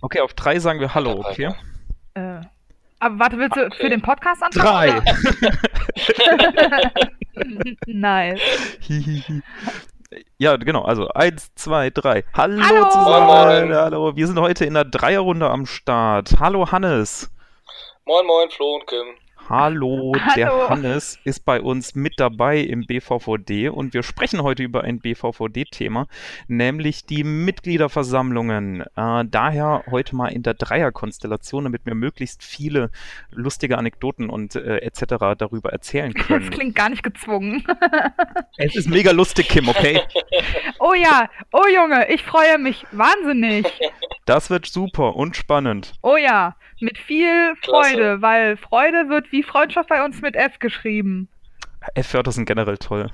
Okay, 0.00 0.20
auf 0.20 0.34
drei 0.34 0.58
sagen 0.58 0.80
wir 0.80 0.94
Hallo, 0.94 1.24
okay? 1.24 1.52
Äh, 2.14 2.40
aber 3.00 3.18
warte, 3.18 3.38
willst 3.38 3.56
du 3.56 3.66
Okay. 3.66 3.76
für 3.80 3.90
den 3.90 4.02
Podcast 4.02 4.42
anfangen? 4.42 5.02
Drei! 5.04 5.14
nice. 7.86 8.40
Ja, 10.38 10.56
genau, 10.56 10.82
also 10.84 11.06
eins, 11.08 11.54
zwei, 11.54 11.90
drei. 11.90 12.24
Hallo, 12.32 12.62
Hallo! 12.64 12.88
zusammen. 12.88 13.26
Moin, 13.26 13.68
moin. 13.68 13.74
Hallo, 13.76 14.16
wir 14.16 14.26
sind 14.26 14.38
heute 14.40 14.64
in 14.64 14.72
der 14.72 14.86
Dreierrunde 14.86 15.50
am 15.50 15.66
Start. 15.66 16.40
Hallo 16.40 16.72
Hannes. 16.72 17.30
Moin, 18.06 18.24
moin, 18.26 18.48
Flo 18.48 18.76
und 18.76 18.86
Kim. 18.86 19.06
Hallo, 19.48 20.12
der 20.36 20.48
Hallo. 20.50 20.68
Hannes 20.68 21.18
ist 21.24 21.46
bei 21.46 21.62
uns 21.62 21.94
mit 21.94 22.20
dabei 22.20 22.58
im 22.58 22.84
BVVD 22.84 23.70
und 23.70 23.94
wir 23.94 24.02
sprechen 24.02 24.42
heute 24.42 24.62
über 24.62 24.84
ein 24.84 25.00
BVVD-Thema, 25.00 26.06
nämlich 26.48 27.06
die 27.06 27.24
Mitgliederversammlungen. 27.24 28.82
Äh, 28.94 29.24
daher 29.26 29.84
heute 29.90 30.16
mal 30.16 30.28
in 30.28 30.42
der 30.42 30.52
Dreierkonstellation, 30.52 31.64
damit 31.64 31.86
wir 31.86 31.94
möglichst 31.94 32.42
viele 32.44 32.90
lustige 33.30 33.78
Anekdoten 33.78 34.28
und 34.28 34.54
äh, 34.54 34.80
etc. 34.80 35.14
darüber 35.38 35.72
erzählen 35.72 36.12
Das 36.16 36.26
können. 36.26 36.50
klingt 36.50 36.74
gar 36.74 36.90
nicht 36.90 37.02
gezwungen. 37.02 37.64
Es 38.58 38.76
ist 38.76 38.90
mega 38.90 39.12
lustig, 39.12 39.48
Kim, 39.48 39.68
okay? 39.68 40.00
Oh 40.80 40.94
ja, 40.94 41.28
oh 41.52 41.64
Junge, 41.74 42.08
ich 42.10 42.22
freue 42.22 42.56
mich 42.58 42.86
wahnsinnig. 42.92 43.66
Das 44.26 44.48
wird 44.50 44.66
super 44.66 45.16
und 45.16 45.36
spannend. 45.36 45.94
Oh 46.02 46.16
ja, 46.16 46.54
mit 46.80 46.98
viel 46.98 47.54
Klasse. 47.62 47.90
Freude, 47.90 48.22
weil 48.22 48.56
Freude 48.56 49.08
wird 49.08 49.30
wie 49.32 49.42
Freundschaft 49.42 49.88
bei 49.88 50.04
uns 50.04 50.20
mit 50.20 50.36
F 50.36 50.58
geschrieben. 50.58 51.28
F-Wörter 51.94 52.32
sind 52.32 52.46
generell 52.46 52.78
toll, 52.78 53.10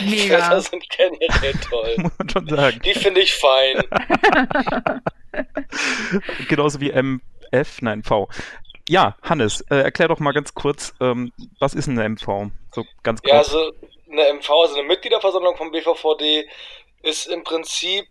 Mega. 0.00 0.48
Das 0.48 0.66
sind 0.66 0.88
generell 0.88 1.52
toll. 1.68 1.94
muss 1.98 2.12
man 2.18 2.28
schon 2.28 2.48
sagen. 2.48 2.80
Die 2.84 2.94
finde 2.94 3.20
ich 3.20 3.34
fein. 3.34 3.82
Genauso 6.48 6.80
wie 6.80 6.90
MF, 6.90 7.82
nein, 7.82 8.02
V. 8.02 8.28
Ja, 8.88 9.16
Hannes, 9.22 9.60
äh, 9.70 9.76
erklär 9.76 10.08
doch 10.08 10.18
mal 10.18 10.32
ganz 10.32 10.54
kurz, 10.54 10.94
ähm, 11.00 11.32
was 11.60 11.74
ist 11.74 11.88
eine 11.88 12.08
MV? 12.08 12.50
So 12.74 12.84
ganz 13.02 13.20
Ja, 13.24 13.36
kurz. 13.36 13.48
also 13.54 13.72
eine 14.10 14.32
MV, 14.34 14.50
also 14.50 14.74
eine 14.78 14.88
Mitgliederversammlung 14.88 15.56
vom 15.56 15.70
BVVD, 15.70 16.48
ist 17.02 17.26
im 17.26 17.44
Prinzip 17.44 18.06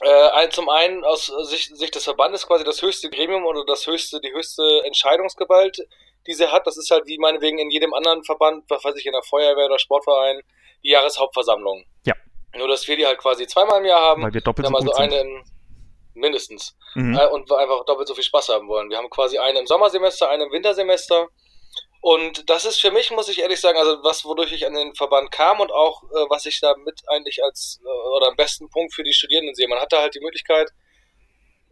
äh, 0.00 0.48
zum 0.50 0.68
einen 0.68 1.04
aus 1.04 1.26
Sicht, 1.42 1.76
Sicht 1.76 1.94
des 1.94 2.04
Verbandes 2.04 2.46
quasi 2.46 2.64
das 2.64 2.80
höchste 2.80 3.10
Gremium 3.10 3.44
oder 3.44 3.64
das 3.66 3.86
höchste, 3.86 4.20
die 4.20 4.32
höchste 4.32 4.62
Entscheidungsgewalt, 4.84 5.78
die 6.26 6.32
sie 6.32 6.50
hat. 6.50 6.66
Das 6.66 6.78
ist 6.78 6.90
halt 6.90 7.06
wie 7.06 7.18
meinetwegen 7.18 7.58
in 7.58 7.70
jedem 7.70 7.92
anderen 7.92 8.24
Verband, 8.24 8.64
was 8.68 8.84
weiß 8.84 8.96
ich, 8.96 9.06
in 9.06 9.12
der 9.12 9.22
Feuerwehr 9.22 9.66
oder 9.66 9.78
Sportverein, 9.78 10.40
die 10.82 10.90
Jahreshauptversammlung. 10.90 11.84
Ja. 12.06 12.14
Nur, 12.56 12.68
dass 12.68 12.86
wir 12.88 12.96
die 12.96 13.06
halt 13.06 13.18
quasi 13.18 13.46
zweimal 13.46 13.80
im 13.80 13.86
Jahr 13.86 14.00
haben. 14.00 14.22
Weil 14.22 14.34
wir 14.34 14.40
doppelt 14.40 14.66
so 14.68 14.74
also 14.74 14.88
gut 14.88 14.98
eine 14.98 15.20
in, 15.20 15.44
mindestens. 16.14 16.76
Mhm. 16.94 17.16
äh, 17.16 17.26
und 17.26 17.48
wir 17.48 17.58
einfach 17.58 17.84
doppelt 17.84 18.08
so 18.08 18.14
viel 18.14 18.24
Spaß 18.24 18.48
haben 18.48 18.68
wollen. 18.68 18.90
Wir 18.90 18.96
haben 18.96 19.10
quasi 19.10 19.38
eine 19.38 19.60
im 19.60 19.66
Sommersemester, 19.66 20.30
eine 20.30 20.44
im 20.44 20.52
Wintersemester. 20.52 21.28
Und 22.02 22.48
das 22.48 22.64
ist 22.64 22.80
für 22.80 22.90
mich, 22.90 23.10
muss 23.10 23.28
ich 23.28 23.40
ehrlich 23.40 23.60
sagen, 23.60 23.78
also 23.78 24.02
was, 24.02 24.24
wodurch 24.24 24.52
ich 24.52 24.66
an 24.66 24.72
den 24.74 24.94
Verband 24.94 25.30
kam 25.30 25.60
und 25.60 25.70
auch, 25.70 26.02
äh, 26.04 26.24
was 26.30 26.46
ich 26.46 26.58
da 26.60 26.74
mit 26.76 27.02
eigentlich 27.08 27.44
als, 27.44 27.80
äh, 27.84 27.88
oder 28.16 28.28
am 28.28 28.36
besten 28.36 28.70
Punkt 28.70 28.94
für 28.94 29.02
die 29.02 29.12
Studierenden 29.12 29.54
sehe. 29.54 29.68
Man 29.68 29.78
hat 29.78 29.92
da 29.92 30.00
halt 30.00 30.14
die 30.14 30.20
Möglichkeit, 30.20 30.70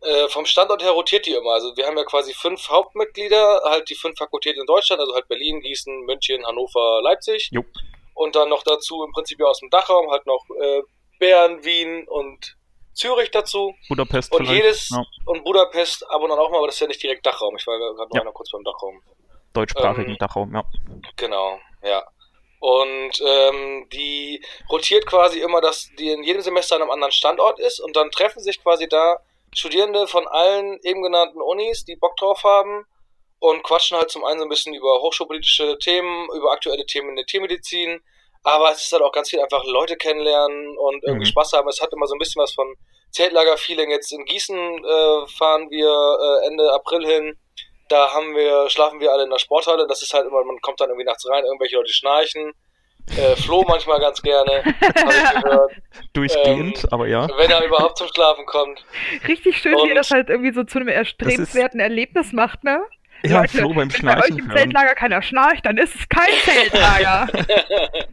äh, 0.02 0.28
vom 0.28 0.44
Standort 0.44 0.82
her 0.82 0.90
rotiert 0.92 1.24
die 1.26 1.32
immer. 1.32 1.52
Also 1.52 1.74
wir 1.76 1.86
haben 1.86 1.96
ja 1.96 2.04
quasi 2.04 2.34
fünf 2.34 2.68
Hauptmitglieder, 2.68 3.62
halt 3.64 3.88
die 3.88 3.94
fünf 3.94 4.18
Fakultäten 4.18 4.60
in 4.60 4.66
Deutschland, 4.66 5.00
also 5.00 5.14
halt 5.14 5.26
Berlin, 5.28 5.60
Gießen, 5.60 6.00
München, 6.02 6.46
Hannover, 6.46 7.00
Leipzig. 7.02 7.48
Jo. 7.50 7.64
Und 8.14 8.36
dann 8.36 8.48
noch 8.50 8.62
dazu 8.64 9.02
im 9.04 9.12
Prinzip 9.12 9.40
aus 9.42 9.60
dem 9.60 9.70
Dachraum 9.70 10.10
halt 10.10 10.26
noch 10.26 10.44
äh, 10.60 10.82
Bern, 11.18 11.64
Wien 11.64 12.06
und 12.06 12.56
Zürich 12.92 13.30
dazu. 13.30 13.74
Budapest 13.88 14.30
Und 14.32 14.46
vielleicht. 14.46 14.62
jedes 14.64 14.90
Ja, 14.90 15.02
und 15.24 15.42
Budapest 15.44 16.08
ab 16.10 16.20
und 16.20 16.30
an 16.32 16.38
auch 16.38 16.50
mal, 16.50 16.58
aber 16.58 16.66
das 16.66 16.76
ist 16.76 16.80
ja 16.80 16.86
nicht 16.88 17.02
direkt 17.02 17.24
Dachraum. 17.24 17.56
Ich 17.56 17.66
war 17.66 17.78
gerade 17.78 17.96
noch 17.96 18.14
Ja. 18.14 18.20
einmal 18.20 18.34
kurz 18.34 18.50
beim 18.50 18.62
Dachraum. 18.64 19.00
Deutschsprachigen 19.58 20.10
ähm, 20.12 20.18
Dachraum, 20.18 20.54
ja. 20.54 20.64
Genau, 21.16 21.58
ja. 21.82 22.04
Und 22.60 23.12
ähm, 23.24 23.88
die 23.92 24.44
rotiert 24.70 25.06
quasi 25.06 25.40
immer, 25.40 25.60
dass 25.60 25.90
die 25.98 26.10
in 26.10 26.24
jedem 26.24 26.42
Semester 26.42 26.74
an 26.76 26.82
einem 26.82 26.90
anderen 26.90 27.12
Standort 27.12 27.60
ist 27.60 27.78
und 27.78 27.94
dann 27.94 28.10
treffen 28.10 28.40
sich 28.40 28.60
quasi 28.62 28.88
da 28.88 29.18
Studierende 29.54 30.06
von 30.08 30.26
allen 30.26 30.78
eben 30.82 31.02
genannten 31.02 31.40
Unis, 31.40 31.84
die 31.84 31.96
Bock 31.96 32.16
drauf 32.16 32.42
haben 32.44 32.84
und 33.38 33.62
quatschen 33.62 33.96
halt 33.96 34.10
zum 34.10 34.24
einen 34.24 34.40
so 34.40 34.44
ein 34.44 34.48
bisschen 34.48 34.74
über 34.74 35.00
hochschulpolitische 35.00 35.78
Themen, 35.78 36.28
über 36.36 36.50
aktuelle 36.52 36.84
Themen 36.84 37.10
in 37.10 37.16
der 37.16 37.26
Tiermedizin, 37.26 38.00
aber 38.42 38.72
es 38.72 38.82
ist 38.84 38.92
halt 38.92 39.02
auch 39.02 39.12
ganz 39.12 39.30
viel 39.30 39.40
einfach 39.40 39.64
Leute 39.64 39.96
kennenlernen 39.96 40.76
und 40.76 41.02
irgendwie 41.04 41.26
Mhm. 41.26 41.30
Spaß 41.30 41.52
haben. 41.52 41.68
Es 41.68 41.80
hat 41.80 41.92
immer 41.92 42.06
so 42.06 42.14
ein 42.14 42.18
bisschen 42.18 42.42
was 42.42 42.52
von 42.52 42.74
Zeltlager-Feeling. 43.12 43.90
Jetzt 43.90 44.12
in 44.12 44.24
Gießen 44.24 44.56
äh, 44.84 45.26
fahren 45.38 45.70
wir 45.70 45.88
äh, 45.88 46.46
Ende 46.48 46.72
April 46.72 47.06
hin. 47.06 47.38
Da 47.88 48.12
haben 48.12 48.34
wir, 48.34 48.68
schlafen 48.70 49.00
wir 49.00 49.12
alle 49.12 49.24
in 49.24 49.30
der 49.30 49.38
Sporthalle. 49.38 49.86
Das 49.88 50.02
ist 50.02 50.12
halt 50.12 50.26
immer, 50.26 50.44
man 50.44 50.58
kommt 50.60 50.80
dann 50.80 50.88
irgendwie 50.90 51.06
nachts 51.06 51.28
rein, 51.28 51.44
irgendwelche 51.44 51.76
Leute 51.76 51.92
schnarchen. 51.92 52.52
Äh, 53.16 53.36
Flo 53.36 53.64
manchmal 53.66 53.98
ganz 54.00 54.20
gerne, 54.20 54.62
habe 54.64 54.74
ich 55.34 55.42
gehört. 55.42 55.72
Durchgehend, 56.12 56.84
ähm, 56.84 56.88
aber 56.90 57.06
ja. 57.06 57.26
Wenn 57.38 57.50
er 57.50 57.64
überhaupt 57.64 57.96
zum 57.96 58.08
Schlafen 58.08 58.44
kommt. 58.44 58.84
Richtig 59.28 59.56
schön, 59.56 59.72
wie 59.76 59.78
ihr 59.78 59.82
Und- 59.90 59.94
das 59.94 60.10
halt 60.10 60.28
irgendwie 60.28 60.52
so 60.52 60.62
zu 60.64 60.78
einem 60.78 60.88
erstrebenswerten 60.88 61.80
Erlebnis 61.80 62.32
macht, 62.34 62.64
ne? 62.64 62.84
Ja, 63.24 63.40
Leute, 63.40 63.56
Flo 63.58 63.74
beim 63.74 63.76
Wenn 63.76 63.88
bei 64.04 64.16
euch 64.18 64.26
Schnarchen 64.26 64.38
im. 64.38 64.50
Zeltlager 64.50 64.94
keiner 64.94 65.22
schnarcht, 65.22 65.66
dann 65.66 65.76
ist 65.78 65.94
es 65.94 66.08
kein 66.08 66.32
Zeltlager. 66.44 67.28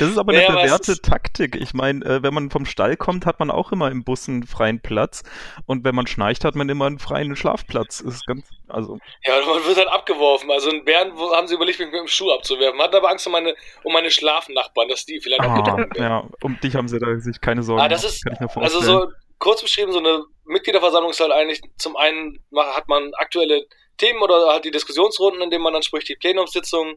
Das 0.00 0.08
ist 0.10 0.18
aber 0.18 0.32
eine 0.32 0.42
Ja, 0.42 0.50
bewährte 0.50 1.00
Taktik. 1.00 1.54
Ich 1.54 1.74
meine, 1.74 2.04
äh, 2.04 2.22
wenn 2.24 2.34
man 2.34 2.50
vom 2.50 2.66
Stall 2.66 2.96
kommt, 2.96 3.24
hat 3.24 3.38
man 3.38 3.52
auch 3.52 3.70
immer 3.70 3.88
im 3.90 4.02
Bus 4.02 4.28
einen 4.28 4.42
freien 4.44 4.80
Platz. 4.80 5.22
Und 5.66 5.84
wenn 5.84 5.94
man 5.94 6.08
schnarcht, 6.08 6.44
hat 6.44 6.56
man 6.56 6.68
immer 6.68 6.86
einen 6.86 6.98
freien 6.98 7.36
Schlafplatz. 7.36 8.00
Ist 8.00 8.26
ganz, 8.26 8.48
also, 8.66 8.98
Ja, 9.24 9.38
und 9.38 9.46
man 9.46 9.64
wird 9.64 9.76
halt 9.76 9.86
abgeworfen. 9.88 10.50
Also 10.50 10.70
in 10.70 10.84
Bern 10.84 11.12
wo- 11.14 11.32
haben 11.36 11.46
sie 11.46 11.54
überlegt, 11.54 11.78
mich 11.78 11.88
mit 11.88 12.00
dem 12.00 12.08
Schuh 12.08 12.32
abzuwerfen. 12.32 12.80
Hatten 12.80 12.96
aber 12.96 13.10
Angst 13.10 13.26
um 13.28 13.32
meine, 13.32 13.54
um 13.84 13.92
meine 13.92 14.10
Schlafnachbarn, 14.10 14.88
dass 14.88 15.04
die 15.04 15.20
vielleicht 15.20 15.42
auch 15.42 15.50
ah, 15.50 15.54
getroffen 15.54 15.90
werden. 15.94 16.02
ja, 16.02 16.24
um 16.42 16.58
dich 16.58 16.74
haben 16.74 16.88
sie 16.88 16.98
da 16.98 17.16
sich 17.20 17.40
keine 17.40 17.62
Sorgen 17.62 17.80
Ah, 17.82 17.88
das 17.88 18.02
ist, 18.02 18.24
kann 18.24 18.32
ich 18.34 18.40
mir 18.40 18.46
also 18.62 18.80
vorstellen. 18.80 18.84
so 19.08 19.12
kurz 19.40 19.62
beschrieben, 19.62 19.90
so 19.90 19.98
eine 19.98 20.24
Mitgliederversammlung 20.44 21.10
ist 21.10 21.20
halt 21.20 21.32
eigentlich 21.32 21.60
zum 21.78 21.96
einen 21.96 22.44
hat 22.54 22.88
man 22.88 23.12
aktuelle 23.14 23.66
Themen 23.96 24.22
oder 24.22 24.48
halt 24.48 24.64
die 24.64 24.70
Diskussionsrunden, 24.70 25.42
in 25.42 25.50
denen 25.50 25.64
man 25.64 25.72
dann 25.72 25.82
spricht, 25.82 26.08
die 26.08 26.16
Plenumssitzungen, 26.16 26.96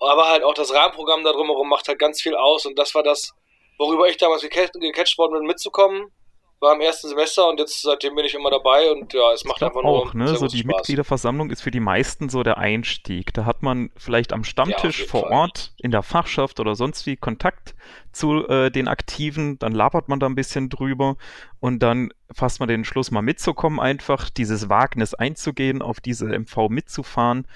aber 0.00 0.28
halt 0.28 0.42
auch 0.42 0.54
das 0.54 0.74
Rahmenprogramm 0.74 1.22
da 1.22 1.32
drumherum 1.32 1.68
macht 1.68 1.86
halt 1.86 1.98
ganz 1.98 2.20
viel 2.20 2.34
aus 2.34 2.66
und 2.66 2.78
das 2.78 2.94
war 2.94 3.02
das, 3.02 3.32
worüber 3.78 4.08
ich 4.08 4.16
damals 4.16 4.42
gecatcht 4.42 5.18
worden 5.18 5.38
bin, 5.38 5.46
mitzukommen. 5.46 6.10
War 6.64 6.74
im 6.74 6.80
ersten 6.80 7.08
Semester 7.08 7.48
und 7.48 7.60
jetzt 7.60 7.82
seitdem 7.82 8.14
bin 8.14 8.24
ich 8.24 8.34
immer 8.34 8.50
dabei 8.50 8.90
und 8.90 9.12
ja, 9.12 9.32
es 9.32 9.44
macht 9.44 9.62
einfach 9.62 9.82
nur 9.82 9.90
auch, 9.90 10.14
ne? 10.14 10.28
sehr 10.28 10.38
So 10.38 10.46
die 10.46 10.58
Spaß. 10.58 10.76
Mitgliederversammlung 10.76 11.50
ist 11.50 11.60
für 11.60 11.70
die 11.70 11.80
meisten 11.80 12.30
so 12.30 12.42
der 12.42 12.56
Einstieg. 12.56 13.34
Da 13.34 13.44
hat 13.44 13.62
man 13.62 13.90
vielleicht 13.96 14.32
am 14.32 14.44
Stammtisch 14.44 15.00
jeden 15.00 15.10
vor 15.10 15.28
Fall. 15.28 15.32
Ort 15.32 15.74
in 15.76 15.90
der 15.90 16.02
Fachschaft 16.02 16.60
oder 16.60 16.74
sonst 16.74 17.04
wie 17.04 17.16
Kontakt 17.16 17.74
zu 18.12 18.48
äh, 18.48 18.70
den 18.70 18.88
Aktiven, 18.88 19.58
dann 19.58 19.72
labert 19.72 20.08
man 20.08 20.20
da 20.20 20.26
ein 20.26 20.34
bisschen 20.34 20.70
drüber 20.70 21.16
und 21.60 21.80
dann 21.80 22.12
fasst 22.32 22.60
man 22.60 22.68
den 22.68 22.80
Entschluss 22.80 23.10
mal 23.10 23.22
mitzukommen, 23.22 23.78
einfach 23.78 24.30
dieses 24.30 24.68
Wagnis 24.68 25.12
einzugehen, 25.14 25.82
auf 25.82 26.00
diese 26.00 26.26
MV 26.26 26.68
mitzufahren. 26.70 27.46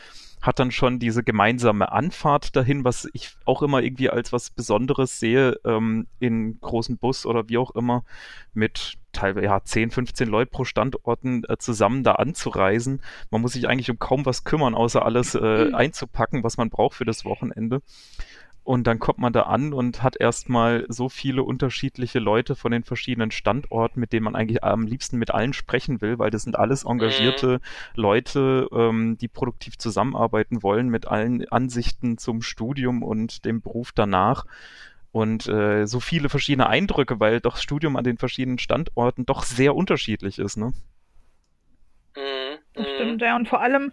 Hat 0.41 0.59
dann 0.59 0.71
schon 0.71 0.99
diese 0.99 1.23
gemeinsame 1.23 1.93
Anfahrt 1.93 2.55
dahin, 2.55 2.85
was 2.85 3.09
ich 3.13 3.37
auch 3.45 3.63
immer 3.63 3.83
irgendwie 3.83 4.11
als 4.11 4.33
was 4.33 4.51
Besonderes 4.51 5.19
sehe, 5.19 5.59
ähm, 5.65 6.07
in 6.21 6.61
großen 6.61 6.99
Bus 6.99 7.27
oder 7.27 7.49
wie 7.49 7.59
auch 7.59 7.73
immer, 7.73 8.05
mit 8.55 8.99
teilweise 9.13 9.47
ja, 9.47 9.63
10, 9.63 9.91
15 9.91 10.29
Leute 10.29 10.51
pro 10.51 10.65
Standorten 10.65 11.45
äh, 11.49 11.57
zusammen 11.59 12.05
da 12.05 12.13
anzureisen. 12.13 13.03
Man 13.31 13.41
muss 13.41 13.53
sich 13.53 13.69
eigentlich 13.69 13.91
um 13.91 13.99
kaum 13.99 14.27
was 14.27 14.45
kümmern, 14.45 14.75
außer 14.75 15.05
alles 15.05 15.35
äh, 15.35 15.73
einzupacken, 15.73 16.45
was 16.45 16.57
man 16.57 16.71
braucht 16.71 16.97
für 16.97 17.05
das 17.05 17.25
Wochenende. 17.25 17.83
Und 18.69 18.87
dann 18.87 18.99
kommt 18.99 19.19
man 19.19 19.33
da 19.33 19.45
an 19.45 19.73
und 19.73 20.03
hat 20.03 20.21
erstmal 20.21 20.85
so 20.91 21.09
viele 21.09 21.43
unterschiedliche 21.43 22.19
Leute 22.19 22.55
von 22.55 22.71
den 22.71 22.85
verschiedenen 22.85 23.31
Standorten, 23.31 23.99
mit 23.99 24.13
denen 24.13 24.25
man 24.25 24.37
eigentlich 24.37 24.63
am 24.63 24.87
liebsten 24.87 25.17
mit 25.17 25.31
allen 25.31 25.55
sprechen 25.55 26.03
will, 26.03 26.19
weil 26.19 26.29
das 26.29 26.43
sind 26.43 26.59
alles 26.59 26.85
engagierte 26.85 27.63
Leute, 27.95 28.69
ähm, 28.71 29.17
die 29.17 29.29
produktiv 29.29 29.79
zusammenarbeiten 29.79 30.63
wollen 30.63 30.91
mit 30.91 31.09
allen 31.09 31.49
Ansichten 31.49 32.19
zum 32.19 32.43
Studium 32.43 33.03
und 33.03 33.47
dem 33.47 33.63
Beruf 33.63 33.93
danach. 33.93 34.45
Und 35.13 35.49
äh, 35.49 35.87
so 35.87 35.99
viele 35.99 36.29
verschiedene 36.29 36.69
Eindrücke, 36.69 37.19
weil 37.21 37.41
doch 37.41 37.55
das 37.55 37.63
Studium 37.63 37.97
an 37.97 38.05
den 38.05 38.19
verschiedenen 38.19 38.59
Standorten 38.59 39.25
doch 39.25 39.45
sehr 39.45 39.75
unterschiedlich 39.75 40.39
ist, 40.39 40.59
ne? 40.59 40.75
Mhm, 42.15 42.59
Das 42.75 42.87
mhm. 42.87 42.91
stimmt, 42.97 43.23
ja. 43.23 43.35
Und 43.35 43.49
vor 43.49 43.63
allem, 43.63 43.93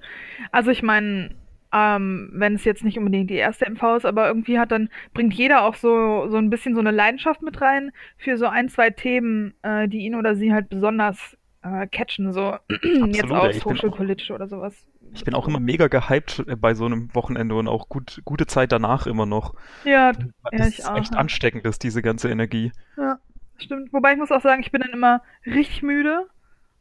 also 0.52 0.70
ich 0.70 0.84
meine, 0.84 1.30
ähm, 1.74 2.30
wenn 2.34 2.56
es 2.56 2.64
jetzt 2.64 2.84
nicht 2.84 2.98
unbedingt 2.98 3.30
die 3.30 3.36
erste 3.36 3.70
MV 3.70 3.98
ist, 3.98 4.06
aber 4.06 4.28
irgendwie 4.28 4.60
hat 4.60 4.72
dann, 4.72 4.90
bringt 5.14 5.34
jeder 5.34 5.64
auch 5.64 5.76
so, 5.76 6.28
so 6.30 6.38
ein 6.38 6.50
bisschen 6.50 6.74
so 6.74 6.80
eine 6.80 6.92
Leidenschaft 6.92 7.42
mit 7.42 7.62
rein 7.62 7.92
für 8.18 8.38
so 8.38 8.48
ein, 8.48 8.70
zwei 8.70 8.90
Themen, 8.90 9.54
äh, 9.62 9.88
die 9.88 10.00
ihn 10.00 10.16
oder 10.16 10.36
sie 10.36 10.54
halt 10.54 10.70
besonders 10.70 11.38
äh, 11.64 11.88
catchen, 11.88 12.32
so 12.32 12.56
jetzt 12.70 13.24
ey, 13.24 13.32
aus 13.32 13.56
ich 13.56 13.64
bin 13.64 13.74
hochschulpolitisch 13.74 14.32
oder 14.32 14.48
sowas. 14.48 14.88
Ich 15.14 15.24
bin 15.24 15.34
auch 15.34 15.48
immer 15.48 15.60
mega 15.60 15.88
gehypt 15.88 16.44
äh, 16.48 16.56
bei 16.56 16.74
so 16.74 16.86
einem 16.86 17.14
Wochenende 17.14 17.56
und 17.56 17.68
auch 17.68 17.90
gut, 17.90 18.22
gute 18.26 18.48
Zeit 18.48 18.72
danach 18.72 19.08
immer 19.08 19.26
noch. 19.26 19.54
Ja, 19.84 20.14
Das 20.14 20.28
Ja, 20.52 20.66
ist 20.66 20.90
auch, 20.90 20.98
echt 20.98 21.14
ja. 21.14 21.20
ansteckend, 21.20 21.66
ist 21.66 21.84
diese 21.84 22.02
ganze 22.02 22.30
Energie. 22.30 22.72
ja, 22.98 23.20
stimmt. 23.58 23.92
Wobei 23.92 24.14
ich 24.14 24.18
muss 24.18 24.32
auch 24.32 24.42
sagen, 24.42 24.62
ich 24.62 24.72
bin 24.72 24.82
dann 24.82 24.94
immer 24.94 25.22
richtig 25.46 25.82
müde 25.82 26.28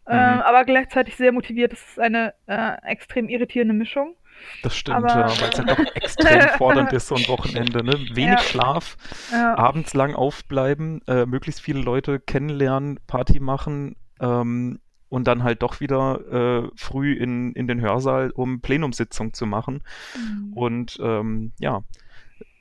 mhm. 0.07 0.13
aber 0.13 0.65
gleichzeitig 0.65 1.17
sehr 1.17 1.33
motiviert. 1.33 1.73
Das 1.73 1.81
ist 1.81 2.01
eine 2.01 2.35
äh, 2.47 2.77
extrem 2.87 3.29
irritierende 3.29 3.75
Mischung. 3.75 4.15
Das 4.63 4.77
stimmt, 4.77 5.11
ja, 5.11 5.29
weil 5.41 5.51
es 5.51 5.59
ja 5.59 5.65
doch 5.65 5.79
extrem 5.95 6.49
fordernd 6.59 6.93
ist, 6.93 7.09
so 7.09 7.15
ein 7.15 7.29
Wochenende. 7.29 7.85
Ne? 7.85 7.93
Wenig 8.13 8.39
ja. 8.39 8.39
Schlaf, 8.39 8.97
ja. 9.33 9.57
abends 9.57 9.95
lang 9.95 10.15
aufbleiben, 10.15 11.03
äh, 11.07 11.27
möglichst 11.27 11.61
viele 11.61 11.81
Leute 11.81 12.21
kennenlernen, 12.21 12.99
Party 13.07 13.41
machen 13.41 13.97
ähm, 14.21 14.81
und 15.09 15.27
dann 15.27 15.43
halt 15.43 15.63
doch 15.63 15.81
wieder 15.81 16.65
äh, 16.65 16.71
früh 16.77 17.13
in, 17.13 17.53
in 17.53 17.67
den 17.69 17.81
Hörsaal, 17.81 18.31
um 18.31 18.61
Plenumssitzung 18.61 19.33
zu 19.33 19.47
machen. 19.47 19.83
Mhm. 20.17 20.53
Und 20.55 20.99
ähm, 21.01 21.53
ja, 21.59 21.83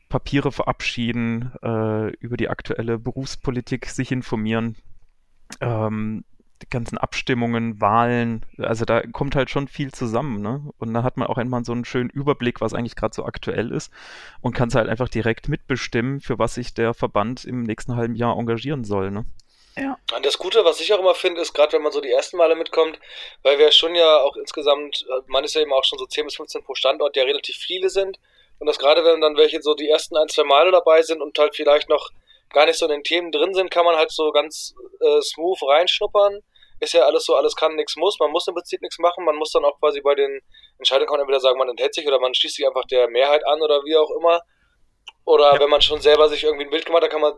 Papiere 0.09 0.51
verabschieden, 0.51 1.51
äh, 1.63 2.09
über 2.17 2.37
die 2.37 2.49
aktuelle 2.49 2.99
Berufspolitik 2.99 3.87
sich 3.87 4.11
informieren. 4.11 4.75
Ähm, 5.59 6.23
die 6.61 6.69
ganzen 6.69 6.97
Abstimmungen, 6.97 7.81
Wahlen, 7.81 8.45
also 8.57 8.85
da 8.85 9.01
kommt 9.01 9.35
halt 9.35 9.49
schon 9.49 9.67
viel 9.67 9.91
zusammen, 9.91 10.41
ne? 10.41 10.61
Und 10.77 10.93
da 10.93 11.03
hat 11.03 11.17
man 11.17 11.27
auch 11.27 11.37
einmal 11.37 11.65
so 11.65 11.73
einen 11.73 11.85
schönen 11.85 12.09
Überblick, 12.09 12.61
was 12.61 12.73
eigentlich 12.73 12.95
gerade 12.95 13.13
so 13.13 13.25
aktuell 13.25 13.71
ist 13.71 13.91
und 14.41 14.53
kann 14.53 14.69
es 14.69 14.75
halt 14.75 14.87
einfach 14.87 15.09
direkt 15.09 15.49
mitbestimmen, 15.49 16.21
für 16.21 16.39
was 16.39 16.55
sich 16.55 16.73
der 16.73 16.93
Verband 16.93 17.43
im 17.43 17.63
nächsten 17.63 17.95
halben 17.95 18.15
Jahr 18.15 18.37
engagieren 18.37 18.83
soll, 18.83 19.11
ne? 19.11 19.25
Ja. 19.75 19.97
Und 20.15 20.25
das 20.25 20.37
Gute, 20.37 20.63
was 20.65 20.79
ich 20.79 20.93
auch 20.93 20.99
immer 20.99 21.15
finde, 21.15 21.41
ist, 21.41 21.53
gerade 21.53 21.73
wenn 21.73 21.81
man 21.81 21.91
so 21.91 21.99
die 21.99 22.11
ersten 22.11 22.37
Male 22.37 22.55
mitkommt, 22.55 22.99
weil 23.41 23.57
wir 23.57 23.71
schon 23.71 23.95
ja 23.95 24.17
auch 24.17 24.35
insgesamt, 24.35 25.05
äh, 25.09 25.21
man 25.27 25.43
ist 25.43 25.55
ja 25.55 25.61
eben 25.61 25.73
auch 25.73 25.83
schon 25.83 25.97
so 25.97 26.05
10 26.05 26.25
bis 26.25 26.35
15 26.35 26.63
pro 26.63 26.75
Standort, 26.75 27.15
ja 27.15 27.23
relativ 27.23 27.55
viele 27.57 27.89
sind. 27.89 28.19
Und 28.59 28.67
das 28.67 28.77
gerade, 28.77 29.03
wenn 29.03 29.19
dann 29.19 29.35
welche 29.35 29.61
so 29.61 29.73
die 29.73 29.89
ersten 29.89 30.15
ein, 30.15 30.29
zwei 30.29 30.43
Male 30.43 30.71
dabei 30.71 31.01
sind 31.01 31.21
und 31.21 31.37
halt 31.39 31.55
vielleicht 31.55 31.89
noch 31.89 32.11
gar 32.53 32.65
nicht 32.65 32.79
so 32.79 32.85
in 32.85 32.91
den 32.91 33.03
Themen 33.03 33.31
drin 33.31 33.53
sind, 33.53 33.71
kann 33.71 33.85
man 33.85 33.95
halt 33.95 34.11
so 34.11 34.31
ganz 34.31 34.73
äh, 35.01 35.21
smooth 35.21 35.59
reinschnuppern 35.63 36.41
ist 36.83 36.93
ja 36.93 37.05
alles 37.05 37.25
so, 37.25 37.35
alles 37.35 37.55
kann, 37.55 37.75
nichts 37.75 37.95
muss. 37.95 38.19
Man 38.19 38.31
muss 38.31 38.47
im 38.47 38.53
Prinzip 38.53 38.81
nichts 38.81 38.99
machen. 38.99 39.25
Man 39.25 39.35
muss 39.35 39.51
dann 39.51 39.65
auch 39.65 39.79
quasi 39.79 40.01
bei 40.01 40.15
den 40.15 40.41
Entscheidungen 40.77 41.19
entweder 41.19 41.39
sagen, 41.39 41.57
man 41.57 41.69
enthält 41.69 41.93
sich 41.93 42.05
oder 42.05 42.19
man 42.19 42.33
schließt 42.33 42.55
sich 42.55 42.67
einfach 42.67 42.83
der 42.85 43.09
Mehrheit 43.09 43.45
an 43.47 43.61
oder 43.61 43.83
wie 43.85 43.95
auch 43.95 44.11
immer. 44.19 44.41
Oder 45.25 45.53
ja. 45.53 45.59
wenn 45.59 45.69
man 45.69 45.81
schon 45.81 46.01
selber 46.01 46.27
sich 46.27 46.43
irgendwie 46.43 46.65
ein 46.65 46.69
Bild 46.69 46.85
gemacht 46.85 47.03
hat, 47.03 47.09
kann 47.09 47.21
man 47.21 47.33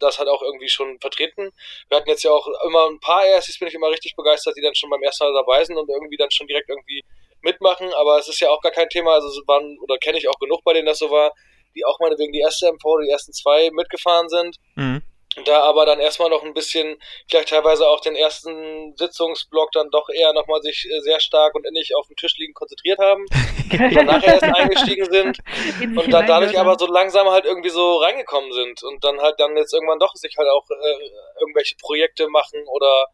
das 0.00 0.18
halt 0.18 0.28
auch 0.28 0.42
irgendwie 0.42 0.68
schon 0.68 0.98
vertreten. 1.00 1.52
Wir 1.88 1.98
hatten 1.98 2.08
jetzt 2.08 2.22
ja 2.22 2.30
auch 2.30 2.46
immer 2.66 2.88
ein 2.88 2.98
paar 3.00 3.24
RSCs, 3.24 3.58
bin 3.58 3.68
ich 3.68 3.74
immer 3.74 3.90
richtig 3.90 4.16
begeistert, 4.16 4.56
die 4.56 4.62
dann 4.62 4.74
schon 4.74 4.88
beim 4.88 5.02
ersten 5.02 5.24
Mal 5.24 5.34
dabei 5.34 5.62
sind 5.62 5.76
und 5.76 5.88
irgendwie 5.88 6.16
dann 6.16 6.30
schon 6.30 6.46
direkt 6.46 6.70
irgendwie 6.70 7.04
mitmachen. 7.42 7.92
Aber 7.92 8.18
es 8.18 8.28
ist 8.28 8.40
ja 8.40 8.48
auch 8.48 8.62
gar 8.62 8.72
kein 8.72 8.88
Thema. 8.88 9.12
Also 9.12 9.28
waren, 9.46 9.78
oder 9.82 9.98
kenne 9.98 10.16
ich 10.18 10.28
auch 10.28 10.38
genug, 10.38 10.64
bei 10.64 10.72
denen 10.72 10.86
das 10.86 10.98
so 10.98 11.10
war, 11.10 11.32
die 11.76 11.84
auch 11.84 11.98
meinetwegen 12.00 12.32
die 12.32 12.40
erste 12.40 12.66
MV, 12.72 12.82
die 13.04 13.10
ersten 13.10 13.32
zwei 13.32 13.70
mitgefahren 13.70 14.28
sind. 14.28 14.56
Mhm 14.74 15.02
da 15.44 15.62
aber 15.62 15.84
dann 15.84 16.00
erstmal 16.00 16.30
noch 16.30 16.42
ein 16.42 16.54
bisschen, 16.54 16.96
vielleicht 17.28 17.50
teilweise 17.50 17.86
auch 17.86 18.00
den 18.00 18.16
ersten 18.16 18.94
Sitzungsblock 18.96 19.70
dann 19.72 19.90
doch 19.90 20.08
eher 20.08 20.32
nochmal 20.32 20.62
sich 20.62 20.88
äh, 20.90 21.00
sehr 21.00 21.20
stark 21.20 21.54
und 21.54 21.66
endlich 21.66 21.94
auf 21.94 22.06
dem 22.06 22.16
Tisch 22.16 22.36
liegen 22.38 22.54
konzentriert 22.54 22.98
haben 22.98 23.26
und 23.70 23.94
dann 23.94 24.06
nachher 24.06 24.34
erst 24.34 24.44
eingestiegen 24.44 25.10
sind 25.10 25.38
und 25.98 26.10
dann 26.12 26.26
dadurch 26.26 26.58
aber 26.58 26.78
so 26.78 26.86
langsam 26.86 27.28
halt 27.28 27.44
irgendwie 27.44 27.70
so 27.70 27.98
reingekommen 27.98 28.52
sind 28.52 28.82
und 28.82 29.04
dann 29.04 29.20
halt 29.20 29.38
dann 29.38 29.56
jetzt 29.56 29.74
irgendwann 29.74 29.98
doch 29.98 30.14
sich 30.14 30.34
halt 30.38 30.48
auch 30.48 30.64
äh, 30.70 31.10
irgendwelche 31.40 31.76
Projekte 31.76 32.28
machen 32.28 32.64
oder 32.68 33.06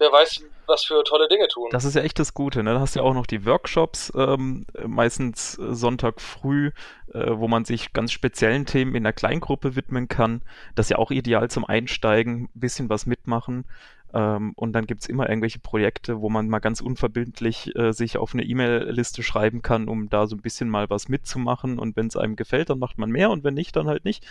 wer 0.00 0.10
weiß, 0.10 0.42
was 0.66 0.84
für 0.84 1.04
tolle 1.04 1.28
Dinge 1.28 1.46
tun. 1.48 1.68
Das 1.70 1.84
ist 1.84 1.94
ja 1.94 2.02
echt 2.02 2.18
das 2.18 2.34
Gute. 2.34 2.62
Ne? 2.62 2.74
Da 2.74 2.80
hast 2.80 2.96
du 2.96 3.00
ja 3.00 3.04
auch 3.04 3.14
noch 3.14 3.26
die 3.26 3.44
Workshops, 3.44 4.12
ähm, 4.16 4.66
meistens 4.84 5.58
äh, 5.58 5.74
Sonntag 5.74 6.20
früh, 6.20 6.70
äh, 7.12 7.30
wo 7.36 7.46
man 7.46 7.64
sich 7.64 7.92
ganz 7.92 8.10
speziellen 8.12 8.66
Themen 8.66 8.94
in 8.94 9.04
der 9.04 9.12
Kleingruppe 9.12 9.76
widmen 9.76 10.08
kann. 10.08 10.42
Das 10.74 10.86
ist 10.86 10.90
ja 10.90 10.98
auch 10.98 11.10
ideal 11.10 11.50
zum 11.50 11.64
Einsteigen, 11.64 12.44
ein 12.44 12.60
bisschen 12.60 12.88
was 12.88 13.06
mitmachen. 13.06 13.64
Ähm, 14.12 14.52
und 14.56 14.72
dann 14.72 14.86
gibt 14.86 15.02
es 15.02 15.08
immer 15.08 15.28
irgendwelche 15.28 15.60
Projekte, 15.60 16.20
wo 16.20 16.30
man 16.30 16.48
mal 16.48 16.58
ganz 16.58 16.80
unverbindlich 16.80 17.74
äh, 17.76 17.92
sich 17.92 18.16
auf 18.16 18.34
eine 18.34 18.42
E-Mail-Liste 18.42 19.22
schreiben 19.22 19.62
kann, 19.62 19.88
um 19.88 20.08
da 20.08 20.26
so 20.26 20.34
ein 20.34 20.42
bisschen 20.42 20.68
mal 20.68 20.90
was 20.90 21.08
mitzumachen. 21.08 21.78
Und 21.78 21.96
wenn 21.96 22.06
es 22.06 22.16
einem 22.16 22.36
gefällt, 22.36 22.70
dann 22.70 22.78
macht 22.78 22.98
man 22.98 23.10
mehr 23.10 23.30
und 23.30 23.44
wenn 23.44 23.54
nicht, 23.54 23.76
dann 23.76 23.86
halt 23.86 24.04
nicht 24.04 24.24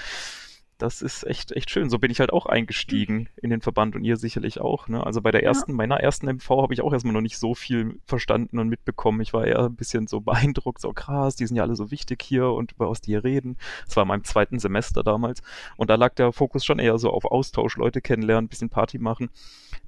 das 0.79 1.01
ist 1.01 1.27
echt, 1.27 1.51
echt 1.51 1.69
schön. 1.69 1.89
So 1.89 1.99
bin 1.99 2.09
ich 2.09 2.21
halt 2.21 2.31
auch 2.31 2.45
eingestiegen 2.45 3.17
mhm. 3.17 3.27
in 3.35 3.49
den 3.49 3.61
Verband 3.61 3.95
und 3.95 4.03
ihr 4.05 4.15
sicherlich 4.15 4.61
auch. 4.61 4.87
Ne? 4.87 5.05
Also 5.05 5.21
bei 5.21 5.29
der 5.31 5.43
ersten, 5.43 5.71
ja. 5.71 5.77
meiner 5.77 5.99
ersten 5.99 6.27
MV 6.27 6.49
habe 6.49 6.73
ich 6.73 6.81
auch 6.81 6.93
erstmal 6.93 7.13
noch 7.13 7.21
nicht 7.21 7.37
so 7.37 7.53
viel 7.53 7.99
verstanden 8.05 8.59
und 8.59 8.69
mitbekommen. 8.69 9.19
Ich 9.19 9.33
war 9.33 9.45
eher 9.45 9.65
ein 9.65 9.75
bisschen 9.75 10.07
so 10.07 10.21
beeindruckt, 10.21 10.81
so 10.81 10.93
krass, 10.93 11.35
die 11.35 11.45
sind 11.45 11.57
ja 11.57 11.63
alle 11.63 11.75
so 11.75 11.91
wichtig 11.91 12.23
hier 12.23 12.47
und 12.47 12.71
über 12.71 12.89
was 12.89 13.01
die 13.01 13.11
hier 13.11 13.25
reden. 13.25 13.57
Das 13.85 13.97
war 13.97 14.03
in 14.03 14.07
meinem 14.07 14.23
zweiten 14.23 14.57
Semester 14.57 15.03
damals. 15.03 15.41
Und 15.75 15.89
da 15.89 15.95
lag 15.95 16.15
der 16.15 16.31
Fokus 16.31 16.63
schon 16.63 16.79
eher 16.79 16.97
so 16.97 17.11
auf 17.11 17.25
Austausch, 17.25 17.75
Leute 17.75 18.01
kennenlernen, 18.01 18.45
ein 18.45 18.49
bisschen 18.49 18.69
Party 18.69 18.99
machen. 18.99 19.29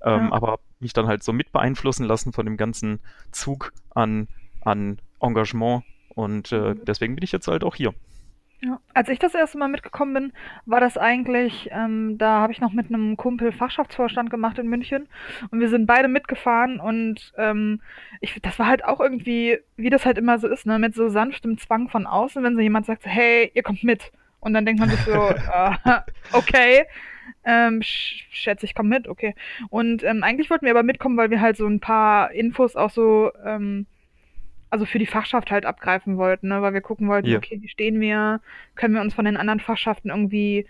Ähm, 0.03 0.25
ja. 0.25 0.31
Aber 0.33 0.59
mich 0.79 0.91
dann 0.91 1.07
halt 1.07 1.23
so 1.23 1.31
mit 1.31 1.53
beeinflussen 1.53 2.05
lassen 2.05 2.33
von 2.33 2.45
dem 2.45 2.57
ganzen 2.57 2.99
Zug 3.31 3.71
an, 3.91 4.27
an 4.59 4.99
Engagement. 5.21 5.83
Und 6.09 6.51
äh, 6.51 6.73
mhm. 6.73 6.85
deswegen 6.85 7.15
bin 7.15 7.23
ich 7.23 7.31
jetzt 7.31 7.47
halt 7.47 7.63
auch 7.63 7.75
hier. 7.75 7.93
Ja. 8.63 8.79
Als 8.93 9.09
ich 9.09 9.17
das 9.17 9.33
erste 9.33 9.57
Mal 9.57 9.69
mitgekommen 9.69 10.13
bin, 10.13 10.33
war 10.67 10.79
das 10.79 10.95
eigentlich, 10.95 11.69
ähm, 11.71 12.19
da 12.19 12.41
habe 12.41 12.53
ich 12.53 12.61
noch 12.61 12.73
mit 12.73 12.89
einem 12.89 13.17
Kumpel 13.17 13.51
Fachschaftsvorstand 13.51 14.29
gemacht 14.29 14.59
in 14.59 14.67
München 14.67 15.07
und 15.49 15.59
wir 15.59 15.69
sind 15.69 15.87
beide 15.87 16.07
mitgefahren 16.07 16.79
und 16.79 17.33
ähm, 17.37 17.81
ich, 18.19 18.39
das 18.43 18.59
war 18.59 18.67
halt 18.67 18.85
auch 18.85 18.99
irgendwie, 18.99 19.57
wie 19.77 19.89
das 19.89 20.05
halt 20.05 20.19
immer 20.19 20.37
so 20.37 20.47
ist, 20.47 20.67
ne, 20.67 20.77
mit 20.77 20.93
so 20.93 21.09
sanftem 21.09 21.57
Zwang 21.57 21.89
von 21.89 22.05
außen, 22.05 22.43
wenn 22.43 22.53
so 22.53 22.61
jemand 22.61 22.85
sagt, 22.85 23.05
hey, 23.05 23.51
ihr 23.55 23.63
kommt 23.63 23.83
mit. 23.83 24.11
Und 24.39 24.53
dann 24.53 24.65
denkt 24.65 24.79
man 24.79 24.89
sich 24.89 24.99
so, 25.01 25.11
äh, 25.29 26.01
okay, 26.33 26.85
ähm, 27.43 27.81
schätze 27.81 28.65
ich, 28.67 28.75
komm 28.75 28.89
mit, 28.89 29.07
okay. 29.07 29.33
Und 29.69 30.03
ähm, 30.03 30.23
eigentlich 30.23 30.51
wollten 30.51 30.65
wir 30.65 30.71
aber 30.71 30.83
mitkommen, 30.83 31.17
weil 31.17 31.31
wir 31.31 31.41
halt 31.41 31.57
so 31.57 31.65
ein 31.65 31.79
paar 31.79 32.31
Infos 32.31 32.75
auch 32.75 32.91
so 32.91 33.31
ähm, 33.43 33.87
also 34.71 34.85
für 34.85 34.99
die 34.99 35.05
Fachschaft 35.05 35.51
halt 35.51 35.65
abgreifen 35.65 36.17
wollten, 36.17 36.47
ne? 36.47 36.61
weil 36.61 36.73
wir 36.73 36.81
gucken 36.81 37.07
wollten, 37.07 37.29
ja. 37.29 37.37
okay, 37.37 37.59
wie 37.61 37.67
stehen 37.67 37.99
wir, 37.99 38.39
können 38.75 38.95
wir 38.95 39.01
uns 39.01 39.13
von 39.13 39.25
den 39.25 39.37
anderen 39.37 39.59
Fachschaften 39.59 40.09
irgendwie 40.09 40.65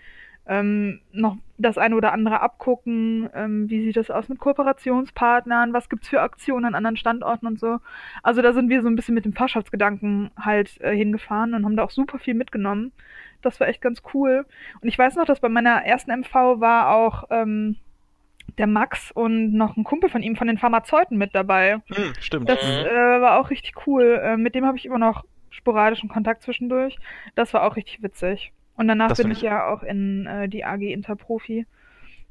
ähm, 0.46 1.00
noch 1.12 1.36
das 1.56 1.78
eine 1.78 1.94
oder 1.94 2.12
andere 2.12 2.40
abgucken, 2.40 3.30
ähm, 3.32 3.70
wie 3.70 3.84
sieht 3.84 3.96
das 3.96 4.10
aus 4.10 4.28
mit 4.28 4.40
Kooperationspartnern, 4.40 5.72
was 5.72 5.88
gibt's 5.88 6.08
für 6.08 6.20
Aktionen 6.20 6.64
an 6.64 6.74
anderen 6.74 6.96
Standorten 6.96 7.46
und 7.46 7.60
so. 7.60 7.78
Also 8.24 8.42
da 8.42 8.52
sind 8.52 8.68
wir 8.68 8.82
so 8.82 8.88
ein 8.88 8.96
bisschen 8.96 9.14
mit 9.14 9.24
dem 9.24 9.34
Fachschaftsgedanken 9.34 10.32
halt 10.36 10.80
äh, 10.80 10.96
hingefahren 10.96 11.54
und 11.54 11.64
haben 11.64 11.76
da 11.76 11.84
auch 11.84 11.90
super 11.90 12.18
viel 12.18 12.34
mitgenommen. 12.34 12.90
Das 13.40 13.60
war 13.60 13.68
echt 13.68 13.80
ganz 13.80 14.02
cool. 14.14 14.44
Und 14.80 14.88
ich 14.88 14.98
weiß 14.98 15.14
noch, 15.14 15.26
dass 15.26 15.40
bei 15.40 15.48
meiner 15.48 15.84
ersten 15.84 16.10
MV 16.10 16.34
war 16.34 16.90
auch 16.90 17.24
ähm, 17.30 17.76
der 18.58 18.66
Max 18.66 19.10
und 19.12 19.52
noch 19.52 19.76
ein 19.76 19.84
Kumpel 19.84 20.10
von 20.10 20.22
ihm 20.22 20.36
von 20.36 20.46
den 20.46 20.58
Pharmazeuten 20.58 21.16
mit 21.16 21.34
dabei. 21.34 21.80
Hm, 21.88 22.12
stimmt. 22.20 22.48
Das 22.48 22.62
mhm. 22.62 22.86
äh, 22.86 23.20
war 23.20 23.40
auch 23.40 23.50
richtig 23.50 23.86
cool. 23.86 24.20
Äh, 24.22 24.36
mit 24.36 24.54
dem 24.54 24.66
habe 24.66 24.76
ich 24.76 24.86
immer 24.86 24.98
noch 24.98 25.24
sporadischen 25.50 26.08
Kontakt 26.08 26.42
zwischendurch. 26.42 26.98
Das 27.34 27.54
war 27.54 27.64
auch 27.64 27.76
richtig 27.76 28.02
witzig. 28.02 28.52
Und 28.76 28.88
danach 28.88 29.08
das 29.08 29.18
bin 29.18 29.30
ich, 29.30 29.42
ja 29.42 29.66
auch 29.68 29.82
in 29.82 30.26
äh, 30.26 30.48
die 30.48 30.64
AG 30.64 30.80
Interprofi 30.80 31.66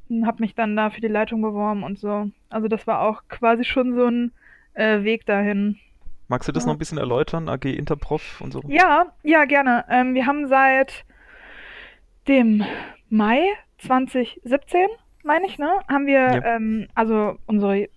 und 0.10 0.26
habe 0.26 0.42
mich 0.42 0.56
dann 0.56 0.76
da 0.76 0.90
für 0.90 1.02
die 1.02 1.08
Leitung 1.08 1.42
beworben 1.42 1.84
und 1.84 2.00
so. 2.00 2.30
Also 2.50 2.68
das 2.68 2.88
war 2.88 3.02
auch 3.02 3.24
quasi 3.30 3.64
schon 3.64 3.96
so 3.96 4.08
ein 4.08 4.32
äh, 4.74 5.04
Weg 5.04 5.26
dahin. 5.26 5.80
Magst 6.28 6.48
du 6.48 6.52
das 6.52 6.64
ja. 6.64 6.68
noch 6.68 6.76
ein 6.76 6.80
bisschen 6.80 6.98
erläutern, 6.98 7.50
AG 7.50 7.66
Interprof 7.66 8.42
und 8.42 8.52
so? 8.52 8.62
Ja, 8.68 9.14
ja, 9.24 9.46
gerne. 9.46 9.86
Ähm, 9.90 10.14
wir 10.14 10.26
haben 10.26 10.48
seit 10.48 11.06
dem 12.28 12.64
Mai 13.10 13.44
2017 13.80 14.88
meine 15.24 15.46
ich, 15.48 15.58
ne? 15.58 15.70
Haben 15.88 16.08
wir, 16.08 16.20
ja. 16.20 16.56
ähm, 16.56 16.88
also 16.96 17.38
unsere 17.46 17.90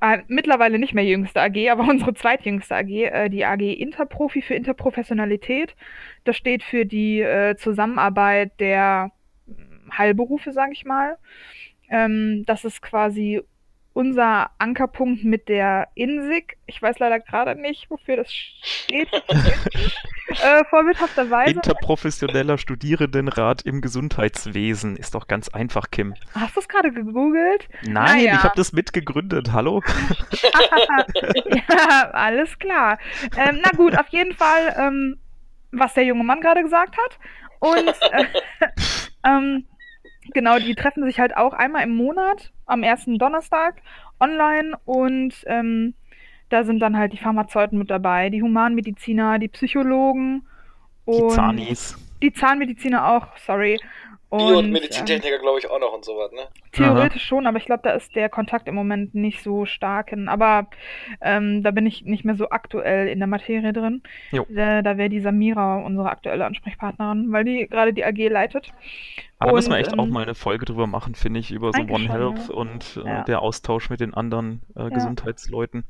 äh, 0.00 0.18
mittlerweile 0.28 0.78
nicht 0.78 0.94
mehr 0.94 1.04
jüngste 1.04 1.40
AG, 1.40 1.70
aber 1.70 1.84
unsere 1.88 2.14
zweitjüngste 2.14 2.76
AG, 2.76 2.90
äh, 2.90 3.28
die 3.28 3.44
AG 3.44 3.60
Interprofi 3.60 4.42
für 4.42 4.54
Interprofessionalität. 4.54 5.74
Das 6.24 6.36
steht 6.36 6.62
für 6.62 6.84
die 6.84 7.20
äh, 7.20 7.56
Zusammenarbeit 7.56 8.52
der 8.60 9.12
Heilberufe, 9.96 10.52
sage 10.52 10.72
ich 10.72 10.84
mal. 10.84 11.16
Ähm, 11.88 12.44
das 12.46 12.64
ist 12.64 12.82
quasi 12.82 13.42
unser 13.96 14.50
Ankerpunkt 14.58 15.24
mit 15.24 15.48
der 15.48 15.88
INSIG. 15.94 16.58
Ich 16.66 16.82
weiß 16.82 16.98
leider 16.98 17.18
gerade 17.18 17.58
nicht, 17.58 17.90
wofür 17.90 18.16
das 18.16 18.30
steht. 18.30 19.10
äh, 20.28 20.64
vorbildhafterweise. 20.68 21.52
Interprofessioneller 21.52 22.58
Studierendenrat 22.58 23.62
im 23.62 23.80
Gesundheitswesen. 23.80 24.96
Ist 24.96 25.14
doch 25.14 25.28
ganz 25.28 25.48
einfach, 25.48 25.90
Kim. 25.90 26.14
Hast 26.34 26.56
du 26.56 26.60
es 26.60 26.68
gerade 26.68 26.92
gegoogelt? 26.92 27.70
Nein, 27.84 28.18
naja. 28.18 28.34
ich 28.34 28.42
habe 28.42 28.54
das 28.54 28.74
mitgegründet. 28.74 29.52
Hallo? 29.52 29.82
ja, 31.70 32.10
alles 32.12 32.58
klar. 32.58 32.98
Ähm, 33.34 33.60
na 33.64 33.70
gut, 33.70 33.98
auf 33.98 34.08
jeden 34.08 34.34
Fall, 34.34 34.76
ähm, 34.78 35.18
was 35.72 35.94
der 35.94 36.04
junge 36.04 36.22
Mann 36.22 36.42
gerade 36.42 36.62
gesagt 36.62 36.96
hat. 36.98 37.18
Und 37.60 37.94
äh, 38.12 38.26
ähm, 39.24 39.66
Genau, 40.34 40.58
die 40.58 40.74
treffen 40.74 41.04
sich 41.04 41.18
halt 41.18 41.36
auch 41.36 41.52
einmal 41.52 41.82
im 41.82 41.94
Monat, 41.94 42.52
am 42.66 42.82
ersten 42.82 43.18
Donnerstag, 43.18 43.82
online 44.20 44.76
und 44.84 45.34
ähm, 45.46 45.94
da 46.48 46.64
sind 46.64 46.80
dann 46.80 46.96
halt 46.96 47.12
die 47.12 47.18
Pharmazeuten 47.18 47.78
mit 47.78 47.90
dabei, 47.90 48.30
die 48.30 48.42
Humanmediziner, 48.42 49.38
die 49.38 49.48
Psychologen 49.48 50.46
und 51.04 51.30
die 51.30 51.34
Zahnis. 51.34 51.96
Die 52.22 52.32
Zahnmediziner 52.32 53.08
auch, 53.08 53.36
sorry. 53.36 53.78
Bio- 54.30 54.58
und 54.58 54.70
Medizintechniker, 54.70 55.36
ähm, 55.36 55.42
glaube 55.42 55.58
ich, 55.58 55.70
auch 55.70 55.78
noch 55.78 55.92
und 55.92 56.04
so 56.04 56.16
was, 56.16 56.32
ne? 56.32 56.48
Theoretisch 56.72 57.22
Aha. 57.22 57.28
schon, 57.28 57.46
aber 57.46 57.58
ich 57.58 57.66
glaube, 57.66 57.82
da 57.84 57.90
ist 57.90 58.16
der 58.16 58.28
Kontakt 58.28 58.66
im 58.66 58.74
Moment 58.74 59.14
nicht 59.14 59.42
so 59.42 59.66
stark. 59.66 60.12
Aber 60.26 60.66
ähm, 61.20 61.62
da 61.62 61.70
bin 61.70 61.86
ich 61.86 62.04
nicht 62.04 62.24
mehr 62.24 62.34
so 62.34 62.50
aktuell 62.50 63.08
in 63.08 63.20
der 63.20 63.28
Materie 63.28 63.72
drin. 63.72 64.02
Da, 64.48 64.82
da 64.82 64.98
wäre 64.98 65.08
die 65.08 65.20
Samira 65.20 65.76
unsere 65.78 66.10
aktuelle 66.10 66.44
Ansprechpartnerin, 66.44 67.30
weil 67.30 67.44
die 67.44 67.68
gerade 67.68 67.92
die 67.92 68.04
AG 68.04 68.28
leitet. 68.28 68.72
Aber 69.38 69.50
da 69.50 69.56
müssen 69.56 69.70
wir 69.70 69.78
echt 69.78 69.92
ähm, 69.92 70.00
auch 70.00 70.06
mal 70.06 70.22
eine 70.22 70.34
Folge 70.34 70.64
drüber 70.64 70.86
machen, 70.86 71.14
finde 71.14 71.40
ich, 71.40 71.52
über 71.52 71.72
so 71.72 71.82
One 71.82 72.08
Health 72.08 72.48
ja. 72.48 72.54
und 72.54 73.00
äh, 73.04 73.08
ja. 73.08 73.22
der 73.24 73.42
Austausch 73.42 73.90
mit 73.90 74.00
den 74.00 74.12
anderen 74.12 74.62
äh, 74.74 74.82
ja. 74.82 74.88
Gesundheitsleuten. 74.88 75.84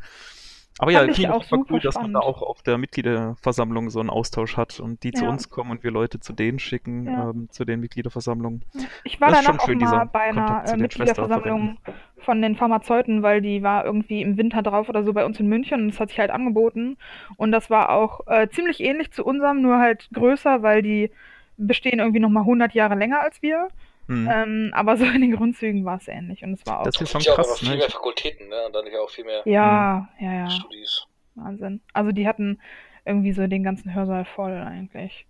Aber 0.79 0.93
ja, 0.93 1.05
ich 1.05 1.29
auch 1.29 1.43
super 1.43 1.65
cool, 1.71 1.81
dass 1.81 1.95
man 1.95 2.13
da 2.13 2.21
auch 2.21 2.43
auf 2.43 2.63
der 2.63 2.77
Mitgliederversammlung 2.77 3.89
so 3.89 4.01
einen 4.01 4.11
Austausch 4.11 4.57
hat 4.57 4.79
und 4.79 5.03
die 5.05 5.13
ja. 5.15 5.21
zu 5.21 5.25
uns 5.25 5.49
kommen 5.49 5.71
und 5.71 5.83
wir 5.83 5.91
Leute 5.91 6.21
zu 6.21 6.35
denen 6.35 6.59
schicken, 6.59 7.07
ja. 7.07 7.31
ähm, 7.31 7.49
zu 7.51 7.65
den 7.65 7.81
Mitgliederversammlungen. 7.81 8.63
Ich 9.05 9.21
war 9.21 9.31
danach 9.31 9.59
auch 9.59 9.69
mal 9.69 10.05
bei 10.07 10.21
einer 10.21 10.65
äh, 10.67 10.77
Mitgliederversammlung 10.77 11.79
von 12.19 12.43
den 12.43 12.57
Pharmazeuten, 12.57 13.23
weil 13.23 13.41
die 13.41 13.63
war 13.63 13.87
irgendwie 13.87 14.21
im 14.21 14.37
Winter 14.37 14.63
drauf 14.63 14.89
oder 14.89 15.03
so 15.03 15.15
bei 15.15 15.25
uns 15.25 15.41
in 15.41 15.49
München 15.49 15.81
und 15.81 15.89
das 15.89 16.01
hat 16.01 16.11
sich 16.11 16.19
halt 16.19 16.31
angeboten. 16.31 16.99
Und 17.37 17.53
das 17.53 17.71
war 17.71 17.91
auch 17.91 18.27
äh, 18.27 18.49
ziemlich 18.49 18.81
ähnlich 18.81 19.13
zu 19.13 19.25
unserem, 19.25 19.63
nur 19.63 19.79
halt 19.79 20.09
größer, 20.13 20.63
weil 20.63 20.83
die 20.83 21.11
bestehen 21.57 22.01
irgendwie 22.01 22.21
nochmal 22.21 22.43
100 22.43 22.75
Jahre 22.75 22.97
länger 22.97 23.21
als 23.21 23.41
wir. 23.41 23.69
Mhm. 24.09 24.29
Ähm, 24.31 24.71
aber 24.75 24.97
so 24.97 25.05
in 25.05 25.21
den 25.21 25.37
Grundzügen 25.37 25.85
war 25.85 25.97
es 25.97 26.09
ähnlich 26.09 26.43
und 26.45 26.53
es 26.53 26.67
war 26.67 26.81
auch. 26.81 26.85
Das 26.85 27.01
ist 27.01 27.11
schon 27.11 27.23
krass. 27.23 27.51
Auch 27.51 27.59
viel 27.59 27.71
ne? 27.71 27.77
mehr 27.77 27.91
Fakultäten, 27.91 28.49
ne? 28.49 28.67
Und 28.67 28.75
dann 28.75 28.85
auch 29.03 29.11
viel 29.11 29.25
mehr 29.25 29.43
ja, 29.45 30.09
mhm. 30.19 30.27
ja, 30.27 30.35
ja. 30.35 30.51
Studis. 30.51 31.07
Wahnsinn. 31.35 31.81
Also 31.93 32.13
die 32.13 32.27
hatten 32.27 32.61
irgendwie 33.05 33.33
so 33.33 33.47
den 33.47 33.63
ganzen 33.63 33.95
Hörsaal 33.95 34.25
voll 34.25 34.53
eigentlich. 34.53 35.27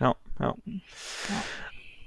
Ja, 0.00 0.14
ja. 0.40 0.54
ja. 0.66 1.42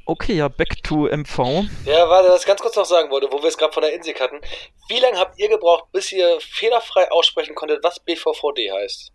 Okay, 0.08 0.34
ja, 0.34 0.50
back 0.50 0.84
to 0.84 1.08
MV. 1.08 1.66
Ja, 1.86 2.08
warte, 2.08 2.30
was 2.30 2.42
ich 2.42 2.48
ganz 2.48 2.62
kurz 2.62 2.76
noch 2.76 2.86
sagen 2.86 3.10
wollte, 3.10 3.28
wo 3.32 3.42
wir 3.42 3.48
es 3.48 3.58
gerade 3.58 3.74
von 3.74 3.82
der 3.82 3.94
Insik 3.94 4.22
hatten. 4.22 4.40
Wie 4.88 5.00
lange 5.00 5.18
habt 5.18 5.40
ihr 5.40 5.50
gebraucht, 5.50 5.92
bis 5.92 6.12
ihr 6.12 6.40
fehlerfrei 6.40 7.10
aussprechen 7.12 7.56
konntet, 7.56 7.84
was 7.84 8.00
BVVD 8.00 8.72
heißt? 8.72 9.12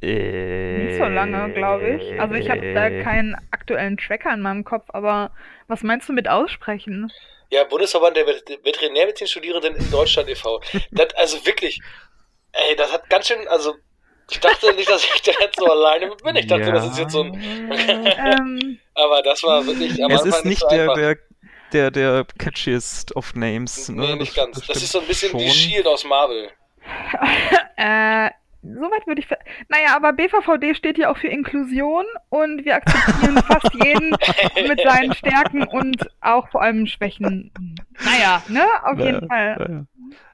Nicht 0.00 0.98
so 0.98 1.04
lange, 1.04 1.52
glaube 1.52 1.88
ich. 1.88 2.20
Also 2.20 2.34
ich 2.34 2.50
habe 2.50 2.74
da 2.74 2.88
äh. 2.88 3.02
keinen 3.02 3.34
aktuellen 3.50 3.96
Tracker 3.96 4.32
in 4.34 4.40
meinem 4.40 4.64
Kopf, 4.64 4.84
aber 4.88 5.30
was 5.68 5.82
meinst 5.82 6.08
du 6.08 6.12
mit 6.12 6.28
aussprechen? 6.28 7.10
Ja, 7.50 7.64
Bundesverband 7.64 8.16
der 8.16 8.26
Veterinärmedizin-Studierenden 8.26 9.76
in 9.76 9.90
Deutschland 9.90 10.28
e.V. 10.28 10.60
Das, 10.90 11.14
also 11.14 11.46
wirklich, 11.46 11.80
ey, 12.52 12.76
das 12.76 12.92
hat 12.92 13.08
ganz 13.08 13.28
schön, 13.28 13.46
also 13.48 13.74
ich 14.30 14.40
dachte 14.40 14.74
nicht, 14.74 14.90
dass 14.90 15.04
ich 15.04 15.22
da 15.22 15.32
jetzt 15.40 15.56
so 15.56 15.66
alleine 15.66 16.10
bin. 16.22 16.36
Ich 16.36 16.46
dachte, 16.46 16.64
ja. 16.64 16.72
das 16.72 16.86
ist 16.86 16.98
jetzt 16.98 17.12
so 17.12 17.22
ein. 17.22 17.34
ähm, 17.34 18.78
aber 18.94 19.22
das 19.22 19.42
war 19.44 19.64
wirklich. 19.66 19.98
es 19.98 20.24
ist 20.24 20.44
nicht 20.44 20.60
so 20.60 20.68
der, 20.68 20.94
der, 20.94 21.16
der, 21.72 21.90
der 21.92 22.26
catchiest 22.38 23.14
of 23.14 23.34
names. 23.34 23.88
Ne? 23.88 24.02
Nee, 24.02 24.16
nicht 24.16 24.34
ganz. 24.34 24.58
Das, 24.58 24.66
das 24.66 24.76
ist 24.78 24.92
so 24.92 25.00
ein 25.00 25.06
bisschen 25.06 25.30
schon. 25.30 25.40
wie 25.40 25.50
Shield 25.50 25.86
aus 25.86 26.04
Marvel. 26.04 26.50
äh, 27.76 28.30
Soweit 28.74 29.06
würde 29.06 29.20
ich. 29.20 29.28
Naja, 29.68 29.96
aber 29.96 30.12
BVVD 30.12 30.74
steht 30.74 30.98
ja 30.98 31.10
auch 31.10 31.16
für 31.16 31.28
Inklusion 31.28 32.04
und 32.28 32.64
wir 32.64 32.76
akzeptieren 32.76 33.36
fast 33.46 33.72
jeden 33.74 34.10
mit 34.68 34.80
seinen 34.82 35.14
Stärken 35.14 35.64
und 35.64 36.08
auch 36.20 36.48
vor 36.48 36.62
allem 36.62 36.86
Schwächen. 36.86 37.52
Naja, 38.04 38.42
ne? 38.48 38.64
Auf 38.82 38.98
jeden 38.98 39.22
ja, 39.22 39.26
Fall. 39.28 39.86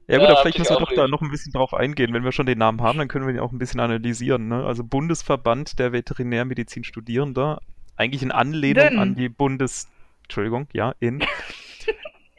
Ja, 0.09 0.19
gut, 0.19 0.27
ja, 0.27 0.33
aber 0.33 0.43
vielleicht 0.43 0.59
müssen 0.59 0.75
wir 0.75 0.81
doch 0.81 0.93
da 0.95 1.09
noch 1.09 1.23
ein 1.23 1.31
bisschen 1.31 1.53
drauf 1.53 1.75
eingehen. 1.75 2.13
Wenn 2.13 2.25
wir 2.25 2.33
schon 2.33 2.47
den 2.47 2.59
Namen 2.59 2.81
haben, 2.81 2.99
dann 2.99 3.09
können 3.09 3.27
wir 3.27 3.35
ihn 3.35 3.41
auch 3.41 3.53
ein 3.53 3.59
bisschen 3.59 3.81
analysieren. 3.81 4.49
Ne? 4.49 4.65
Also 4.65 4.85
Bundesverband 4.85 5.79
der 5.79 5.93
Veterinärmedizin 5.93 6.85
Studierender, 6.85 7.61
eigentlich 7.97 8.23
in 8.23 8.33
Anlehnung 8.33 8.89
Den. 8.89 8.99
an 8.99 9.15
die 9.15 9.29
Bundes... 9.29 9.89
Entschuldigung, 10.25 10.67
ja, 10.73 10.95
in... 10.99 11.23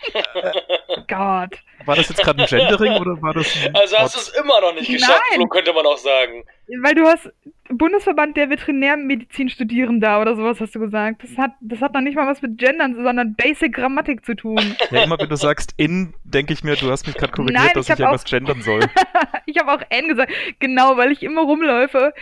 Gott. 1.07 1.59
War 1.85 1.95
das 1.95 2.09
jetzt 2.09 2.23
gerade 2.23 2.41
ein 2.41 2.47
Gendering 2.47 2.93
oder 2.93 3.21
war 3.21 3.33
das 3.33 3.47
ein 3.65 3.75
Also 3.75 3.97
hast 3.97 4.15
du 4.15 4.19
es 4.19 4.29
immer 4.29 4.61
noch 4.61 4.73
nicht 4.73 4.89
geschafft, 4.89 5.21
Nein. 5.31 5.41
so 5.41 5.47
könnte 5.47 5.73
man 5.73 5.85
auch 5.85 5.97
sagen. 5.97 6.43
Weil 6.81 6.95
du 6.95 7.05
hast 7.05 7.29
Bundesverband 7.69 8.37
der 8.37 8.49
Veterinärmedizin 8.49 9.49
Studierender 9.49 10.21
oder 10.21 10.35
sowas 10.35 10.59
hast 10.59 10.75
du 10.75 10.79
gesagt. 10.79 11.23
Das 11.23 11.37
hat, 11.37 11.51
das 11.61 11.81
hat 11.81 11.93
noch 11.93 12.01
nicht 12.01 12.15
mal 12.15 12.27
was 12.27 12.41
mit 12.41 12.57
Gendern, 12.57 12.95
sondern 12.95 13.35
Basic 13.35 13.73
Grammatik 13.73 14.25
zu 14.25 14.35
tun. 14.35 14.75
Ja, 14.91 15.03
immer 15.03 15.17
wenn 15.17 15.29
du 15.29 15.35
sagst 15.35 15.73
in, 15.77 16.13
denke 16.23 16.53
ich 16.53 16.63
mir, 16.63 16.75
du 16.75 16.91
hast 16.91 17.07
mich 17.07 17.15
gerade 17.15 17.31
korrigiert, 17.31 17.59
Nein, 17.59 17.71
dass 17.73 17.89
ich, 17.89 17.97
ja 17.97 18.11
was 18.11 18.23
gendern 18.25 18.61
soll. 18.61 18.81
ich 19.45 19.57
habe 19.57 19.71
auch 19.71 19.81
N 19.89 20.07
gesagt. 20.07 20.31
Genau, 20.59 20.97
weil 20.97 21.11
ich 21.11 21.23
immer 21.23 21.41
rumläufe. 21.41 22.13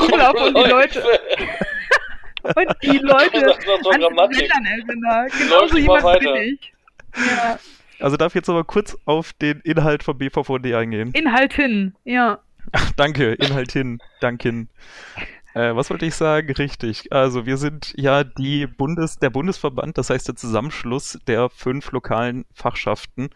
rumlaufe 0.00 0.44
und 0.44 0.56
die 0.56 0.70
Leute... 0.70 1.02
und 2.44 2.76
die 2.82 2.98
Leute 2.98 3.54
an 3.54 4.30
Gendern 4.30 4.64
erinnern. 4.64 5.30
Genauso 5.38 5.76
jemand 5.76 6.20
bin 6.20 6.34
ich. 6.36 6.73
Ja. 7.16 7.58
Also 8.00 8.16
darf 8.16 8.32
ich 8.32 8.36
jetzt 8.36 8.48
aber 8.48 8.64
kurz 8.64 8.96
auf 9.04 9.32
den 9.34 9.60
Inhalt 9.60 10.02
vom 10.02 10.18
BVVD 10.18 10.74
eingehen. 10.74 11.12
Inhalt 11.12 11.54
hin, 11.54 11.94
ja. 12.04 12.40
Ach, 12.72 12.90
danke, 12.92 13.32
Inhalt 13.34 13.72
hin, 13.72 13.98
danke. 14.20 14.66
Äh, 15.54 15.76
was 15.76 15.90
wollte 15.90 16.06
ich 16.06 16.14
sagen? 16.14 16.52
Richtig. 16.52 17.12
Also 17.12 17.46
wir 17.46 17.56
sind 17.56 17.94
ja 17.96 18.24
die 18.24 18.66
Bundes, 18.66 19.18
der 19.18 19.30
Bundesverband, 19.30 19.96
das 19.96 20.10
heißt 20.10 20.26
der 20.26 20.36
Zusammenschluss 20.36 21.18
der 21.26 21.48
fünf 21.48 21.92
lokalen 21.92 22.44
Fachschaften 22.52 23.30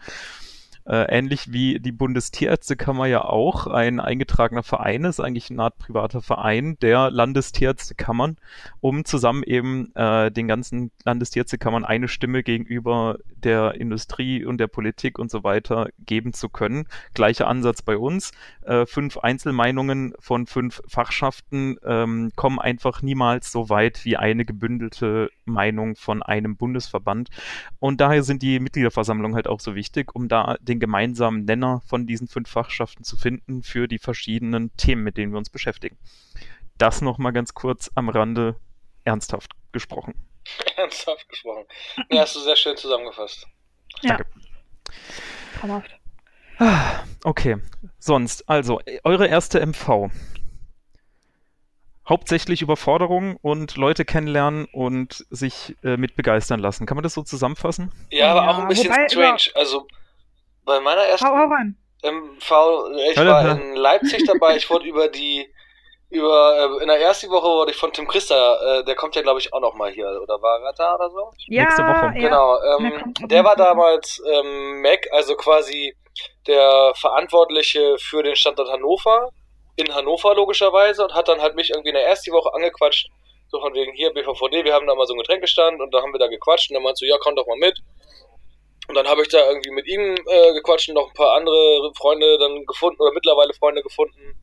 ähnlich 0.93 1.53
wie 1.53 1.81
die 1.81 1.93
Bundestierärztekammer 1.93 3.07
ja 3.07 3.25
auch 3.25 3.67
ein 3.67 4.01
eingetragener 4.01 4.63
Verein 4.63 5.05
ist, 5.05 5.21
eigentlich 5.21 5.51
eine 5.51 5.63
Art 5.63 5.79
privater 5.79 6.23
Verein 6.23 6.79
der 6.81 7.11
Landestierärztekammern, 7.11 8.37
um 8.81 9.05
zusammen 9.05 9.43
eben 9.43 9.95
äh, 9.95 10.31
den 10.31 10.49
ganzen 10.49 10.91
Landestierärztekammern 11.05 11.85
eine 11.85 12.09
Stimme 12.09 12.43
gegenüber 12.43 13.19
der 13.37 13.75
Industrie 13.75 14.45
und 14.45 14.59
der 14.59 14.67
Politik 14.67 15.19
und 15.19 15.31
so 15.31 15.45
weiter 15.45 15.89
geben 15.99 16.33
zu 16.33 16.49
können. 16.49 16.87
Gleicher 17.15 17.47
Ansatz 17.47 17.83
bei 17.83 17.97
uns. 17.97 18.33
Äh, 18.63 18.87
fünf 18.87 19.19
Einzelmeinungen 19.19 20.15
von 20.19 20.47
fünf 20.47 20.83
Fachschaften 20.87 21.77
ähm, 21.85 22.33
kommen 22.37 22.59
einfach 22.59 23.03
niemals 23.03 23.53
so 23.53 23.69
weit 23.69 24.05
wie 24.05 24.17
eine 24.17 24.45
gebündelte 24.45 25.31
Meinung 25.45 25.97
von 25.97 26.23
einem 26.23 26.57
Bundesverband. 26.57 27.29
Und 27.79 28.01
daher 28.01 28.23
sind 28.23 28.43
die 28.43 28.61
Mitgliederversammlungen 28.61 29.35
halt 29.35 29.49
auch 29.49 29.61
so 29.61 29.75
wichtig, 29.75 30.15
um 30.15 30.29
da 30.29 30.57
den 30.61 30.78
den 30.79 30.81
gemeinsamen 30.81 31.45
Nenner 31.45 31.83
von 31.87 32.07
diesen 32.07 32.29
fünf 32.29 32.49
Fachschaften 32.49 33.05
zu 33.05 33.17
finden 33.17 33.63
für 33.63 33.89
die 33.89 33.99
verschiedenen 33.99 34.75
Themen, 34.77 35.03
mit 35.03 35.17
denen 35.17 35.33
wir 35.33 35.39
uns 35.39 35.51
beschäftigen. 35.51 35.99
Das 36.79 37.01
nochmal 37.01 37.33
ganz 37.33 37.55
kurz 37.55 37.91
am 37.95 38.09
Rande 38.09 38.57
ernsthaft 39.05 39.53
gesprochen. 39.73 40.15
Ernsthaft 40.77 41.29
gesprochen. 41.29 41.65
Ja, 42.11 42.23
hast 42.23 42.37
du 42.37 42.41
sehr 42.41 42.57
schön 42.57 42.77
zusammengefasst. 42.77 43.47
Ja. 44.03 44.17
Danke. 44.17 44.27
Traumhaft. 45.59 45.91
Okay, 47.25 47.59
sonst, 47.99 48.49
also, 48.49 48.81
eure 49.05 49.29
erste 49.29 49.65
MV. 49.65 50.11
Hauptsächlich 52.09 52.63
Überforderung 52.63 53.37
und 53.37 53.77
Leute 53.77 54.05
kennenlernen 54.05 54.65
und 54.73 55.27
sich 55.31 55.77
äh, 55.85 55.97
mit 55.97 56.17
begeistern 56.17 56.59
lassen. 56.59 56.87
Kann 56.87 56.97
man 56.97 57.03
das 57.03 57.15
so 57.15 57.23
zusammenfassen? 57.23 57.93
Ja, 58.11 58.33
aber 58.33 58.51
auch 58.51 58.59
ein 58.59 58.69
bisschen 58.69 58.91
Wobei, 58.91 59.09
strange. 59.09 59.43
Also, 59.55 59.87
bei 60.69 60.81
meiner 60.81 61.03
ersten 61.03 61.27
hau, 61.27 61.37
hau 61.37 61.49
MV, 62.05 62.51
ich 63.11 63.17
war 63.17 63.51
in 63.51 63.75
Leipzig 63.75 64.25
dabei, 64.25 64.57
ich 64.57 64.71
wurde 64.71 64.87
über 64.93 65.09
die, 65.09 65.53
über, 66.11 66.79
äh, 66.79 66.83
in 66.83 66.89
der 66.89 67.01
ersten 67.01 67.29
Woche 67.31 67.49
wurde 67.49 67.73
ich 67.73 67.77
von 67.77 67.93
Tim 67.93 68.07
Christa, 68.07 68.79
äh, 68.79 68.85
der 68.85 68.95
kommt 68.95 69.17
ja 69.17 69.23
glaube 69.23 69.41
ich 69.41 69.53
auch 69.53 69.61
noch 69.61 69.75
mal 69.75 69.91
hier, 69.91 70.07
oder 70.23 70.41
war 70.41 70.61
er 70.63 70.73
da 70.75 70.95
oder 70.95 71.11
so? 71.11 71.31
Ja, 71.49 71.65
Nächste 71.65 71.83
Woche. 71.83 72.13
Genau, 72.15 72.57
ähm, 72.63 73.15
der 73.29 73.43
war 73.43 73.57
damals 73.57 74.23
ähm, 74.33 74.81
Mac, 74.83 75.09
also 75.11 75.35
quasi 75.35 75.97
der 76.47 76.93
Verantwortliche 76.95 77.97
für 77.99 78.23
den 78.23 78.37
Standort 78.37 78.71
Hannover, 78.71 79.31
in 79.77 79.93
Hannover 79.93 80.35
logischerweise, 80.35 81.03
und 81.03 81.15
hat 81.15 81.29
dann 81.29 81.41
halt 81.41 81.57
mich 81.57 81.71
irgendwie 81.71 81.91
in 81.91 81.95
der 81.95 82.07
ersten 82.07 82.33
Woche 82.33 82.55
angequatscht, 82.55 83.09
so 83.49 83.61
von 83.61 83.75
wegen 83.75 83.93
hier 83.95 84.13
BVVD, 84.13 84.65
wir 84.65 84.75
haben 84.75 84.87
da 84.87 84.95
mal 84.95 85.07
so 85.07 85.15
ein 85.15 85.19
Getränkestand 85.19 85.81
und 85.81 85.93
da 85.93 86.03
haben 86.03 86.13
wir 86.13 86.19
da 86.19 86.29
gequatscht 86.29 86.71
und 86.71 86.75
dann 86.75 86.83
meinte 86.83 86.99
so, 86.99 87.07
ja, 87.07 87.17
komm 87.21 87.35
doch 87.35 87.47
mal 87.47 87.57
mit. 87.57 87.79
Und 88.89 88.95
dann 88.95 89.07
habe 89.07 89.21
ich 89.21 89.29
da 89.29 89.47
irgendwie 89.47 89.71
mit 89.71 89.87
ihm 89.87 90.15
äh, 90.15 90.53
gequatscht 90.55 90.89
und 90.89 90.95
noch 90.95 91.09
ein 91.09 91.15
paar 91.15 91.35
andere 91.35 91.93
Freunde 91.95 92.39
dann 92.39 92.65
gefunden 92.65 93.01
oder 93.03 93.13
mittlerweile 93.13 93.53
Freunde 93.53 93.83
gefunden. 93.83 94.35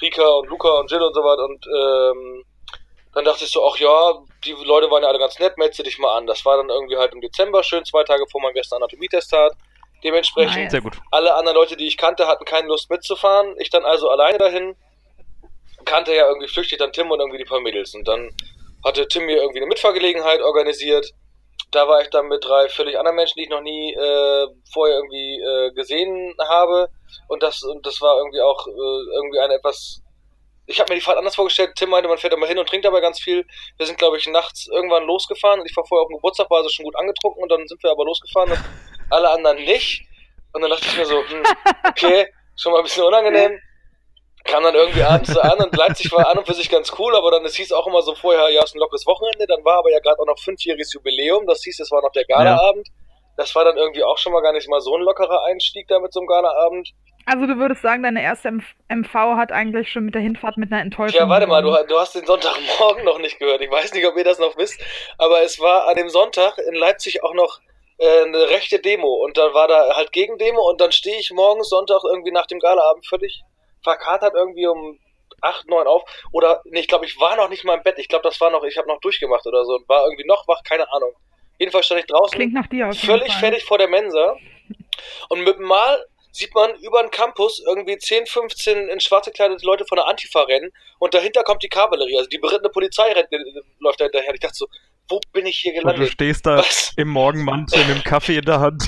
Rika 0.00 0.26
und 0.26 0.48
Luca 0.48 0.80
und 0.80 0.90
Jill 0.90 1.02
und 1.02 1.14
so 1.14 1.20
weiter. 1.20 1.44
Und 1.44 1.66
ähm, 1.66 2.44
dann 3.12 3.24
dachte 3.26 3.44
ich 3.44 3.50
so, 3.50 3.62
ach 3.66 3.76
ja, 3.76 4.14
die 4.44 4.52
Leute 4.64 4.90
waren 4.90 5.02
ja 5.02 5.08
alle 5.10 5.18
ganz 5.18 5.38
nett, 5.38 5.58
melde 5.58 5.82
dich 5.82 5.98
mal 5.98 6.16
an. 6.16 6.26
Das 6.26 6.46
war 6.46 6.56
dann 6.56 6.70
irgendwie 6.70 6.96
halt 6.96 7.12
im 7.12 7.20
Dezember, 7.20 7.62
schön 7.62 7.84
zwei 7.84 8.02
Tage 8.04 8.24
vor 8.30 8.40
meinem 8.40 8.56
ersten 8.56 8.76
Anatomietest 8.76 9.32
hat. 9.32 9.52
Dementsprechend, 10.02 10.72
gut. 10.82 10.96
alle 11.10 11.34
anderen 11.34 11.56
Leute, 11.56 11.76
die 11.76 11.86
ich 11.86 11.98
kannte, 11.98 12.26
hatten 12.26 12.46
keine 12.46 12.68
Lust 12.68 12.88
mitzufahren. 12.88 13.54
Ich 13.58 13.68
dann 13.68 13.84
also 13.84 14.08
alleine 14.08 14.38
dahin. 14.38 14.76
Kannte 15.84 16.14
ja 16.14 16.26
irgendwie 16.26 16.48
flüchtig 16.48 16.78
dann 16.78 16.92
Tim 16.92 17.10
und 17.10 17.20
irgendwie 17.20 17.38
die 17.38 17.44
paar 17.44 17.60
Mädels. 17.60 17.94
Und 17.94 18.08
dann 18.08 18.30
hatte 18.82 19.08
Tim 19.08 19.26
mir 19.26 19.36
irgendwie 19.36 19.58
eine 19.58 19.66
Mitfahrgelegenheit 19.66 20.40
organisiert 20.40 21.12
da 21.70 21.88
war 21.88 22.00
ich 22.02 22.10
dann 22.10 22.28
mit 22.28 22.44
drei 22.44 22.68
völlig 22.68 22.98
anderen 22.98 23.16
Menschen, 23.16 23.34
die 23.36 23.44
ich 23.44 23.50
noch 23.50 23.60
nie 23.60 23.92
äh, 23.92 24.46
vorher 24.72 24.96
irgendwie 24.96 25.40
äh, 25.40 25.72
gesehen 25.72 26.34
habe. 26.38 26.88
Und 27.28 27.42
das, 27.42 27.62
und 27.62 27.84
das 27.86 28.00
war 28.00 28.18
irgendwie 28.18 28.40
auch 28.40 28.66
äh, 28.66 28.70
irgendwie 28.70 29.40
eine 29.40 29.54
etwas 29.54 30.02
ich 30.70 30.78
habe 30.78 30.92
mir 30.92 30.98
die 30.98 31.04
Fahrt 31.04 31.18
anders 31.18 31.34
vorgestellt. 31.34 31.72
Tim 31.74 31.90
meinte, 31.90 32.08
man 32.08 32.18
fährt 32.18 32.32
immer 32.32 32.46
hin 32.46 32.58
und 32.58 32.68
trinkt 32.68 32.84
dabei 32.84 33.00
ganz 33.00 33.18
viel. 33.18 33.44
Wir 33.76 33.86
sind, 33.86 33.98
glaube 33.98 34.18
ich, 34.18 34.28
nachts 34.28 34.68
irgendwann 34.68 35.04
losgefahren. 35.04 35.62
Ich 35.66 35.76
war 35.76 35.84
vorher 35.84 36.02
auf 36.02 36.08
dem 36.08 36.16
Geburtstag, 36.18 36.48
war 36.48 36.58
also 36.58 36.70
schon 36.70 36.84
gut 36.84 36.94
angetrunken 36.96 37.42
und 37.42 37.48
dann 37.50 37.66
sind 37.66 37.82
wir 37.82 37.90
aber 37.90 38.04
losgefahren 38.04 38.52
und 38.52 38.60
alle 39.10 39.30
anderen 39.30 39.56
nicht. 39.64 40.06
Und 40.52 40.62
dann 40.62 40.70
dachte 40.70 40.86
ich 40.86 40.96
mir 40.96 41.06
so, 41.06 41.24
hm, 41.26 41.42
okay, 41.88 42.32
schon 42.56 42.72
mal 42.72 42.78
ein 42.78 42.84
bisschen 42.84 43.04
unangenehm. 43.04 43.58
Kam 44.44 44.62
dann 44.62 44.74
irgendwie 44.74 45.02
abends 45.02 45.32
so 45.32 45.40
an 45.40 45.58
und 45.58 45.76
Leipzig 45.76 46.10
war 46.12 46.28
an 46.28 46.38
und 46.38 46.46
für 46.46 46.54
sich 46.54 46.70
ganz 46.70 46.92
cool, 46.98 47.14
aber 47.14 47.30
dann, 47.30 47.44
es 47.44 47.54
hieß 47.56 47.72
auch 47.72 47.86
immer 47.86 48.02
so 48.02 48.14
vorher, 48.14 48.48
ja, 48.50 48.60
es 48.62 48.70
ist 48.70 48.76
ein 48.76 48.80
lockeres 48.80 49.06
Wochenende. 49.06 49.46
Dann 49.46 49.64
war 49.64 49.78
aber 49.78 49.90
ja 49.90 49.98
gerade 50.00 50.18
auch 50.18 50.26
noch 50.26 50.38
fünfjähriges 50.38 50.92
Jubiläum. 50.94 51.46
Das 51.46 51.62
hieß, 51.62 51.80
es 51.80 51.90
war 51.90 52.02
noch 52.02 52.12
der 52.12 52.24
Galaabend. 52.24 52.88
Ja. 52.88 52.94
Das 53.36 53.54
war 53.54 53.64
dann 53.64 53.76
irgendwie 53.76 54.02
auch 54.02 54.18
schon 54.18 54.32
mal 54.32 54.42
gar 54.42 54.52
nicht 54.52 54.68
mal 54.68 54.80
so 54.80 54.94
ein 54.96 55.02
lockerer 55.02 55.44
Einstieg 55.44 55.88
da 55.88 55.98
mit 55.98 56.12
so 56.12 56.20
einem 56.20 56.26
Galaabend. 56.26 56.90
Also 57.26 57.46
du 57.46 57.56
würdest 57.58 57.82
sagen, 57.82 58.02
deine 58.02 58.22
erste 58.22 58.50
MV 58.50 59.14
hat 59.14 59.52
eigentlich 59.52 59.90
schon 59.90 60.04
mit 60.04 60.14
der 60.14 60.22
Hinfahrt 60.22 60.56
mit 60.56 60.72
einer 60.72 60.82
Enttäuschung. 60.82 61.20
Ja, 61.20 61.28
warte 61.28 61.46
mal, 61.46 61.62
du, 61.62 61.70
du, 61.86 61.98
hast 61.98 62.14
den 62.14 62.26
Sonntagmorgen 62.26 63.04
noch 63.04 63.18
nicht 63.18 63.38
gehört. 63.38 63.60
Ich 63.60 63.70
weiß 63.70 63.94
nicht, 63.94 64.06
ob 64.06 64.16
ihr 64.16 64.24
das 64.24 64.38
noch 64.38 64.56
wisst, 64.56 64.80
aber 65.18 65.42
es 65.42 65.60
war 65.60 65.86
an 65.86 65.96
dem 65.96 66.08
Sonntag 66.08 66.58
in 66.58 66.74
Leipzig 66.74 67.22
auch 67.22 67.34
noch 67.34 67.60
äh, 67.98 68.24
eine 68.24 68.48
rechte 68.48 68.78
Demo 68.78 69.22
und 69.24 69.36
dann 69.36 69.52
war 69.52 69.68
da 69.68 69.94
halt 69.94 70.12
Gegendemo 70.12 70.68
und 70.68 70.80
dann 70.80 70.92
stehe 70.92 71.18
ich 71.18 71.30
morgens 71.30 71.68
Sonntag 71.68 72.02
irgendwie 72.04 72.32
nach 72.32 72.46
dem 72.46 72.58
Galaabend 72.58 73.06
völlig 73.06 73.42
verkatert 73.82 74.34
irgendwie 74.34 74.66
um 74.66 74.98
8, 75.42 75.68
9 75.68 75.86
auf 75.86 76.02
oder 76.32 76.62
nee, 76.66 76.80
ich 76.80 76.88
glaube, 76.88 77.06
ich 77.06 77.18
war 77.18 77.36
noch 77.36 77.48
nicht 77.48 77.64
mal 77.64 77.76
im 77.76 77.82
Bett. 77.82 77.98
Ich 77.98 78.08
glaube, 78.08 78.22
das 78.22 78.40
war 78.40 78.50
noch, 78.50 78.64
ich 78.64 78.76
habe 78.76 78.88
noch 78.88 79.00
durchgemacht 79.00 79.46
oder 79.46 79.64
so 79.64 79.74
und 79.74 79.88
war 79.88 80.04
irgendwie 80.04 80.26
noch 80.26 80.46
wach, 80.48 80.62
keine 80.64 80.90
Ahnung. 80.92 81.12
Jedenfalls 81.58 81.86
stand 81.86 82.00
ich 82.00 82.06
draußen, 82.06 82.36
Klingt 82.36 82.54
nach 82.54 82.66
dir 82.66 82.92
völlig 82.92 83.32
fertig 83.34 83.64
vor 83.64 83.78
der 83.78 83.88
Mensa 83.88 84.36
und 85.28 85.44
mit 85.44 85.56
dem 85.56 85.66
Mal 85.66 86.04
sieht 86.32 86.54
man 86.54 86.74
über 86.76 87.02
den 87.02 87.10
Campus 87.10 87.62
irgendwie 87.66 87.98
10, 87.98 88.26
15 88.26 88.88
in 88.88 89.00
schwarz 89.00 89.26
gekleidete 89.26 89.66
Leute 89.66 89.84
von 89.84 89.96
der 89.96 90.06
Antifa 90.06 90.42
rennen 90.42 90.70
und 90.98 91.12
dahinter 91.12 91.42
kommt 91.42 91.62
die 91.62 91.68
Kavallerie, 91.68 92.16
also 92.16 92.28
die 92.28 92.38
berittene 92.38 92.70
Polizei 92.70 93.12
rennt, 93.12 93.28
läuft 93.80 94.00
da 94.00 94.04
hinterher. 94.04 94.32
Ich 94.34 94.40
dachte 94.40 94.54
so, 94.54 94.66
wo 95.08 95.20
bin 95.32 95.46
ich 95.46 95.58
hier 95.58 95.72
gelandet? 95.72 95.98
Und 96.00 96.06
du 96.06 96.12
stehst 96.12 96.46
da 96.46 96.58
was? 96.58 96.92
im 96.96 97.08
Morgenmantel 97.08 97.84
mit 97.84 97.96
dem 97.96 98.04
Kaffee 98.04 98.36
in 98.36 98.44
der 98.44 98.60
Hand. 98.60 98.82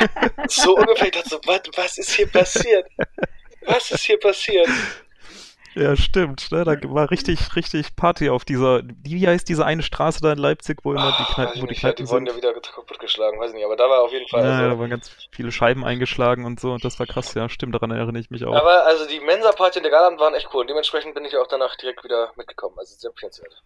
so 0.48 0.74
ungefähr, 0.74 1.06
ich 1.06 1.12
dachte 1.12 1.28
so, 1.28 1.40
was, 1.44 1.60
was 1.76 1.98
ist 1.98 2.14
hier 2.14 2.26
passiert? 2.26 2.86
Was 3.66 3.90
ist 3.90 4.04
hier 4.04 4.18
passiert? 4.18 4.68
Ja, 5.74 5.94
stimmt. 5.96 6.50
Ne? 6.50 6.64
Da 6.64 6.76
war 6.90 7.10
richtig, 7.10 7.54
richtig 7.54 7.94
Party 7.94 8.30
auf 8.30 8.44
dieser, 8.44 8.82
wie 9.04 9.26
heißt 9.28 9.48
diese 9.48 9.64
eine 9.64 9.82
Straße 9.82 10.20
da 10.20 10.32
in 10.32 10.38
Leipzig, 10.38 10.78
wo 10.82 10.92
immer 10.92 11.16
die 11.18 11.32
Kneipen, 11.32 11.62
wo 11.62 11.66
die 11.66 11.74
Kneipen 11.74 12.04
die 12.04 12.10
wurden 12.10 12.26
ja 12.26 12.34
wieder 12.34 12.52
kaputt 12.52 12.98
geschlagen, 12.98 13.38
weiß 13.38 13.52
nicht, 13.52 13.64
aber 13.64 13.76
da 13.76 13.84
war 13.84 14.02
auf 14.02 14.12
jeden 14.12 14.26
Fall. 14.28 14.44
Ja, 14.44 14.56
also, 14.56 14.70
da 14.70 14.78
waren 14.78 14.90
ganz 14.90 15.10
viele 15.30 15.52
Scheiben 15.52 15.84
eingeschlagen 15.84 16.44
und 16.46 16.58
so 16.58 16.72
und 16.72 16.84
das 16.84 16.98
war 16.98 17.06
krass, 17.06 17.34
ja, 17.34 17.48
stimmt, 17.48 17.74
daran 17.74 17.90
erinnere 17.90 18.18
ich 18.18 18.30
mich 18.30 18.44
auch. 18.44 18.54
Aber 18.54 18.86
also 18.86 19.06
die 19.06 19.20
Mensa-Party 19.20 19.78
in 19.78 19.82
der 19.84 19.92
Galaland 19.92 20.18
waren 20.18 20.34
echt 20.34 20.48
cool 20.52 20.62
und 20.62 20.70
dementsprechend 20.70 21.14
bin 21.14 21.24
ich 21.24 21.36
auch 21.36 21.46
danach 21.46 21.76
direkt 21.76 22.02
wieder 22.02 22.32
mitgekommen, 22.36 22.74
also 22.78 22.96
sehr 22.96 23.10
empfehlenswert. 23.10 23.62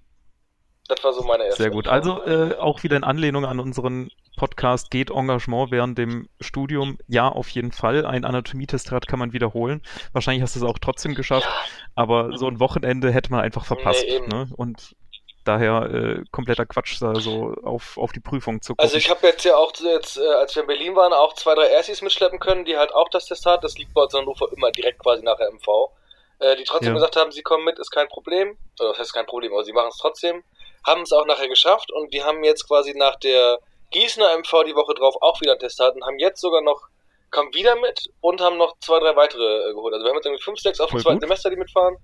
Das 0.89 1.03
war 1.05 1.13
so 1.13 1.23
meine 1.23 1.45
erste. 1.45 1.63
Sehr 1.63 1.71
gut. 1.71 1.89
Also 1.89 2.23
äh, 2.25 2.57
auch 2.57 2.83
wieder 2.83 2.97
in 2.97 3.05
Anlehnung 3.05 3.47
an 3.47 3.61
unseren 3.61 4.11
Podcast 4.37 4.91
geht 4.91 5.11
Engagement 5.11 5.71
während 5.71 5.99
dem 5.99 6.29
Studium. 6.41 6.99
Ja, 7.07 7.29
auf 7.29 7.49
jeden 7.51 7.73
Fall. 7.73 8.07
Ein 8.07 8.25
Anatomietest 8.25 8.91
kann 9.07 9.19
man 9.19 9.33
wiederholen. 9.33 9.83
Wahrscheinlich 10.13 10.43
hast 10.43 10.57
du 10.57 10.61
es 10.61 10.65
auch 10.65 10.79
trotzdem 10.79 11.15
geschafft, 11.15 11.47
ja. 11.47 11.71
aber 11.95 12.37
so 12.37 12.47
ein 12.47 12.61
Wochenende 12.61 13.13
hätte 13.13 13.31
man 13.31 13.41
einfach 13.41 13.65
verpasst. 13.65 14.05
Nee, 14.07 14.21
ne? 14.21 14.49
Und 14.57 14.97
daher 15.45 15.91
äh, 15.91 16.25
kompletter 16.31 16.67
Quatsch, 16.67 17.01
da 17.01 17.17
so 17.17 17.55
auf, 17.65 17.99
auf 17.99 18.13
die 18.13 18.21
Prüfung 18.21 18.63
zu 18.63 18.73
gucken. 18.73 18.85
Also 18.85 18.97
ich 18.97 19.11
habe 19.11 19.27
jetzt 19.27 19.45
ja 19.45 19.57
auch, 19.57 19.73
jetzt, 19.81 20.17
äh, 20.17 20.35
als 20.41 20.55
wir 20.55 20.63
in 20.63 20.69
Berlin 20.69 20.95
waren, 20.95 21.13
auch 21.13 21.35
zwei, 21.35 21.55
drei 21.55 21.67
Erstis 21.67 22.01
mitschleppen 22.01 22.39
können, 22.39 22.65
die 22.65 22.77
halt 22.77 22.95
auch 22.95 23.09
das 23.09 23.27
Testat, 23.27 23.65
das 23.65 23.77
liegt 23.77 23.93
bei 23.93 24.03
uns 24.03 24.15
in 24.15 24.21
Hannover 24.21 24.47
immer 24.57 24.71
direkt 24.71 25.01
quasi 25.01 25.23
nach 25.25 25.37
der 25.37 25.51
MV, 25.51 25.91
äh, 26.39 26.57
die 26.57 26.65
trotzdem 26.65 26.89
ja. 26.89 26.95
gesagt 26.95 27.17
haben, 27.17 27.33
sie 27.33 27.43
kommen 27.43 27.65
mit, 27.65 27.79
ist 27.79 27.91
kein 27.91 28.09
Problem. 28.09 28.57
Oder 28.79 28.91
das 28.91 29.01
heißt 29.01 29.15
kein 29.15 29.27
Problem, 29.27 29.53
aber 29.53 29.65
sie 29.65 29.73
machen 29.73 29.89
es 29.91 29.99
trotzdem 29.99 30.45
haben 30.87 31.03
es 31.03 31.13
auch 31.13 31.27
nachher 31.27 31.49
geschafft 31.49 31.93
und 31.93 32.13
die 32.13 32.23
haben 32.23 32.43
jetzt 32.45 32.67
quasi 32.67 32.93
nach 32.97 33.17
der 33.17 33.59
Gießener 33.93 34.39
MV 34.39 34.65
die 34.67 34.75
Woche 34.75 34.95
drauf 34.95 35.15
auch 35.21 35.41
wieder 35.41 35.53
ein 35.53 35.59
Testat 35.59 35.95
und 35.95 36.05
haben 36.05 36.19
jetzt 36.19 36.41
sogar 36.41 36.63
noch, 36.63 36.89
kommen 37.31 37.55
wieder 37.55 37.77
mit 37.77 38.11
und 38.21 38.41
haben 38.41 38.57
noch 38.57 38.77
zwei, 38.81 38.99
drei 38.99 39.15
weitere 39.17 39.71
äh, 39.71 39.73
geholt. 39.73 39.95
Also 39.95 40.05
wir 40.05 40.11
haben 40.11 40.17
jetzt 40.17 40.27
irgendwie 40.27 40.43
fünf, 40.43 40.59
sechs 40.59 40.81
auf 40.81 40.91
dem 40.91 41.01
zweiten 41.01 41.17
gut. 41.17 41.23
Semester, 41.23 41.51
die 41.51 41.57
mitfahren, 41.57 41.97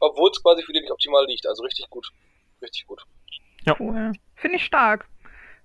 obwohl 0.00 0.30
es 0.30 0.42
quasi 0.42 0.62
für 0.62 0.72
die 0.72 0.80
nicht 0.80 0.92
optimal 0.92 1.24
liegt. 1.26 1.46
Also 1.46 1.62
richtig 1.62 1.88
gut. 1.88 2.08
Richtig 2.60 2.86
gut. 2.86 3.02
Ja. 3.64 3.74
Cool. 3.78 4.12
Finde 4.36 4.56
ich 4.56 4.64
stark. 4.64 5.06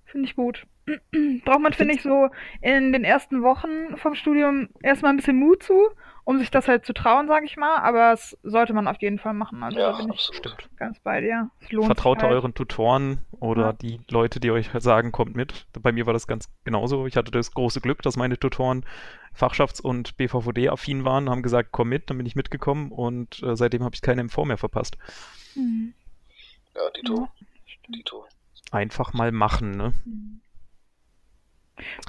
Finde 0.06 0.28
ich 0.28 0.36
gut. 0.36 0.64
Braucht 1.44 1.60
man, 1.60 1.72
finde 1.72 1.94
ich, 1.94 2.02
so 2.02 2.28
in 2.62 2.92
den 2.92 3.04
ersten 3.04 3.42
Wochen 3.42 3.96
vom 3.96 4.14
Studium 4.14 4.68
erstmal 4.82 5.12
ein 5.12 5.16
bisschen 5.16 5.38
Mut 5.38 5.62
zu 5.62 5.90
um 6.26 6.40
sich 6.40 6.50
das 6.50 6.66
halt 6.66 6.84
zu 6.84 6.92
trauen, 6.92 7.28
sage 7.28 7.46
ich 7.46 7.56
mal. 7.56 7.76
Aber 7.76 8.12
es 8.12 8.36
sollte 8.42 8.72
man 8.74 8.88
auf 8.88 9.00
jeden 9.00 9.20
Fall 9.20 9.32
machen. 9.32 9.62
Also 9.62 9.78
ja, 9.78 9.92
da 9.92 9.98
bin 9.98 10.12
ich 10.12 10.20
stimmt. 10.20 10.68
ganz 10.76 10.98
bei 10.98 11.20
dir. 11.20 11.50
Vertraut 11.60 12.20
halt. 12.20 12.32
euren 12.32 12.52
Tutoren 12.52 13.24
oder 13.38 13.66
ja. 13.66 13.72
die 13.74 14.00
Leute, 14.10 14.40
die 14.40 14.50
euch 14.50 14.70
sagen, 14.76 15.12
kommt 15.12 15.36
mit. 15.36 15.66
Bei 15.80 15.92
mir 15.92 16.04
war 16.04 16.12
das 16.12 16.26
ganz 16.26 16.50
genauso. 16.64 17.06
Ich 17.06 17.16
hatte 17.16 17.30
das 17.30 17.52
große 17.52 17.80
Glück, 17.80 18.02
dass 18.02 18.16
meine 18.16 18.36
Tutoren 18.36 18.84
Fachschafts- 19.38 19.80
und 19.80 20.16
BVVD-affin 20.16 21.04
waren, 21.04 21.30
haben 21.30 21.42
gesagt, 21.42 21.68
komm 21.70 21.90
mit, 21.90 22.10
dann 22.10 22.16
bin 22.16 22.26
ich 22.26 22.34
mitgekommen 22.34 22.90
und 22.90 23.40
äh, 23.44 23.54
seitdem 23.54 23.84
habe 23.84 23.94
ich 23.94 24.02
keine 24.02 24.24
MV 24.24 24.36
mehr 24.46 24.58
verpasst. 24.58 24.98
Mhm. 25.54 25.94
Ja, 26.74 26.90
Dito. 26.90 27.28
Ja, 27.38 27.46
Dito. 27.88 28.24
Einfach 28.72 29.12
mal 29.12 29.30
machen, 29.30 29.70
ne? 29.76 29.92
Mhm. 30.04 30.40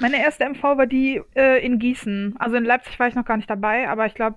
Meine 0.00 0.22
erste 0.22 0.44
MV 0.44 0.62
war 0.62 0.86
die 0.86 1.22
äh, 1.34 1.64
in 1.64 1.78
Gießen. 1.78 2.36
Also 2.38 2.56
in 2.56 2.64
Leipzig 2.64 2.98
war 2.98 3.08
ich 3.08 3.14
noch 3.14 3.24
gar 3.24 3.36
nicht 3.36 3.50
dabei, 3.50 3.88
aber 3.88 4.06
ich 4.06 4.14
glaube, 4.14 4.36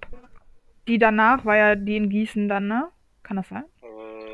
die 0.88 0.98
danach 0.98 1.46
war 1.46 1.56
ja 1.56 1.76
die 1.76 1.98
in 1.98 2.10
Gießen 2.10 2.50
dann, 2.50 2.68
ne? 2.68 2.90
Kann 3.24 3.38
das 3.38 3.48
sein? 3.50 3.66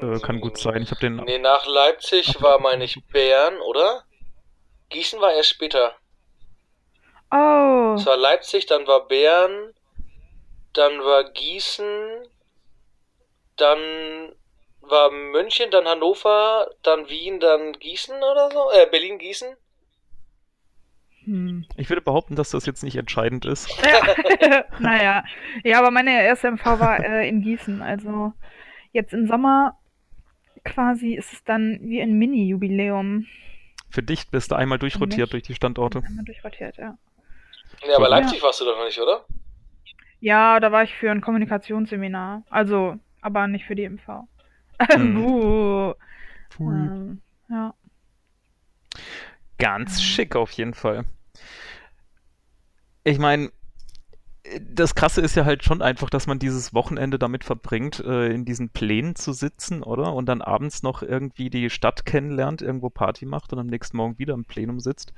Äh, 0.01 0.19
kann 0.19 0.39
gut 0.39 0.57
sein. 0.57 0.81
Ich 0.81 0.91
habe 0.91 1.01
den. 1.01 1.17
Nee, 1.17 1.39
nach 1.39 1.65
Leipzig 1.67 2.35
Ach, 2.37 2.41
war, 2.41 2.59
meine 2.59 2.83
ich, 2.83 3.01
Bern, 3.11 3.57
oder? 3.59 4.03
Gießen 4.89 5.19
war 5.19 5.33
erst 5.33 5.49
später. 5.49 5.95
Oh. 7.31 7.95
Es 7.97 8.05
war 8.05 8.15
Leipzig, 8.15 8.65
dann 8.67 8.87
war 8.87 9.07
Bern, 9.07 9.73
dann 10.73 10.99
war 10.99 11.29
Gießen, 11.31 12.25
dann 13.57 14.35
war 14.81 15.11
München, 15.11 15.69
dann 15.71 15.87
Hannover, 15.87 16.71
dann 16.83 17.09
Wien, 17.09 17.41
dann 17.41 17.73
Gießen 17.73 18.15
oder 18.15 18.49
so? 18.51 18.71
Äh, 18.71 18.87
Berlin-Gießen? 18.89 19.49
Hm. 19.49 19.57
Ich 21.75 21.89
würde 21.89 22.01
behaupten, 22.01 22.35
dass 22.35 22.51
das 22.51 22.65
jetzt 22.65 22.83
nicht 22.83 22.95
entscheidend 22.95 23.45
ist. 23.45 23.69
Ja. 24.41 24.65
naja. 24.79 25.23
Ja, 25.63 25.79
aber 25.79 25.91
meine 25.91 26.23
erste 26.23 26.51
MV 26.51 26.65
war 26.79 27.03
äh, 27.03 27.27
in 27.27 27.41
Gießen. 27.41 27.81
Also 27.81 28.33
jetzt 28.93 29.13
im 29.13 29.27
Sommer 29.27 29.77
quasi 30.63 31.15
ist 31.15 31.33
es 31.33 31.43
dann 31.43 31.79
wie 31.81 32.01
ein 32.01 32.17
Mini-Jubiläum. 32.17 33.25
Für 33.89 34.03
dich 34.03 34.29
bist 34.29 34.51
du 34.51 34.55
einmal 34.55 34.79
durchrotiert 34.79 35.33
durch 35.33 35.43
die 35.43 35.55
Standorte. 35.55 36.01
Einmal 36.05 36.25
durchrotiert, 36.25 36.77
ja. 36.77 36.97
Ja, 37.87 37.97
aber 37.97 38.09
Leipzig 38.09 38.37
ja. 38.37 38.43
warst 38.43 38.61
du 38.61 38.65
doch 38.65 38.77
noch 38.77 38.85
nicht, 38.85 38.99
oder? 38.99 39.25
Ja, 40.19 40.59
da 40.59 40.71
war 40.71 40.83
ich 40.83 40.93
für 40.93 41.11
ein 41.11 41.21
Kommunikationsseminar. 41.21 42.43
Also, 42.49 42.97
aber 43.21 43.47
nicht 43.47 43.65
für 43.65 43.75
die 43.75 43.89
MV. 43.89 44.27
Hm. 44.91 45.25
uh. 45.25 45.93
ähm, 46.59 47.21
ja. 47.49 47.73
Ganz 49.57 50.01
schick 50.01 50.35
auf 50.35 50.51
jeden 50.51 50.75
Fall 50.75 51.05
ich 53.07 53.19
meine, 53.19 53.51
das 54.61 54.95
Krasse 54.95 55.21
ist 55.21 55.35
ja 55.35 55.45
halt 55.45 55.63
schon 55.63 55.81
einfach, 55.81 56.09
dass 56.09 56.27
man 56.27 56.39
dieses 56.39 56.73
Wochenende 56.73 57.19
damit 57.19 57.43
verbringt, 57.43 57.99
äh, 57.99 58.27
in 58.27 58.45
diesen 58.45 58.69
Plänen 58.69 59.15
zu 59.15 59.33
sitzen, 59.33 59.83
oder? 59.83 60.13
Und 60.13 60.27
dann 60.27 60.41
abends 60.41 60.83
noch 60.83 61.01
irgendwie 61.01 61.49
die 61.49 61.69
Stadt 61.69 62.05
kennenlernt, 62.05 62.61
irgendwo 62.61 62.89
Party 62.89 63.25
macht 63.25 63.53
und 63.53 63.59
am 63.59 63.67
nächsten 63.67 63.97
Morgen 63.97 64.17
wieder 64.19 64.33
im 64.33 64.45
Plenum 64.45 64.79
sitzt. 64.79 65.13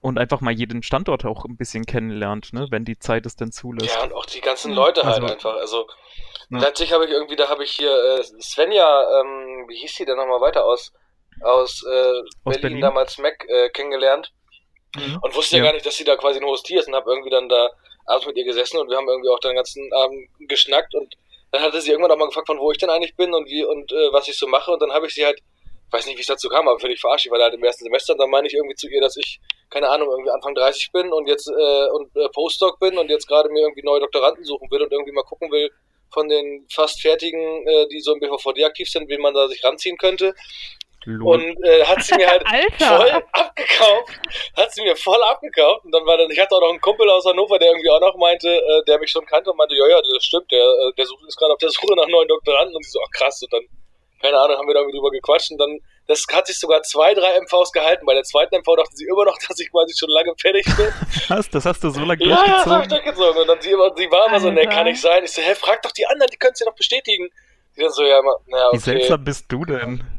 Und 0.00 0.18
einfach 0.18 0.40
mal 0.40 0.52
jeden 0.52 0.82
Standort 0.82 1.24
auch 1.24 1.44
ein 1.46 1.56
bisschen 1.56 1.84
kennenlernt, 1.84 2.52
ne? 2.52 2.66
wenn 2.70 2.84
die 2.84 2.98
Zeit 2.98 3.24
es 3.24 3.36
denn 3.36 3.52
zulässt. 3.52 3.94
Ja, 3.94 4.02
und 4.02 4.12
auch 4.12 4.26
die 4.26 4.40
ganzen 4.40 4.72
Leute 4.72 5.04
halt 5.04 5.22
also, 5.22 5.32
einfach. 5.32 5.56
Also 5.56 5.86
letztlich 6.50 6.92
habe 6.92 7.06
ich 7.06 7.10
irgendwie, 7.10 7.36
da 7.36 7.48
habe 7.48 7.64
ich 7.64 7.72
hier 7.72 7.90
äh, 7.90 8.22
Svenja, 8.40 9.20
ähm, 9.20 9.64
wie 9.68 9.76
hieß 9.76 9.96
sie 9.96 10.04
denn 10.04 10.16
nochmal 10.16 10.42
weiter 10.42 10.64
aus, 10.64 10.92
aus, 11.40 11.82
äh, 11.84 11.90
aus 11.90 12.24
Berlin, 12.44 12.60
Berlin, 12.60 12.80
damals 12.82 13.18
Mac 13.18 13.44
äh, 13.48 13.70
kennengelernt. 13.70 14.32
Mhm. 14.94 15.18
Und 15.22 15.34
wusste 15.34 15.56
ja. 15.56 15.62
ja. 15.62 15.70
gar 15.70 15.74
nicht, 15.74 15.86
dass 15.86 15.96
sie 15.96 16.04
da 16.04 16.16
quasi 16.16 16.40
ein 16.40 16.46
hohes 16.46 16.62
Tier 16.62 16.80
ist 16.80 16.88
und 16.88 16.94
habe 16.94 17.10
irgendwie 17.10 17.30
dann 17.30 17.48
da 17.48 17.70
abends 18.06 18.26
mit 18.26 18.36
ihr 18.36 18.44
gesessen 18.44 18.78
und 18.78 18.90
wir 18.90 18.96
haben 18.96 19.08
irgendwie 19.08 19.30
auch 19.30 19.38
den 19.38 19.56
ganzen 19.56 19.92
Abend 19.92 20.28
geschnackt 20.40 20.94
und 20.94 21.14
dann 21.52 21.62
hatte 21.62 21.80
sie 21.80 21.90
irgendwann 21.90 22.10
auch 22.10 22.16
mal 22.16 22.26
gefragt, 22.26 22.48
von 22.48 22.58
wo 22.58 22.72
ich 22.72 22.78
denn 22.78 22.90
eigentlich 22.90 23.16
bin 23.16 23.32
und 23.32 23.48
wie 23.48 23.64
und 23.64 23.92
äh, 23.92 24.12
was 24.12 24.28
ich 24.28 24.36
so 24.36 24.46
mache 24.46 24.72
und 24.72 24.82
dann 24.82 24.92
habe 24.92 25.06
ich 25.06 25.14
sie 25.14 25.24
halt, 25.24 25.40
weiß 25.90 26.06
nicht, 26.06 26.16
wie 26.16 26.20
es 26.20 26.26
dazu 26.26 26.48
kam, 26.48 26.68
aber 26.68 26.80
völlig 26.80 27.00
verarscht, 27.00 27.26
ich 27.26 27.32
war 27.32 27.40
halt 27.40 27.54
im 27.54 27.62
ersten 27.62 27.84
Semester 27.84 28.12
und 28.12 28.18
dann 28.18 28.30
meine 28.30 28.46
ich 28.46 28.54
irgendwie 28.54 28.74
zu 28.74 28.88
ihr, 28.88 29.00
dass 29.00 29.16
ich, 29.16 29.40
keine 29.70 29.88
Ahnung, 29.88 30.08
irgendwie 30.10 30.30
Anfang 30.30 30.54
30 30.54 30.90
bin 30.92 31.12
und 31.12 31.28
jetzt 31.28 31.48
äh, 31.48 31.88
und 31.90 32.14
äh, 32.16 32.28
Postdoc 32.30 32.80
bin 32.80 32.98
und 32.98 33.08
jetzt 33.08 33.28
gerade 33.28 33.48
mir 33.48 33.60
irgendwie 33.60 33.84
neue 33.84 34.00
Doktoranden 34.00 34.44
suchen 34.44 34.70
will 34.70 34.82
und 34.82 34.92
irgendwie 34.92 35.12
mal 35.12 35.22
gucken 35.22 35.50
will, 35.50 35.70
von 36.12 36.28
den 36.28 36.66
fast 36.70 37.00
fertigen, 37.00 37.66
äh, 37.66 37.88
die 37.88 38.00
so 38.00 38.12
im 38.12 38.20
BVVD 38.20 38.64
aktiv 38.64 38.88
sind, 38.88 39.08
wie 39.08 39.18
man 39.18 39.34
da 39.34 39.48
sich 39.48 39.62
ranziehen 39.64 39.96
könnte. 39.96 40.34
Lol. 41.06 41.36
Und 41.36 41.64
äh, 41.64 41.84
hat 41.84 42.02
sie 42.02 42.14
mir 42.16 42.28
halt 42.28 42.42
voll 42.78 43.22
abgekauft. 43.32 44.20
Hat 44.56 44.72
sie 44.72 44.82
mir 44.82 44.96
voll 44.96 45.22
abgekauft. 45.22 45.84
Und 45.84 45.92
dann 45.92 46.04
war 46.06 46.16
dann, 46.16 46.30
ich 46.30 46.38
hatte 46.38 46.54
auch 46.54 46.60
noch 46.60 46.70
einen 46.70 46.80
Kumpel 46.80 47.08
aus 47.10 47.26
Hannover, 47.26 47.58
der 47.58 47.68
irgendwie 47.68 47.90
auch 47.90 48.00
noch 48.00 48.16
meinte, 48.16 48.48
äh, 48.48 48.84
der 48.86 48.98
mich 48.98 49.10
schon 49.10 49.26
kannte 49.26 49.50
und 49.50 49.56
meinte, 49.56 49.74
ja, 49.74 49.86
ja, 49.88 50.00
das 50.00 50.24
stimmt, 50.24 50.50
der, 50.50 50.64
äh, 50.64 50.92
der 50.96 51.04
ist 51.04 51.36
gerade 51.36 51.52
auf 51.52 51.58
der 51.58 51.70
Suche 51.70 51.94
nach 51.94 52.08
neuen 52.08 52.28
Doktoranden. 52.28 52.74
Und 52.74 52.84
ich 52.84 52.90
so, 52.90 53.00
ach 53.04 53.10
krass. 53.10 53.42
Und 53.42 53.52
dann, 53.52 53.62
keine 54.22 54.38
Ahnung, 54.38 54.56
haben 54.56 54.66
wir 54.66 54.74
da 54.74 54.80
irgendwie 54.80 54.96
drüber 54.96 55.10
gequatscht. 55.10 55.50
Und 55.50 55.58
dann, 55.58 55.78
das 56.06 56.24
hat 56.32 56.46
sich 56.46 56.58
sogar 56.58 56.82
zwei, 56.82 57.12
drei 57.12 57.38
MVs 57.40 57.72
gehalten. 57.72 58.06
Bei 58.06 58.14
der 58.14 58.24
zweiten 58.24 58.56
MV 58.56 58.76
dachten 58.76 58.96
sie 58.96 59.04
immer 59.04 59.26
noch, 59.26 59.36
dass 59.48 59.60
ich 59.60 59.70
quasi 59.70 59.92
schon 59.98 60.08
lange 60.08 60.32
fertig 60.40 60.64
bin. 60.64 60.88
Was? 61.28 61.50
Das 61.50 61.66
hast 61.66 61.84
du 61.84 61.90
so 61.90 62.00
lange 62.00 62.24
ja, 62.24 62.36
durchgezogen? 62.36 62.52
Ja, 62.52 62.64
das 62.64 62.72
hab 62.72 62.82
ich 62.82 62.88
durchgezogen. 62.88 63.40
Und 63.42 63.48
dann 63.48 63.60
sie, 63.60 63.70
sie 63.70 64.10
war 64.10 64.28
immer 64.28 64.40
so, 64.40 64.50
ne, 64.50 64.66
kann 64.66 64.84
nicht 64.84 65.00
sein. 65.00 65.24
Ich 65.24 65.32
so, 65.32 65.42
hä, 65.42 65.54
frag 65.54 65.82
doch 65.82 65.92
die 65.92 66.06
anderen, 66.06 66.30
die 66.32 66.38
können 66.38 66.52
es 66.54 66.60
dir 66.60 66.66
noch 66.66 66.76
bestätigen. 66.76 67.28
Die 67.76 67.80
dann 67.80 67.90
so, 67.90 68.04
ja, 68.04 68.22
na, 68.46 68.68
okay. 68.68 68.76
Wie 68.76 68.80
seltsam 68.80 69.24
bist 69.24 69.44
du 69.48 69.64
denn? 69.64 70.13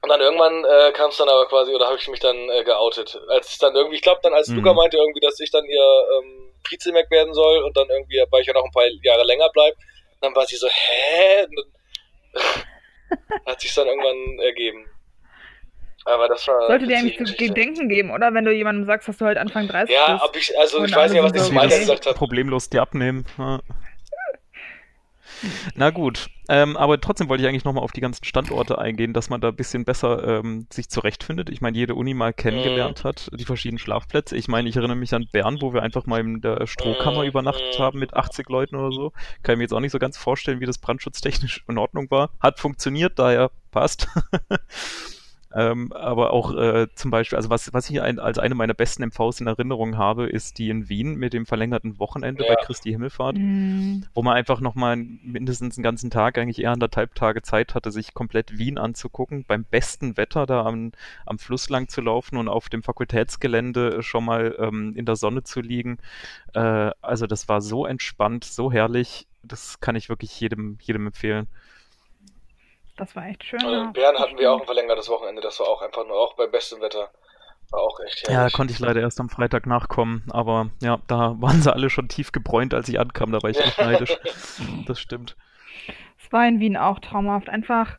Und 0.00 0.08
dann 0.10 0.20
irgendwann 0.20 0.64
äh, 0.64 0.92
kam 0.92 1.10
es 1.10 1.16
dann 1.16 1.28
aber 1.28 1.46
quasi, 1.48 1.74
oder 1.74 1.86
habe 1.86 1.98
ich 1.98 2.08
mich 2.08 2.20
dann 2.20 2.36
äh, 2.50 2.62
geoutet. 2.62 3.20
Als 3.28 3.50
es 3.50 3.58
dann 3.58 3.74
irgendwie, 3.74 3.96
ich 3.96 4.02
glaube 4.02 4.20
dann, 4.22 4.32
als 4.32 4.48
mhm. 4.48 4.56
Luca 4.56 4.72
meinte 4.72 4.96
irgendwie, 4.96 5.20
dass 5.20 5.40
ich 5.40 5.50
dann 5.50 5.64
ihr 5.64 6.06
ähm, 6.18 6.52
Vize-Mac 6.68 7.10
werden 7.10 7.34
soll 7.34 7.64
und 7.64 7.76
dann 7.76 7.88
irgendwie, 7.88 8.22
weil 8.30 8.40
ich 8.42 8.46
ja 8.46 8.52
noch 8.52 8.64
ein 8.64 8.70
paar 8.70 8.86
Jahre 9.02 9.24
länger 9.24 9.48
bleibe, 9.52 9.76
dann 10.20 10.34
war 10.34 10.46
sie 10.46 10.56
so, 10.56 10.68
hä? 10.68 11.46
Und 11.46 11.56
dann 12.32 13.44
hat 13.46 13.60
sich 13.60 13.74
dann 13.74 13.88
irgendwann 13.88 14.38
ergeben. 14.40 14.88
Aber 16.04 16.28
das 16.28 16.46
war. 16.46 16.68
Sollte 16.68 16.86
dir 16.86 16.96
eigentlich 16.96 17.18
zu 17.18 17.36
gedenken 17.36 17.88
geben, 17.88 18.10
oder? 18.10 18.32
Wenn 18.32 18.44
du 18.44 18.52
jemandem 18.52 18.86
sagst, 18.86 19.08
dass 19.08 19.18
du 19.18 19.26
halt 19.26 19.36
Anfang 19.36 19.68
30 19.68 19.94
ja, 19.94 20.06
bist. 20.06 20.20
Ja, 20.20 20.24
ob 20.24 20.36
ich, 20.36 20.58
also 20.58 20.84
ich 20.84 20.94
weiß 20.94 21.12
nicht, 21.12 21.22
was 21.22 21.34
ich 21.34 21.42
zum 21.42 21.58
Alter 21.58 21.78
gesagt 21.78 22.06
habe. 22.06 22.16
Problemlos 22.16 22.70
dir 22.70 22.82
abnehmen. 22.82 23.26
Ja. 23.36 23.60
Na 25.74 25.90
gut, 25.90 26.28
ähm, 26.48 26.76
aber 26.76 27.00
trotzdem 27.00 27.28
wollte 27.28 27.42
ich 27.42 27.48
eigentlich 27.48 27.64
nochmal 27.64 27.84
auf 27.84 27.92
die 27.92 28.00
ganzen 28.00 28.24
Standorte 28.24 28.78
eingehen, 28.78 29.12
dass 29.12 29.28
man 29.28 29.40
da 29.40 29.48
ein 29.48 29.56
bisschen 29.56 29.84
besser 29.84 30.40
ähm, 30.40 30.66
sich 30.72 30.88
zurechtfindet. 30.88 31.50
Ich 31.50 31.60
meine, 31.60 31.76
jede 31.76 31.94
Uni 31.94 32.14
mal 32.14 32.32
kennengelernt 32.32 33.04
mhm. 33.04 33.08
hat, 33.08 33.30
die 33.32 33.44
verschiedenen 33.44 33.78
Schlafplätze. 33.78 34.36
Ich 34.36 34.48
meine, 34.48 34.68
ich 34.68 34.76
erinnere 34.76 34.96
mich 34.96 35.14
an 35.14 35.28
Bern, 35.30 35.60
wo 35.60 35.74
wir 35.74 35.82
einfach 35.82 36.06
mal 36.06 36.20
in 36.20 36.40
der 36.40 36.66
Strohkammer 36.66 37.22
mhm. 37.22 37.28
übernachtet 37.28 37.78
haben 37.78 37.98
mit 37.98 38.14
80 38.14 38.48
Leuten 38.48 38.76
oder 38.76 38.92
so. 38.92 39.12
Kann 39.42 39.54
ich 39.54 39.58
mir 39.58 39.64
jetzt 39.64 39.74
auch 39.74 39.80
nicht 39.80 39.92
so 39.92 39.98
ganz 39.98 40.16
vorstellen, 40.16 40.60
wie 40.60 40.66
das 40.66 40.78
brandschutztechnisch 40.78 41.64
in 41.68 41.78
Ordnung 41.78 42.10
war. 42.10 42.30
Hat 42.40 42.58
funktioniert, 42.58 43.18
daher 43.18 43.50
passt. 43.70 44.08
Ähm, 45.54 45.92
aber 45.92 46.32
auch 46.32 46.54
äh, 46.54 46.88
zum 46.94 47.10
Beispiel, 47.10 47.36
also 47.36 47.48
was, 47.48 47.72
was 47.72 47.88
ich 47.88 48.02
ein, 48.02 48.18
als 48.18 48.38
eine 48.38 48.54
meiner 48.54 48.74
besten 48.74 49.02
MVs 49.04 49.40
in 49.40 49.46
Erinnerung 49.46 49.96
habe, 49.96 50.26
ist 50.26 50.58
die 50.58 50.68
in 50.68 50.88
Wien 50.90 51.14
mit 51.14 51.32
dem 51.32 51.46
verlängerten 51.46 51.98
Wochenende 51.98 52.44
ja. 52.44 52.54
bei 52.54 52.62
Christi 52.62 52.90
Himmelfahrt, 52.90 53.38
mhm. 53.38 54.04
wo 54.14 54.22
man 54.22 54.36
einfach 54.36 54.60
nochmal 54.60 54.96
mindestens 54.96 55.78
einen 55.78 55.82
ganzen 55.82 56.10
Tag, 56.10 56.36
eigentlich 56.36 56.60
eher 56.60 56.72
anderthalb 56.72 57.14
Tage 57.14 57.40
Zeit 57.42 57.74
hatte, 57.74 57.90
sich 57.90 58.12
komplett 58.12 58.58
Wien 58.58 58.76
anzugucken, 58.76 59.44
beim 59.48 59.64
besten 59.64 60.18
Wetter 60.18 60.44
da 60.44 60.66
am, 60.66 60.92
am 61.24 61.38
Fluss 61.38 61.70
lang 61.70 61.88
zu 61.88 62.02
laufen 62.02 62.36
und 62.36 62.48
auf 62.48 62.68
dem 62.68 62.82
Fakultätsgelände 62.82 64.02
schon 64.02 64.24
mal 64.24 64.54
ähm, 64.58 64.94
in 64.96 65.06
der 65.06 65.16
Sonne 65.16 65.44
zu 65.44 65.60
liegen. 65.62 65.98
Äh, 66.52 66.90
also 67.00 67.26
das 67.26 67.48
war 67.48 67.62
so 67.62 67.86
entspannt, 67.86 68.44
so 68.44 68.70
herrlich, 68.70 69.26
das 69.42 69.80
kann 69.80 69.96
ich 69.96 70.10
wirklich 70.10 70.38
jedem, 70.40 70.78
jedem 70.82 71.06
empfehlen. 71.06 71.46
Das 72.98 73.14
war 73.14 73.26
echt 73.26 73.44
schön. 73.44 73.64
Und 73.64 73.72
in 73.72 73.92
Bern 73.92 74.18
hatten 74.18 74.36
wir 74.38 74.52
auch 74.52 74.60
ein 74.60 74.66
verlängertes 74.66 75.08
Wochenende. 75.08 75.40
Das 75.40 75.58
war 75.60 75.68
auch 75.68 75.82
einfach 75.82 76.04
nur 76.06 76.16
auch 76.16 76.34
bei 76.34 76.48
bestem 76.48 76.80
Wetter. 76.80 77.08
War 77.70 77.80
auch 77.80 78.00
echt 78.00 78.22
herrlich. 78.22 78.34
Ja, 78.34 78.44
da 78.44 78.50
konnte 78.50 78.72
ich 78.72 78.80
leider 78.80 79.00
erst 79.00 79.20
am 79.20 79.28
Freitag 79.28 79.66
nachkommen. 79.66 80.24
Aber 80.30 80.70
ja, 80.82 80.98
da 81.06 81.36
waren 81.38 81.62
sie 81.62 81.72
alle 81.72 81.90
schon 81.90 82.08
tief 82.08 82.32
gebräunt, 82.32 82.74
als 82.74 82.88
ich 82.88 82.98
ankam. 82.98 83.30
Da 83.30 83.40
war 83.40 83.50
ich 83.50 83.60
echt 83.60 83.78
neidisch. 83.78 84.18
Das 84.86 84.98
stimmt. 84.98 85.36
Es 86.20 86.32
war 86.32 86.46
in 86.48 86.58
Wien 86.58 86.76
auch 86.76 86.98
traumhaft. 86.98 87.48
Einfach, 87.48 87.98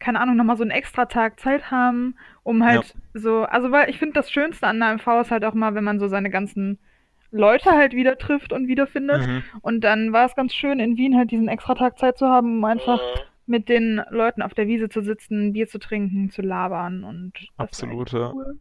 keine 0.00 0.20
Ahnung, 0.20 0.36
nochmal 0.36 0.56
so 0.56 0.64
einen 0.64 0.72
extra 0.72 1.06
Tag 1.06 1.38
Zeit 1.38 1.70
haben, 1.70 2.16
um 2.42 2.64
halt 2.64 2.86
ja. 2.86 3.20
so. 3.20 3.42
Also, 3.44 3.70
weil 3.70 3.88
ich 3.88 3.98
finde, 3.98 4.14
das 4.14 4.32
Schönste 4.32 4.66
an 4.66 4.80
der 4.80 4.94
MV 4.94 5.06
ist 5.20 5.30
halt 5.30 5.44
auch 5.44 5.54
mal, 5.54 5.76
wenn 5.76 5.84
man 5.84 6.00
so 6.00 6.08
seine 6.08 6.30
ganzen 6.30 6.80
Leute 7.30 7.70
halt 7.70 7.92
wieder 7.92 8.18
trifft 8.18 8.52
und 8.52 8.66
wiederfindet. 8.66 9.28
Mhm. 9.28 9.44
Und 9.60 9.82
dann 9.82 10.12
war 10.12 10.26
es 10.26 10.34
ganz 10.34 10.54
schön, 10.54 10.80
in 10.80 10.96
Wien 10.96 11.16
halt 11.16 11.30
diesen 11.30 11.46
extra 11.46 11.76
Tag 11.76 11.98
Zeit 12.00 12.18
zu 12.18 12.26
haben, 12.26 12.58
um 12.58 12.64
einfach. 12.64 13.00
Mhm 13.00 13.29
mit 13.50 13.68
den 13.68 14.00
Leuten 14.10 14.42
auf 14.42 14.54
der 14.54 14.66
Wiese 14.66 14.88
zu 14.88 15.02
sitzen, 15.02 15.52
Bier 15.52 15.68
zu 15.68 15.78
trinken, 15.78 16.30
zu 16.30 16.40
labern 16.40 17.04
und 17.04 17.32
absolut. 17.56 18.12
Ja. 18.12 18.32
Cool. 18.32 18.58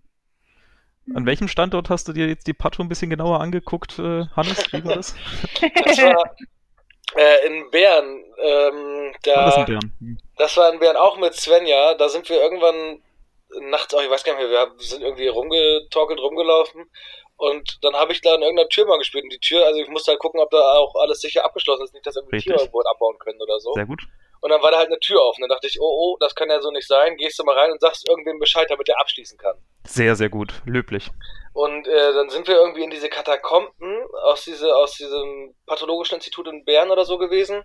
An 1.15 1.25
welchem 1.25 1.47
Standort 1.47 1.89
hast 1.89 2.07
du 2.07 2.13
dir 2.13 2.27
jetzt 2.27 2.47
die 2.47 2.53
Pato 2.53 2.83
ein 2.83 2.89
bisschen 2.89 3.09
genauer 3.09 3.39
angeguckt, 3.39 3.97
äh, 3.99 4.25
Hannes? 4.35 4.71
Wie 4.71 4.83
war 4.83 4.95
das? 4.95 5.15
das 5.85 5.97
war 5.99 6.35
äh, 7.15 7.47
in 7.47 7.69
Bern. 7.71 8.23
Ähm, 8.37 9.13
da, 9.23 9.45
das 9.45 9.57
in 9.57 9.65
Bern? 9.65 9.91
Hm. 9.99 10.17
Das 10.37 10.57
war 10.57 10.71
in 10.73 10.79
Bern 10.79 10.97
auch 10.97 11.17
mit 11.17 11.33
Svenja. 11.33 11.93
Da 11.95 12.09
sind 12.09 12.29
wir 12.29 12.41
irgendwann 12.41 13.01
nachts, 13.69 13.93
auch 13.93 14.01
ich 14.01 14.09
weiß 14.09 14.23
gar 14.23 14.35
nicht 14.35 14.49
mehr, 14.49 14.67
wir 14.67 14.71
sind 14.77 15.01
irgendwie 15.01 15.27
rumgetorkelt, 15.27 16.19
rumgelaufen 16.19 16.85
und 17.37 17.79
dann 17.83 17.95
habe 17.95 18.11
ich 18.11 18.21
da 18.21 18.35
an 18.35 18.41
irgendeiner 18.41 18.69
Tür 18.69 18.85
mal 18.85 18.99
gespielt 18.99 19.23
und 19.23 19.33
die 19.33 19.39
Tür, 19.39 19.65
also 19.65 19.79
ich 19.79 19.87
musste 19.87 20.11
halt 20.11 20.19
gucken, 20.19 20.39
ob 20.39 20.51
da 20.51 20.57
auch 20.57 20.93
alles 20.95 21.21
sicher 21.21 21.43
abgeschlossen 21.43 21.83
ist, 21.83 21.93
nicht, 21.93 22.05
dass 22.05 22.15
irgendwie 22.15 22.35
Richtig. 22.35 22.55
Tiere 22.55 22.69
abbauen 22.91 23.17
können 23.17 23.41
oder 23.41 23.59
so. 23.59 23.73
Sehr 23.73 23.85
gut. 23.85 24.03
Und 24.41 24.51
dann 24.51 24.61
war 24.61 24.71
da 24.71 24.77
halt 24.77 24.87
eine 24.87 24.99
Tür 24.99 25.21
offen. 25.21 25.41
Dann 25.41 25.49
dachte 25.49 25.67
ich, 25.67 25.79
oh, 25.81 25.85
oh, 25.85 26.17
das 26.19 26.33
kann 26.33 26.49
ja 26.49 26.61
so 26.61 26.71
nicht 26.71 26.87
sein. 26.87 27.17
Gehst 27.17 27.37
du 27.39 27.43
mal 27.43 27.57
rein 27.57 27.71
und 27.71 27.81
sagst 27.81 28.07
irgendwem 28.07 28.39
Bescheid, 28.39 28.67
damit 28.69 28.87
er 28.87 28.99
abschließen 28.99 29.37
kann. 29.37 29.57
Sehr, 29.85 30.15
sehr 30.15 30.29
gut. 30.29 30.53
Löblich. 30.65 31.09
Und 31.53 31.87
äh, 31.87 32.13
dann 32.13 32.29
sind 32.29 32.47
wir 32.47 32.55
irgendwie 32.55 32.83
in 32.83 32.89
diese 32.89 33.09
Katakomben 33.09 34.05
aus, 34.23 34.45
diese, 34.45 34.73
aus 34.75 34.95
diesem 34.95 35.55
pathologischen 35.65 36.15
Institut 36.15 36.47
in 36.47 36.63
Bern 36.63 36.89
oder 36.89 37.03
so 37.03 37.17
gewesen. 37.17 37.63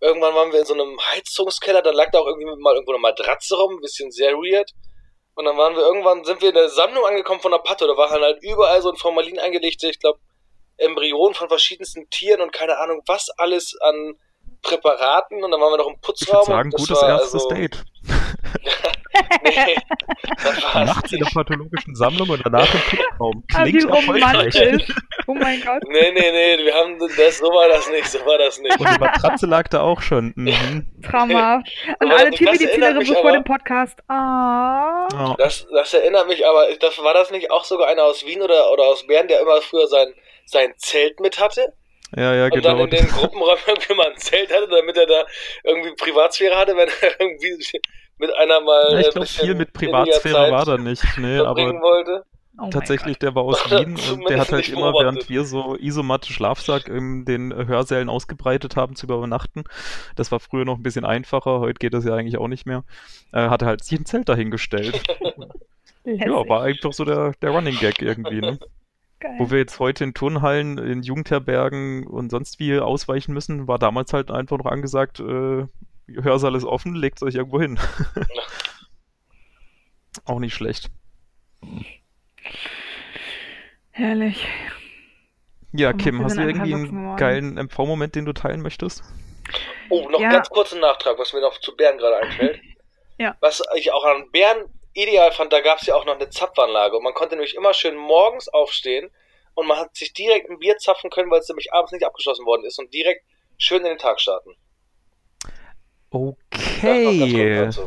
Irgendwann 0.00 0.34
waren 0.34 0.52
wir 0.52 0.60
in 0.60 0.66
so 0.66 0.74
einem 0.74 0.98
Heizungskeller. 1.12 1.82
Dann 1.82 1.94
lag 1.94 2.10
da 2.10 2.20
auch 2.20 2.26
irgendwie 2.26 2.46
mal 2.62 2.74
irgendwo 2.74 2.92
eine 2.92 3.00
Matratze 3.00 3.56
rum. 3.56 3.74
Ein 3.74 3.80
bisschen 3.80 4.10
sehr 4.10 4.32
weird. 4.32 4.70
Und 5.34 5.46
dann 5.46 5.56
waren 5.56 5.74
wir 5.74 5.82
irgendwann, 5.82 6.24
sind 6.24 6.40
wir 6.40 6.50
in 6.50 6.54
der 6.54 6.68
Sammlung 6.68 7.04
angekommen 7.04 7.40
von 7.40 7.50
der 7.50 7.58
Patho. 7.58 7.86
Da 7.86 7.96
war 7.96 8.08
halt 8.08 8.42
überall 8.42 8.80
so 8.80 8.90
ein 8.90 8.96
Formalin 8.96 9.38
eingelegt. 9.38 9.82
Ich 9.82 9.98
glaube, 9.98 10.20
Embryonen 10.76 11.34
von 11.34 11.48
verschiedensten 11.48 12.08
Tieren 12.10 12.40
und 12.40 12.52
keine 12.52 12.78
Ahnung, 12.78 13.02
was 13.06 13.28
alles 13.36 13.76
an 13.80 14.14
Präparaten 14.64 15.44
und 15.44 15.50
dann 15.50 15.60
waren 15.60 15.72
wir 15.72 15.78
noch 15.78 15.88
im 15.88 16.00
Putzraum. 16.00 16.40
Ich 16.40 16.46
sagen, 16.46 16.70
gutes 16.70 17.00
war, 17.00 17.08
erstes 17.08 17.34
also, 17.34 17.48
Date. 17.48 17.84
nee, 19.44 19.76
Nachts 20.74 21.12
in 21.12 21.18
der 21.20 21.30
pathologischen 21.32 21.94
Sammlung 21.94 22.28
und 22.30 22.44
danach 22.44 22.72
im 22.74 22.80
Putzraum. 22.80 23.44
Ah, 23.52 23.62
Klingt 23.62 23.90
ah, 23.90 23.96
erfolgreich. 23.96 24.94
Oh 25.26 25.34
mein 25.34 25.60
Gott. 25.60 25.82
Nee, 25.88 26.12
nee, 26.12 26.30
nee, 26.32 26.64
wir 26.64 26.74
haben 26.74 26.98
das, 26.98 27.38
so 27.38 27.46
war 27.46 27.68
das 27.68 27.88
nicht, 27.90 28.06
so 28.06 28.18
war 28.26 28.38
das 28.38 28.58
nicht. 28.58 28.78
Und 28.78 28.88
die 28.88 29.00
Matratze 29.00 29.46
lag 29.46 29.68
da 29.68 29.82
auch 29.82 30.00
schon. 30.00 30.32
Mhm. 30.36 30.86
Traumhaft. 31.02 31.70
Und 32.00 32.12
alle 32.12 32.30
Tiermedizinerinnen 32.30 33.04
so 33.04 33.14
vor 33.14 33.32
dem 33.32 33.44
Podcast. 33.44 33.98
Ah. 34.08 35.06
Oh. 35.14 35.34
Das, 35.38 35.66
das 35.72 35.94
erinnert 35.94 36.26
mich 36.26 36.46
aber, 36.46 36.66
das, 36.80 36.98
war 36.98 37.14
das 37.14 37.30
nicht 37.30 37.50
auch 37.50 37.64
sogar 37.64 37.88
einer 37.88 38.04
aus 38.04 38.24
Wien 38.24 38.42
oder, 38.42 38.72
oder 38.72 38.84
aus 38.84 39.06
Bern, 39.06 39.28
der 39.28 39.40
immer 39.40 39.60
früher 39.60 39.86
sein, 39.86 40.14
sein 40.46 40.74
Zelt 40.76 41.20
mit 41.20 41.38
hatte? 41.38 41.74
Ja, 42.16 42.34
ja, 42.34 42.44
und 42.44 42.54
genau. 42.54 42.82
Und 42.82 42.92
dann 42.92 43.00
in 43.00 43.06
den 43.06 43.08
Gruppenräumen 43.08 43.62
irgendwie 43.66 43.94
mal 43.94 44.10
ein 44.10 44.16
Zelt 44.16 44.52
hatte, 44.52 44.68
damit 44.68 44.96
er 44.96 45.06
da 45.06 45.24
irgendwie 45.64 45.92
Privatsphäre 45.96 46.56
hatte, 46.56 46.76
wenn 46.76 46.88
er 46.88 47.20
irgendwie 47.20 47.80
mit 48.18 48.34
einer 48.36 48.60
mal. 48.60 48.92
Ja, 48.92 49.00
ich 49.00 49.10
glaube, 49.10 49.26
viel 49.26 49.54
mit 49.54 49.72
Privatsphäre 49.72 50.50
war 50.50 50.64
da 50.64 50.78
nicht, 50.78 51.02
nee, 51.18 51.38
aber. 51.38 51.56
Wollte. 51.56 52.24
Oh 52.56 52.68
tatsächlich, 52.70 53.18
der 53.18 53.34
war 53.34 53.42
aus 53.42 53.58
Wien 53.70 53.98
und 54.12 54.30
der 54.30 54.38
hat 54.38 54.52
halt 54.52 54.68
immer, 54.68 54.92
während 54.92 55.28
wir 55.28 55.44
so 55.44 55.76
Isomatte 55.76 56.32
Schlafsack 56.32 56.86
in 56.86 57.24
den 57.24 57.52
Hörsälen 57.52 58.08
ausgebreitet 58.08 58.76
haben 58.76 58.94
zu 58.94 59.06
übernachten, 59.06 59.64
das 60.14 60.30
war 60.30 60.38
früher 60.38 60.64
noch 60.64 60.76
ein 60.76 60.82
bisschen 60.84 61.04
einfacher, 61.04 61.58
heute 61.58 61.80
geht 61.80 61.94
das 61.94 62.04
ja 62.04 62.14
eigentlich 62.14 62.38
auch 62.38 62.46
nicht 62.46 62.64
mehr, 62.64 62.84
äh, 63.32 63.48
hat 63.48 63.62
er 63.62 63.68
halt 63.68 63.84
sich 63.84 63.98
ein 63.98 64.06
Zelt 64.06 64.28
dahingestellt. 64.28 65.02
ja, 66.04 66.48
war 66.48 66.62
einfach 66.62 66.92
so 66.92 67.04
der, 67.04 67.32
der 67.42 67.50
Running 67.50 67.76
Gag 67.80 68.00
irgendwie, 68.00 68.40
ne? 68.40 68.60
Geil. 69.24 69.36
Wo 69.38 69.50
wir 69.50 69.56
jetzt 69.56 69.80
heute 69.80 70.04
in 70.04 70.12
Turnhallen, 70.12 70.76
in 70.76 71.02
Jugendherbergen 71.02 72.06
und 72.06 72.28
sonst 72.28 72.58
wie 72.58 72.78
ausweichen 72.78 73.32
müssen, 73.32 73.66
war 73.66 73.78
damals 73.78 74.12
halt 74.12 74.30
einfach 74.30 74.58
noch 74.58 74.66
angesagt, 74.66 75.18
äh, 75.18 75.66
Hörsaal 76.08 76.54
ist 76.54 76.64
offen, 76.64 76.94
legt 76.94 77.22
euch 77.22 77.34
irgendwo 77.34 77.58
hin. 77.58 77.80
Auch 80.26 80.40
nicht 80.40 80.52
schlecht. 80.52 80.90
Herrlich. 83.92 84.46
Ja, 85.72 85.92
Und 85.92 85.96
Kim, 85.96 86.22
hast 86.22 86.36
du 86.36 86.42
irgendwie 86.42 86.74
einen 86.74 87.16
geilen 87.16 87.54
MV-Moment, 87.54 88.16
den 88.16 88.26
du 88.26 88.34
teilen 88.34 88.60
möchtest? 88.60 89.04
Oh, 89.88 90.06
noch 90.10 90.20
ja. 90.20 90.28
ganz 90.28 90.50
kurzen 90.50 90.80
Nachtrag, 90.80 91.18
was 91.18 91.32
mir 91.32 91.40
noch 91.40 91.58
zu 91.60 91.74
Bären 91.74 91.96
gerade 91.96 92.18
einfällt. 92.18 92.60
ja. 93.18 93.38
Was 93.40 93.62
ich 93.76 93.90
auch 93.90 94.04
an 94.04 94.30
Bären 94.32 94.66
ideal 94.94 95.32
fand, 95.32 95.52
da 95.52 95.60
gab 95.60 95.80
es 95.80 95.86
ja 95.86 95.94
auch 95.94 96.06
noch 96.06 96.14
eine 96.14 96.30
Zapfanlage 96.30 96.96
und 96.96 97.04
man 97.04 97.14
konnte 97.14 97.34
nämlich 97.34 97.54
immer 97.54 97.74
schön 97.74 97.96
morgens 97.96 98.48
aufstehen 98.48 99.10
und 99.54 99.66
man 99.66 99.78
hat 99.78 99.94
sich 99.96 100.12
direkt 100.12 100.50
ein 100.50 100.58
Bier 100.58 100.76
zapfen 100.78 101.10
können, 101.10 101.30
weil 101.30 101.40
es 101.40 101.48
nämlich 101.48 101.72
abends 101.72 101.92
nicht 101.92 102.04
abgeschlossen 102.04 102.46
worden 102.46 102.64
ist 102.64 102.78
und 102.78 102.92
direkt 102.92 103.24
schön 103.58 103.78
in 103.78 103.84
den 103.84 103.98
Tag 103.98 104.20
starten. 104.20 104.56
Okay. 106.10 107.66
Das, 107.66 107.80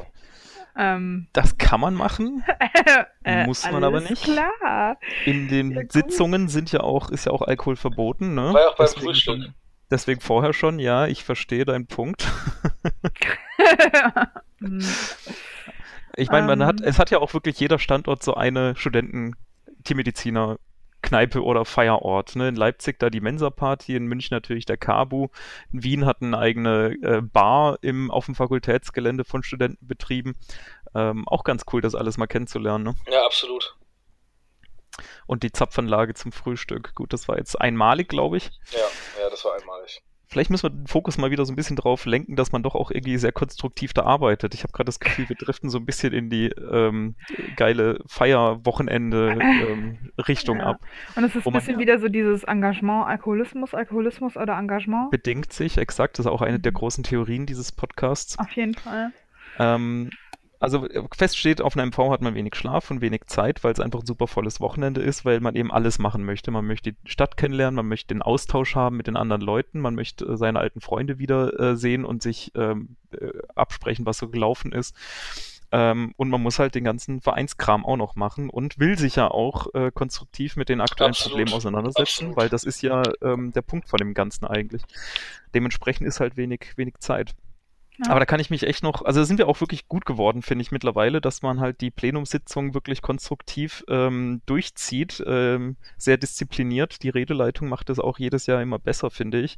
ähm, 0.78 1.28
das 1.34 1.58
kann 1.58 1.80
man 1.80 1.94
machen, 1.94 2.44
äh, 3.24 3.46
muss 3.46 3.70
man 3.72 3.84
aber 3.84 4.02
nicht. 4.02 4.24
Klar. 4.24 4.98
In 5.26 5.48
den 5.48 5.72
ja, 5.72 5.82
Sitzungen 5.90 6.50
sind 6.50 6.72
ja 6.72 6.82
auch, 6.82 7.10
ist 7.10 7.26
ja 7.26 7.32
auch 7.32 7.42
Alkohol 7.42 7.78
verboten, 7.78 8.36
ne? 8.36 8.54
War 8.54 8.62
ja 8.62 8.68
auch 8.70 8.76
beim 8.76 8.86
deswegen 8.86 9.06
Frühstück. 9.06 9.54
Deswegen 9.90 10.20
vorher 10.20 10.52
schon, 10.52 10.80
ja, 10.80 11.08
ich 11.08 11.24
verstehe 11.24 11.64
deinen 11.64 11.88
Punkt. 11.88 12.28
Ich 16.18 16.30
meine, 16.30 16.48
man 16.48 16.66
hat, 16.66 16.82
ähm. 16.82 16.88
es 16.88 17.00
hat 17.00 17.12
ja 17.12 17.20
auch 17.20 17.34
wirklich 17.34 17.60
jeder 17.60 17.80
Standort 17.80 18.24
so 18.24 18.34
eine 18.34 18.76
Studenten-Tiermediziner 18.76 20.58
Kneipe 21.04 21.44
oder 21.44 21.64
Feierort. 21.64 22.36
Ne? 22.36 22.50
In 22.50 22.56
Leipzig 22.56 23.00
da 23.00 23.10
die 23.10 23.22
Mensa-Party, 23.22 23.96
in 23.96 24.08
München 24.08 24.36
natürlich 24.36 24.66
der 24.66 24.78
Kabu. 24.78 25.28
In 25.72 25.84
Wien 25.84 26.06
hat 26.06 26.22
eine 26.22 26.38
eigene 26.38 26.98
äh, 27.04 27.22
Bar 27.22 27.78
im, 27.82 28.10
auf 28.10 28.26
dem 28.26 28.36
Fakultätsgelände 28.36 29.24
von 29.24 29.44
Studenten 29.44 29.88
betrieben. 29.88 30.36
Ähm, 30.96 31.28
auch 31.28 31.44
ganz 31.44 31.66
cool, 31.72 31.82
das 31.82 31.94
alles 31.94 32.18
mal 32.18 32.28
kennenzulernen. 32.28 32.84
Ne? 32.84 32.96
Ja, 33.12 33.24
absolut. 33.26 33.76
Und 35.28 35.44
die 35.44 35.52
Zapfanlage 35.52 36.16
zum 36.16 36.32
Frühstück. 36.32 36.96
Gut, 36.96 37.14
das 37.14 37.28
war 37.28 37.38
jetzt 37.38 37.62
einmalig, 37.62 38.10
glaube 38.10 38.38
ich. 38.38 38.50
Ja, 38.72 38.80
ja, 39.22 39.30
das 39.30 39.46
war 39.46 39.54
einmalig 39.56 39.77
vielleicht 40.28 40.50
müssen 40.50 40.64
wir 40.64 40.70
den 40.70 40.88
Fokus 40.88 41.18
mal 41.18 41.32
wieder 41.32 41.46
so 41.46 41.54
ein 41.54 41.56
bisschen 41.56 41.78
drauf 41.78 42.06
lenken, 42.06 42.36
dass 42.36 42.52
man 42.52 42.64
doch 42.64 42.76
auch 42.76 42.92
irgendwie 42.92 43.18
sehr 43.18 43.32
konstruktiv 43.32 43.94
da 43.94 44.04
arbeitet. 44.04 44.54
Ich 44.54 44.64
habe 44.64 44.74
gerade 44.74 44.86
das 44.86 45.00
Gefühl, 45.00 45.30
wir 45.30 45.36
driften 45.36 45.70
so 45.70 45.78
ein 45.78 45.86
bisschen 45.86 46.14
in 46.14 46.30
die 46.30 46.48
ähm, 46.48 47.16
geile 47.56 48.00
Feierwochenende-Richtung 48.08 50.56
ähm, 50.58 50.62
ja. 50.62 50.68
ab. 50.68 50.82
Und 51.16 51.24
es 51.24 51.36
ist 51.36 51.48
ein 51.48 51.54
bisschen 51.54 51.80
wieder 51.80 52.00
so 52.00 52.10
dieses 52.10 52.44
Engagement, 52.44 53.08
Alkoholismus, 53.08 53.74
Alkoholismus 53.74 54.36
oder 54.36 54.58
Engagement. 54.58 55.12
Bedingt 55.12 55.54
sich, 55.54 55.78
exakt. 55.78 56.20
Das 56.20 56.26
ist 56.26 56.32
auch 56.32 56.42
eine 56.42 56.60
der 56.60 56.74
mhm. 56.74 56.78
großen 56.78 57.04
Theorien 57.04 57.46
dieses 57.46 57.72
Podcasts. 57.72 58.38
Auf 58.38 58.52
jeden 58.52 58.76
Fall. 58.76 59.14
Ähm, 59.60 60.10
also 60.60 60.88
äh, 60.88 61.04
fest 61.16 61.38
steht, 61.38 61.62
auf 61.62 61.76
einer 61.76 61.86
MV 61.86 62.12
hat 62.12 62.22
man 62.22 62.36
wenig 62.36 62.56
Schlaf 62.56 62.90
und 62.92 63.02
wenig 63.02 63.26
Zeit, 63.28 63.64
weil 63.64 63.74
es 63.74 63.80
einfach 63.80 64.00
ein 64.00 64.06
super 64.06 64.28
volles 64.28 64.60
Wochenende 64.60 65.02
ist, 65.02 65.26
weil 65.26 65.40
man 65.40 65.56
eben 65.56 65.72
alles 65.72 66.00
machen 66.00 66.24
möchte. 66.24 66.52
Man 66.52 66.66
möchte 66.66 66.94
die 66.94 67.10
Stadt 67.10 67.38
kennenlernen, 67.38 67.76
man 67.76 67.88
möchte 67.88 68.14
den 68.14 68.22
Austausch 68.22 68.76
haben 68.76 68.98
mit 68.98 69.08
den 69.08 69.18
anderen 69.18 69.42
Leuten, 69.42 69.80
man 69.80 69.96
möchte 69.96 70.26
äh, 70.26 70.38
seine 70.38 70.60
alten 70.60 70.82
Freunde 70.82 71.20
wieder 71.20 71.60
äh, 71.60 71.76
sehen 71.76 72.06
und 72.06 72.22
sich 72.22 72.52
ähm, 72.56 72.98
äh, 73.12 73.32
absprechen, 73.56 74.06
was 74.06 74.18
so 74.18 74.30
gelaufen 74.30 74.72
ist. 74.72 74.96
Ähm, 75.70 76.14
und 76.16 76.30
man 76.30 76.42
muss 76.42 76.60
halt 76.60 76.76
den 76.76 76.86
ganzen 76.86 77.20
Vereinskram 77.20 77.86
auch 77.86 77.98
noch 77.98 78.16
machen 78.16 78.50
und 78.50 78.80
will 78.80 78.98
sich 78.98 79.18
ja 79.18 79.30
auch 79.30 79.74
äh, 79.74 79.92
konstruktiv 79.94 80.56
mit 80.56 80.70
den 80.70 80.80
aktuellen 80.80 81.12
Absolut. 81.12 81.34
Problemen 81.34 81.54
auseinandersetzen, 81.54 82.28
Absolut. 82.28 82.38
weil 82.38 82.50
das 82.50 82.64
ist 82.64 82.82
ja 82.82 83.04
ähm, 83.22 83.52
der 83.52 83.64
Punkt 83.64 83.90
von 83.90 83.98
dem 83.98 84.14
Ganzen 84.14 84.46
eigentlich. 84.46 84.84
Dementsprechend 85.54 86.08
ist 86.08 86.22
halt 86.22 86.38
wenig, 86.38 86.74
wenig 86.78 86.96
Zeit. 87.00 87.36
Aber 88.06 88.20
da 88.20 88.26
kann 88.26 88.40
ich 88.40 88.50
mich 88.50 88.64
echt 88.64 88.84
noch, 88.84 89.04
also 89.04 89.22
da 89.22 89.26
sind 89.26 89.38
wir 89.38 89.48
auch 89.48 89.60
wirklich 89.60 89.88
gut 89.88 90.06
geworden, 90.06 90.44
finde 90.44 90.62
ich 90.62 90.72
mittlerweile, 90.72 91.20
dass 91.20 91.42
man 91.42 91.60
halt 91.60 91.82
die 91.82 91.90
Plenumssitzung 91.90 92.74
wirklich 92.74 93.02
konstruktiv 93.02 93.84
ähm, 93.88 94.42
durchzieht, 94.46 95.24
ähm, 95.26 95.78
sehr 95.98 96.18
diszipliniert. 96.18 97.02
Die 97.04 97.10
Redeleitung 97.10 97.70
macht 97.70 97.90
das 97.90 98.00
auch 98.00 98.20
jedes 98.20 98.46
Jahr 98.46 98.62
immer 98.62 98.80
besser, 98.80 99.10
finde 99.10 99.42
ich 99.42 99.58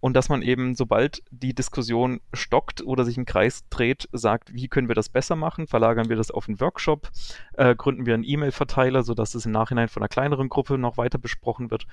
und 0.00 0.14
dass 0.14 0.28
man 0.28 0.42
eben, 0.42 0.74
sobald 0.74 1.22
die 1.30 1.54
Diskussion 1.54 2.20
stockt 2.32 2.82
oder 2.82 3.04
sich 3.04 3.16
im 3.16 3.24
Kreis 3.24 3.64
dreht, 3.70 4.08
sagt, 4.12 4.52
wie 4.52 4.68
können 4.68 4.88
wir 4.88 4.94
das 4.94 5.08
besser 5.08 5.36
machen? 5.36 5.66
Verlagern 5.66 6.08
wir 6.08 6.16
das 6.16 6.30
auf 6.30 6.48
einen 6.48 6.60
Workshop? 6.60 7.10
Äh, 7.54 7.74
gründen 7.74 8.06
wir 8.06 8.14
einen 8.14 8.24
E-Mail-Verteiler, 8.24 9.02
sodass 9.02 9.34
es 9.34 9.46
im 9.46 9.52
Nachhinein 9.52 9.88
von 9.88 10.02
einer 10.02 10.08
kleineren 10.08 10.48
Gruppe 10.48 10.78
noch 10.78 10.96
weiter 10.96 11.18
besprochen 11.18 11.70
wird? 11.70 11.86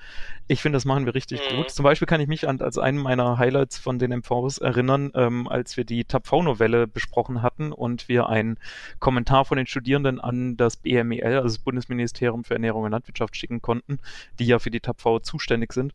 Ich 0.48 0.60
finde, 0.60 0.76
das 0.76 0.84
machen 0.84 1.06
wir 1.06 1.14
richtig 1.14 1.40
mhm. 1.50 1.56
gut. 1.56 1.70
Zum 1.70 1.82
Beispiel 1.82 2.06
kann 2.06 2.20
ich 2.20 2.28
mich 2.28 2.46
an, 2.46 2.60
als 2.60 2.78
einen 2.78 2.98
meiner 2.98 3.38
Highlights 3.38 3.78
von 3.78 3.98
den 3.98 4.12
MVs 4.12 4.58
erinnern, 4.58 5.10
ähm, 5.14 5.48
als 5.48 5.76
wir 5.76 5.84
die 5.84 6.04
TAPV-Novelle 6.04 6.86
besprochen 6.86 7.42
hatten 7.42 7.72
und 7.72 8.08
wir 8.08 8.28
einen 8.28 8.58
Kommentar 9.00 9.44
von 9.44 9.56
den 9.56 9.66
Studierenden 9.66 10.20
an 10.20 10.56
das 10.56 10.76
BMEL, 10.76 11.36
also 11.36 11.56
das 11.56 11.58
Bundesministerium 11.58 12.44
für 12.44 12.54
Ernährung 12.54 12.84
und 12.84 12.92
Landwirtschaft, 12.92 13.36
schicken 13.36 13.62
konnten, 13.62 13.98
die 14.38 14.46
ja 14.46 14.58
für 14.58 14.70
die 14.70 14.80
TAPV 14.80 15.20
zuständig 15.20 15.72
sind 15.72 15.94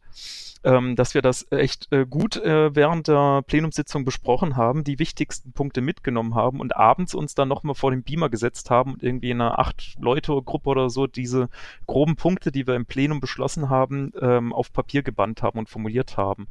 ähm, 0.64 0.96
dass 0.96 1.14
wir 1.14 1.22
das 1.22 1.48
echt 1.52 1.92
äh, 1.92 1.99
gut 2.06 2.38
äh, 2.38 2.76
während 2.76 3.08
der 3.08 3.42
Plenumssitzung 3.44 4.06
besprochen 4.06 4.56
haben, 4.56 4.84
die 4.84 5.00
wichtigsten 5.00 5.52
Punkte 5.52 5.82
mitgenommen 5.82 6.36
haben 6.36 6.60
und 6.60 6.76
abends 6.76 7.16
uns 7.16 7.36
dann 7.36 7.48
nochmal 7.48 7.76
vor 7.76 7.92
den 7.92 8.04
Beamer 8.04 8.30
gesetzt 8.30 8.70
haben 8.70 8.94
und 8.94 9.04
irgendwie 9.04 9.32
in 9.32 9.42
einer 9.42 9.60
Acht-Leute-Gruppe 9.60 10.70
oder 10.70 10.90
so 10.90 11.08
diese 11.08 11.50
groben 11.88 12.16
Punkte, 12.16 12.52
die 12.52 12.68
wir 12.68 12.76
im 12.76 12.86
Plenum 12.86 13.20
beschlossen 13.20 13.70
haben, 13.70 14.12
ähm, 14.22 14.54
auf 14.54 14.74
Papier 14.74 15.04
gebannt 15.04 15.42
haben 15.42 15.60
und 15.60 15.70
formuliert 15.70 16.18
haben. 16.18 16.48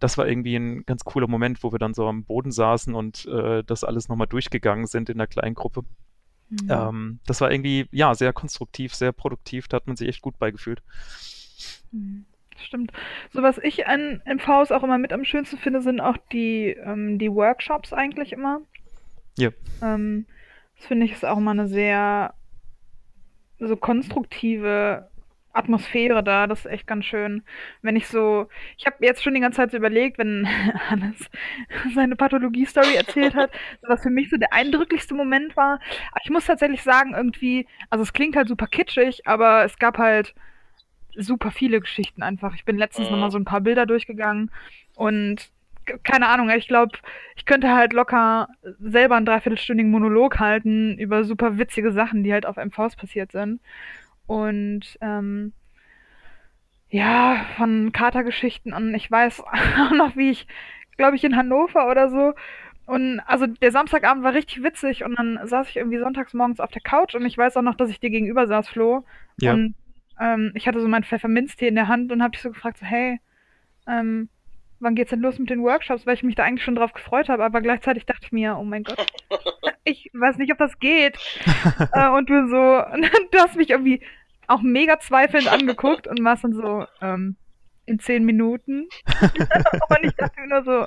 Das 0.00 0.18
war 0.18 0.28
irgendwie 0.28 0.56
ein 0.56 0.84
ganz 0.86 1.04
cooler 1.04 1.28
Moment, 1.28 1.62
wo 1.62 1.72
wir 1.72 1.78
dann 1.78 1.94
so 1.94 2.06
am 2.06 2.24
Boden 2.24 2.52
saßen 2.52 2.94
und 2.94 3.26
äh, 3.26 3.62
das 3.64 3.84
alles 3.84 4.08
nochmal 4.08 4.26
durchgegangen 4.26 4.86
sind 4.86 5.10
in 5.10 5.18
der 5.18 5.26
kleinen 5.26 5.54
Gruppe. 5.54 5.84
Mhm. 6.48 6.68
Ähm, 6.68 7.20
das 7.26 7.40
war 7.40 7.50
irgendwie, 7.50 7.86
ja, 7.90 8.14
sehr 8.14 8.32
konstruktiv, 8.32 8.94
sehr 8.94 9.12
produktiv, 9.12 9.68
da 9.68 9.76
hat 9.76 9.86
man 9.86 9.96
sich 9.96 10.08
echt 10.08 10.22
gut 10.22 10.38
beigefühlt. 10.38 10.82
Mhm 11.92 12.24
stimmt. 12.64 12.92
So 13.32 13.42
was 13.42 13.58
ich 13.58 13.86
an 13.86 14.22
MVs 14.24 14.72
auch 14.72 14.82
immer 14.82 14.98
mit 14.98 15.12
am 15.12 15.24
schönsten 15.24 15.58
finde, 15.58 15.80
sind 15.80 16.00
auch 16.00 16.16
die, 16.32 16.76
ähm, 16.84 17.18
die 17.18 17.32
Workshops 17.32 17.92
eigentlich 17.92 18.32
immer. 18.32 18.60
Ja. 19.36 19.50
Ähm, 19.82 20.26
das 20.76 20.86
finde 20.86 21.06
ich 21.06 21.12
ist 21.12 21.24
auch 21.24 21.38
immer 21.38 21.52
eine 21.52 21.68
sehr 21.68 22.34
so 23.58 23.76
konstruktive 23.76 25.08
Atmosphäre 25.52 26.22
da. 26.22 26.46
Das 26.46 26.60
ist 26.60 26.70
echt 26.70 26.86
ganz 26.86 27.04
schön. 27.04 27.42
Wenn 27.82 27.96
ich 27.96 28.06
so, 28.06 28.48
ich 28.76 28.86
habe 28.86 28.96
jetzt 29.00 29.22
schon 29.22 29.34
die 29.34 29.40
ganze 29.40 29.56
Zeit 29.56 29.72
so 29.72 29.76
überlegt, 29.76 30.18
wenn 30.18 30.46
Hannes 30.88 31.30
seine 31.94 32.16
Pathologie-Story 32.16 32.94
erzählt 32.94 33.34
hat, 33.34 33.50
was 33.82 34.02
für 34.02 34.10
mich 34.10 34.30
so 34.30 34.36
der 34.36 34.52
eindrücklichste 34.52 35.14
Moment 35.14 35.56
war. 35.56 35.80
Aber 36.12 36.20
ich 36.22 36.30
muss 36.30 36.46
tatsächlich 36.46 36.82
sagen, 36.82 37.14
irgendwie, 37.14 37.66
also 37.90 38.02
es 38.02 38.12
klingt 38.12 38.36
halt 38.36 38.48
super 38.48 38.66
kitschig, 38.66 39.26
aber 39.26 39.64
es 39.64 39.78
gab 39.78 39.98
halt 39.98 40.34
super 41.18 41.50
viele 41.50 41.80
Geschichten 41.80 42.22
einfach. 42.22 42.54
Ich 42.54 42.64
bin 42.64 42.78
letztens 42.78 43.08
mhm. 43.08 43.14
nochmal 43.14 43.30
so 43.30 43.38
ein 43.38 43.44
paar 43.44 43.60
Bilder 43.60 43.86
durchgegangen 43.86 44.50
und 44.94 45.50
keine 46.02 46.28
Ahnung, 46.28 46.50
ich 46.50 46.68
glaube, 46.68 46.98
ich 47.36 47.46
könnte 47.46 47.74
halt 47.74 47.92
locker 47.92 48.48
selber 48.78 49.16
einen 49.16 49.26
dreiviertelstündigen 49.26 49.90
Monolog 49.90 50.38
halten 50.38 50.98
über 50.98 51.24
super 51.24 51.58
witzige 51.58 51.92
Sachen, 51.92 52.22
die 52.22 52.32
halt 52.32 52.46
auf 52.46 52.56
MVs 52.56 52.96
passiert 52.96 53.32
sind. 53.32 53.60
Und 54.26 54.98
ähm, 55.00 55.52
ja, 56.90 57.46
von 57.56 57.92
Katergeschichten 57.92 58.72
an, 58.72 58.94
ich 58.94 59.10
weiß 59.10 59.40
auch 59.80 59.92
noch, 59.92 60.16
wie 60.16 60.30
ich, 60.30 60.46
glaube 60.96 61.16
ich, 61.16 61.24
in 61.24 61.36
Hannover 61.36 61.90
oder 61.90 62.10
so. 62.10 62.34
Und 62.86 63.20
also 63.20 63.46
der 63.46 63.70
Samstagabend 63.70 64.24
war 64.24 64.32
richtig 64.32 64.62
witzig 64.62 65.04
und 65.04 65.18
dann 65.18 65.38
saß 65.42 65.68
ich 65.68 65.76
irgendwie 65.76 65.98
sonntags 65.98 66.32
morgens 66.32 66.58
auf 66.58 66.70
der 66.70 66.80
Couch 66.80 67.14
und 67.14 67.26
ich 67.26 67.36
weiß 67.36 67.56
auch 67.58 67.62
noch, 67.62 67.74
dass 67.74 67.90
ich 67.90 68.00
dir 68.00 68.08
gegenüber 68.08 68.46
saß, 68.46 68.68
Flo. 68.68 69.04
Ja. 69.38 69.52
Und 69.52 69.74
ähm, 70.20 70.52
ich 70.54 70.66
hatte 70.66 70.80
so 70.80 70.88
mein 70.88 71.04
Pfefferminztee 71.04 71.68
in 71.68 71.74
der 71.74 71.88
Hand 71.88 72.12
und 72.12 72.22
habe 72.22 72.32
dich 72.32 72.42
so 72.42 72.50
gefragt, 72.50 72.78
so, 72.78 72.86
hey, 72.86 73.20
ähm, 73.86 74.28
wann 74.80 74.94
geht's 74.94 75.10
denn 75.10 75.20
los 75.20 75.38
mit 75.38 75.50
den 75.50 75.62
Workshops? 75.62 76.06
Weil 76.06 76.14
ich 76.14 76.22
mich 76.22 76.34
da 76.34 76.44
eigentlich 76.44 76.64
schon 76.64 76.74
drauf 76.74 76.92
gefreut 76.92 77.28
habe, 77.28 77.44
aber 77.44 77.60
gleichzeitig 77.60 78.06
dachte 78.06 78.26
ich 78.26 78.32
mir, 78.32 78.56
oh 78.58 78.64
mein 78.64 78.84
Gott, 78.84 79.06
ich 79.84 80.10
weiß 80.12 80.38
nicht, 80.38 80.52
ob 80.52 80.58
das 80.58 80.78
geht. 80.78 81.18
äh, 81.92 82.08
und 82.08 82.30
du 82.30 82.48
so, 82.48 82.54
du 83.30 83.38
hast 83.38 83.56
mich 83.56 83.70
irgendwie 83.70 84.02
auch 84.46 84.62
mega 84.62 84.98
zweifelnd 84.98 85.48
angeguckt 85.48 86.06
und 86.06 86.22
warst 86.24 86.44
dann 86.44 86.54
so, 86.54 86.86
ähm, 87.00 87.36
in 87.86 87.98
zehn 87.98 88.24
Minuten. 88.24 88.88
und 89.20 90.04
ich 90.04 90.14
dachte 90.14 90.40
mir 90.40 90.48
nur 90.48 90.64
so, 90.64 90.86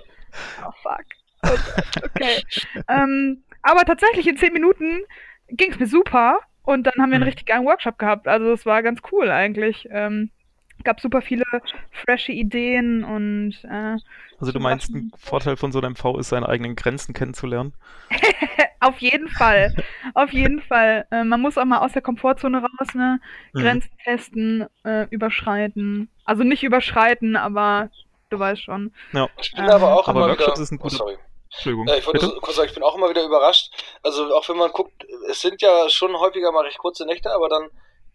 oh 0.66 0.72
fuck. 0.82 1.06
Okay. 1.44 2.04
okay. 2.04 2.44
ähm, 2.88 3.44
aber 3.64 3.86
tatsächlich 3.86 4.28
in 4.28 4.38
zehn 4.38 4.54
Minuten 4.54 5.02
ging 5.50 5.72
es 5.72 5.80
mir 5.80 5.88
super. 5.88 6.40
Und 6.64 6.84
dann 6.84 6.94
haben 7.00 7.10
wir 7.10 7.16
einen 7.16 7.24
mhm. 7.24 7.30
richtig 7.30 7.48
geilen 7.48 7.66
Workshop 7.66 7.98
gehabt. 7.98 8.28
Also 8.28 8.52
es 8.52 8.66
war 8.66 8.84
ganz 8.84 9.02
cool 9.12 9.30
eigentlich. 9.30 9.88
Ähm, 9.92 10.30
gab 10.84 11.00
super 11.00 11.22
viele 11.22 11.44
frische 11.92 12.32
Ideen 12.32 13.04
und 13.04 13.54
äh, 13.64 13.98
Also 14.40 14.52
du 14.52 14.60
meinst, 14.60 14.90
ein 14.90 15.12
Vorteil 15.18 15.58
von 15.58 15.72
so 15.72 15.80
einem 15.80 15.96
V 15.96 16.18
ist, 16.18 16.30
seine 16.30 16.50
eigenen 16.50 16.76
Grenzen 16.76 17.14
kennenzulernen? 17.14 17.74
Auf 18.80 18.98
jeden 19.00 19.30
Fall. 19.30 19.76
Auf 20.16 20.32
jeden 20.34 20.62
Fall. 20.68 21.06
Äh, 21.12 21.24
man 21.24 21.42
muss 21.42 21.58
auch 21.58 21.66
mal 21.66 21.80
aus 21.80 21.94
der 21.94 22.02
Komfortzone 22.02 22.62
raus, 22.62 22.94
ne? 22.96 23.20
Mhm. 23.54 23.60
Grenzen 23.60 23.90
mhm. 23.92 24.04
testen, 24.04 24.66
äh, 24.84 25.08
überschreiten. 25.10 26.10
Also 26.26 26.44
nicht 26.44 26.64
überschreiten, 26.64 27.36
aber 27.36 27.90
du 28.30 28.40
weißt 28.40 28.64
schon. 28.64 28.92
Ja. 29.14 29.30
Ich 29.40 29.52
bin 29.54 29.66
ähm, 29.66 29.72
aber 29.72 29.94
auch 29.94 30.08
aber 30.08 30.22
immer 30.22 30.30
Workshops 30.30 30.58
wieder... 30.58 30.64
ist 30.64 30.72
ein 30.72 30.80
guter, 30.80 31.06
oh, 31.06 31.12
Entschuldigung. 31.52 31.88
Ja, 31.88 31.96
ich 31.98 32.06
wollte 32.06 32.26
so 32.26 32.40
kurz 32.40 32.56
sagen, 32.56 32.70
ich 32.70 32.74
bin 32.74 32.84
auch 32.84 32.96
immer 32.96 33.10
wieder 33.10 33.24
überrascht. 33.24 33.72
Also 34.04 34.34
auch 34.36 34.48
wenn 34.50 34.58
man 34.58 34.72
guckt, 34.72 35.06
es 35.30 35.42
sind 35.42 35.62
ja 35.62 35.90
schon 35.90 36.18
häufiger 36.18 36.52
mal 36.52 36.66
recht 36.66 36.78
kurze 36.78 37.06
Nächte, 37.06 37.32
aber 37.32 37.50
dann, 37.50 37.70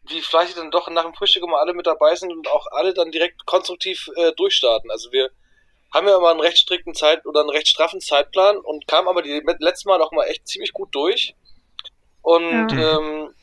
wie 0.04 0.20
fleißig 0.20 0.56
dann 0.56 0.70
doch 0.70 0.88
nach 0.88 1.04
dem 1.04 1.14
Frühstück 1.14 1.42
immer 1.42 1.58
alle 1.58 1.74
mit 1.74 1.86
dabei 1.86 2.14
sind 2.14 2.32
und 2.32 2.48
auch 2.48 2.66
alle 2.70 2.94
dann 2.94 3.10
direkt 3.10 3.44
konstruktiv 3.44 4.08
äh, 4.16 4.32
durchstarten. 4.32 4.90
Also 4.90 5.12
wir 5.12 5.30
haben 5.92 6.08
ja 6.08 6.16
immer 6.16 6.30
einen 6.30 6.40
recht 6.40 6.58
strikten 6.58 6.94
Zeit 6.94 7.26
oder 7.26 7.40
einen 7.40 7.50
recht 7.50 7.68
straffen 7.68 8.00
Zeitplan 8.00 8.56
und 8.58 8.86
kamen 8.88 9.08
aber 9.08 9.22
die 9.22 9.42
letzten 9.58 9.88
Mal 9.88 10.02
auch 10.02 10.12
mal 10.12 10.24
echt 10.24 10.48
ziemlich 10.48 10.72
gut 10.72 10.94
durch. 10.94 11.34
Und 12.22 12.72
ja. 12.72 12.98
ähm, 12.98 13.34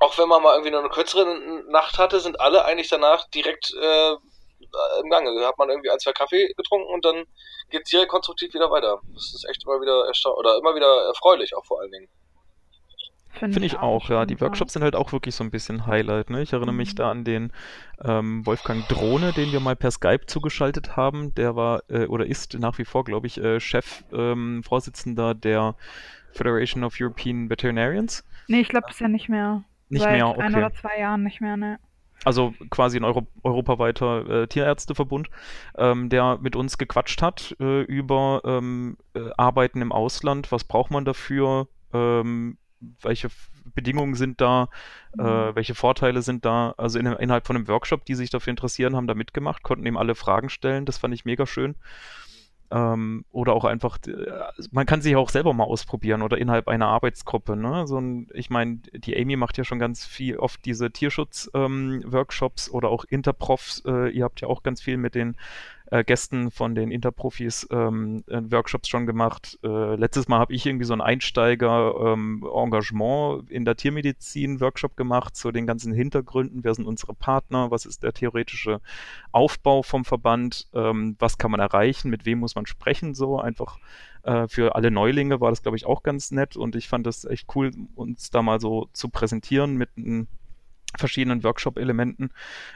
auch 0.00 0.18
wenn 0.18 0.28
man 0.28 0.42
mal 0.42 0.52
irgendwie 0.54 0.72
nur 0.72 0.80
eine 0.80 0.88
kürzere 0.88 1.62
Nacht 1.68 1.98
hatte, 1.98 2.20
sind 2.20 2.40
alle 2.40 2.64
eigentlich 2.64 2.88
danach 2.88 3.28
direkt 3.28 3.72
äh, 3.80 4.12
äh, 4.76 5.00
im 5.02 5.10
Gange. 5.10 5.38
Da 5.38 5.48
hat 5.48 5.58
man 5.58 5.68
irgendwie 5.68 5.90
ein, 5.90 5.98
zwei 5.98 6.12
Kaffee 6.12 6.52
getrunken 6.54 6.92
und 6.92 7.04
dann 7.04 7.24
geht 7.70 7.82
es 7.84 7.90
direkt 7.90 8.10
konstruktiv 8.10 8.54
wieder 8.54 8.70
weiter. 8.70 9.00
Das 9.14 9.34
ist 9.34 9.46
echt 9.48 9.64
immer 9.64 9.80
wieder 9.80 10.06
erstaunlich 10.06 10.38
oder 10.38 10.58
immer 10.58 10.74
wieder 10.74 11.06
erfreulich, 11.08 11.54
auch 11.56 11.64
vor 11.64 11.80
allen 11.80 11.90
Dingen. 11.90 12.08
Finde 13.38 13.54
Find 13.54 13.66
ich 13.66 13.78
auch, 13.78 14.08
ja. 14.08 14.24
Die 14.24 14.40
Workshops 14.40 14.72
sind 14.72 14.82
halt 14.82 14.96
auch 14.96 15.12
wirklich 15.12 15.34
so 15.34 15.44
ein 15.44 15.50
bisschen 15.50 15.86
Highlight. 15.86 16.30
Ne? 16.30 16.40
Ich 16.40 16.54
erinnere 16.54 16.72
mhm. 16.72 16.78
mich 16.78 16.94
da 16.94 17.10
an 17.10 17.22
den 17.24 17.52
ähm, 18.02 18.46
Wolfgang 18.46 18.88
Drohne, 18.88 19.32
den 19.32 19.52
wir 19.52 19.60
mal 19.60 19.76
per 19.76 19.90
Skype 19.90 20.26
zugeschaltet 20.26 20.96
haben. 20.96 21.34
Der 21.34 21.54
war 21.54 21.82
äh, 21.88 22.06
oder 22.06 22.24
ist 22.24 22.58
nach 22.58 22.78
wie 22.78 22.86
vor, 22.86 23.04
glaube 23.04 23.26
ich, 23.26 23.38
äh, 23.38 23.60
Chef, 23.60 24.04
ähm, 24.12 24.62
Vorsitzender 24.62 25.34
der 25.34 25.74
Federation 26.32 26.82
of 26.82 26.96
European 26.98 27.50
Veterinarians. 27.50 28.24
Nee, 28.48 28.60
ich 28.60 28.68
glaube 28.68 28.86
bisher 28.88 29.08
nicht 29.08 29.28
mehr. 29.28 29.64
Nicht 29.88 30.02
Seit 30.02 30.12
mehr, 30.12 30.26
ein 30.26 30.54
okay. 30.54 30.56
oder 30.56 30.72
zwei 30.72 30.98
Jahren 30.98 31.22
nicht 31.22 31.40
mehr, 31.40 31.56
ne. 31.58 31.78
Also 32.24 32.54
quasi 32.70 32.98
ein 32.98 33.04
Euro 33.04 33.26
europaweiter 33.44 34.42
äh, 34.42 34.46
Tierärzteverbund, 34.48 35.28
ähm, 35.78 36.08
der 36.08 36.38
mit 36.40 36.56
uns 36.56 36.76
gequatscht 36.78 37.22
hat 37.22 37.54
äh, 37.60 37.82
über 37.82 38.42
ähm, 38.44 38.96
äh, 39.14 39.30
Arbeiten 39.36 39.80
im 39.80 39.92
Ausland. 39.92 40.50
Was 40.50 40.64
braucht 40.64 40.90
man 40.90 41.04
dafür? 41.04 41.68
Ähm, 41.92 42.58
welche 43.00 43.28
Bedingungen 43.74 44.14
sind 44.14 44.40
da? 44.40 44.68
Äh, 45.18 45.22
Mhm. 45.22 45.54
welche 45.54 45.74
Vorteile 45.74 46.22
sind 46.22 46.44
da? 46.44 46.74
Also 46.76 46.98
in, 46.98 47.06
innerhalb 47.06 47.46
von 47.46 47.56
einem 47.56 47.68
Workshop, 47.68 48.04
die 48.04 48.14
sich 48.14 48.30
dafür 48.30 48.50
interessieren, 48.50 48.96
haben 48.96 49.06
da 49.06 49.14
mitgemacht, 49.14 49.62
konnten 49.62 49.86
ihm 49.86 49.96
alle 49.96 50.14
Fragen 50.14 50.48
stellen. 50.50 50.84
Das 50.84 50.98
fand 50.98 51.14
ich 51.14 51.24
mega 51.24 51.46
schön. 51.46 51.76
Ähm, 52.70 53.24
oder 53.30 53.52
auch 53.52 53.64
einfach, 53.64 53.98
äh, 54.06 54.26
man 54.72 54.86
kann 54.86 55.00
sich 55.00 55.14
auch 55.16 55.30
selber 55.30 55.52
mal 55.52 55.64
ausprobieren 55.64 56.22
oder 56.22 56.38
innerhalb 56.38 56.68
einer 56.68 56.88
Arbeitsgruppe. 56.88 57.56
Ne? 57.56 57.86
So 57.86 57.98
ein, 57.98 58.28
ich 58.34 58.50
meine, 58.50 58.78
die 58.92 59.16
Amy 59.16 59.36
macht 59.36 59.56
ja 59.58 59.64
schon 59.64 59.78
ganz 59.78 60.04
viel 60.04 60.38
oft 60.38 60.64
diese 60.64 60.90
Tierschutz-Workshops 60.90 62.70
oder 62.70 62.88
auch 62.88 63.04
Interprofs. 63.04 63.82
Äh, 63.86 64.10
ihr 64.10 64.24
habt 64.24 64.40
ja 64.40 64.48
auch 64.48 64.62
ganz 64.62 64.82
viel 64.82 64.96
mit 64.96 65.14
den 65.14 65.36
äh, 65.90 66.04
Gästen 66.04 66.50
von 66.50 66.74
den 66.74 66.90
Interprofis 66.90 67.66
ähm, 67.70 68.24
äh, 68.26 68.40
Workshops 68.50 68.88
schon 68.88 69.06
gemacht. 69.06 69.58
Äh, 69.62 69.94
letztes 69.96 70.28
Mal 70.28 70.38
habe 70.38 70.54
ich 70.54 70.64
irgendwie 70.66 70.84
so 70.84 70.94
einen 70.94 71.02
Einsteiger-Engagement 71.02 73.50
in 73.50 73.64
der 73.64 73.76
Tiermedizin-Workshop 73.76 74.96
gemacht 74.96 75.36
zu 75.36 75.52
den 75.52 75.66
ganzen 75.66 75.92
Hintergründen. 75.92 76.64
Wer 76.64 76.74
sind 76.74 76.86
unsere 76.86 77.12
Partner? 77.14 77.70
Was 77.70 77.86
ist 77.86 78.02
der 78.02 78.12
theoretische 78.12 78.80
Aufbau 79.32 79.82
vom 79.82 80.04
Verband? 80.04 80.68
Ähm, 80.74 81.16
was 81.18 81.38
kann 81.38 81.50
man 81.50 81.60
erreichen? 81.60 82.10
Mit 82.10 82.26
wem 82.26 82.40
muss 82.40 82.54
man 82.54 82.66
sprechen? 82.66 83.14
So 83.14 83.38
einfach 83.38 83.78
äh, 84.22 84.48
für 84.48 84.74
alle 84.74 84.90
Neulinge 84.90 85.40
war 85.40 85.48
das, 85.50 85.62
glaube 85.62 85.76
ich, 85.76 85.86
auch 85.86 86.02
ganz 86.02 86.32
nett 86.32 86.56
und 86.56 86.74
ich 86.74 86.88
fand 86.88 87.06
das 87.06 87.24
echt 87.24 87.54
cool, 87.54 87.70
uns 87.94 88.30
da 88.30 88.42
mal 88.42 88.58
so 88.60 88.88
zu 88.92 89.08
präsentieren 89.08 89.76
mit 89.76 89.90
einem 89.96 90.26
verschiedenen 90.98 91.42
Workshop-Elementen, 91.42 92.30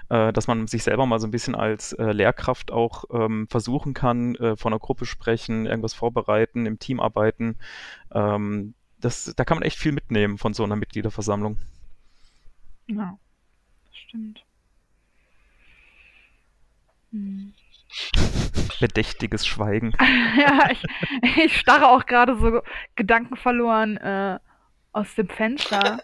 äh, 0.09 0.33
dass 0.33 0.47
man 0.47 0.67
sich 0.67 0.83
selber 0.83 1.07
mal 1.07 1.19
so 1.21 1.27
ein 1.27 1.31
bisschen 1.31 1.55
als 1.55 1.93
äh, 1.95 2.13
Lehrkraft 2.13 2.71
auch 2.71 3.05
ähm, 3.13 3.47
versuchen 3.49 3.95
kann, 3.95 4.35
äh, 4.37 4.57
vor 4.57 4.71
einer 4.71 4.79
Gruppe 4.79 5.07
sprechen, 5.07 5.67
irgendwas 5.67 5.95
vorbereiten, 5.95 6.67
im 6.67 6.79
Team 6.79 7.01
arbeiten. 7.01 7.57
Ähm, 8.13 8.75
das, 8.99 9.33
da 9.37 9.45
kann 9.45 9.59
man 9.59 9.63
echt 9.65 9.79
viel 9.79 9.93
mitnehmen 9.93 10.39
von 10.39 10.55
so 10.55 10.65
einer 10.65 10.77
Mitgliederversammlung. 10.77 11.59
Ja, 12.87 13.19
das 13.87 13.97
stimmt. 13.97 14.45
Hm. 17.13 17.55
Bedächtiges 18.81 19.47
Schweigen. 19.47 19.93
Ja, 20.37 20.71
ich, 20.71 20.83
ich 21.37 21.59
starre 21.59 21.89
auch 21.89 22.07
gerade 22.07 22.39
so 22.39 22.63
gedankenverloren 22.95 23.97
äh, 23.97 24.39
aus 24.93 25.15
dem 25.15 25.29
Fenster. 25.29 26.03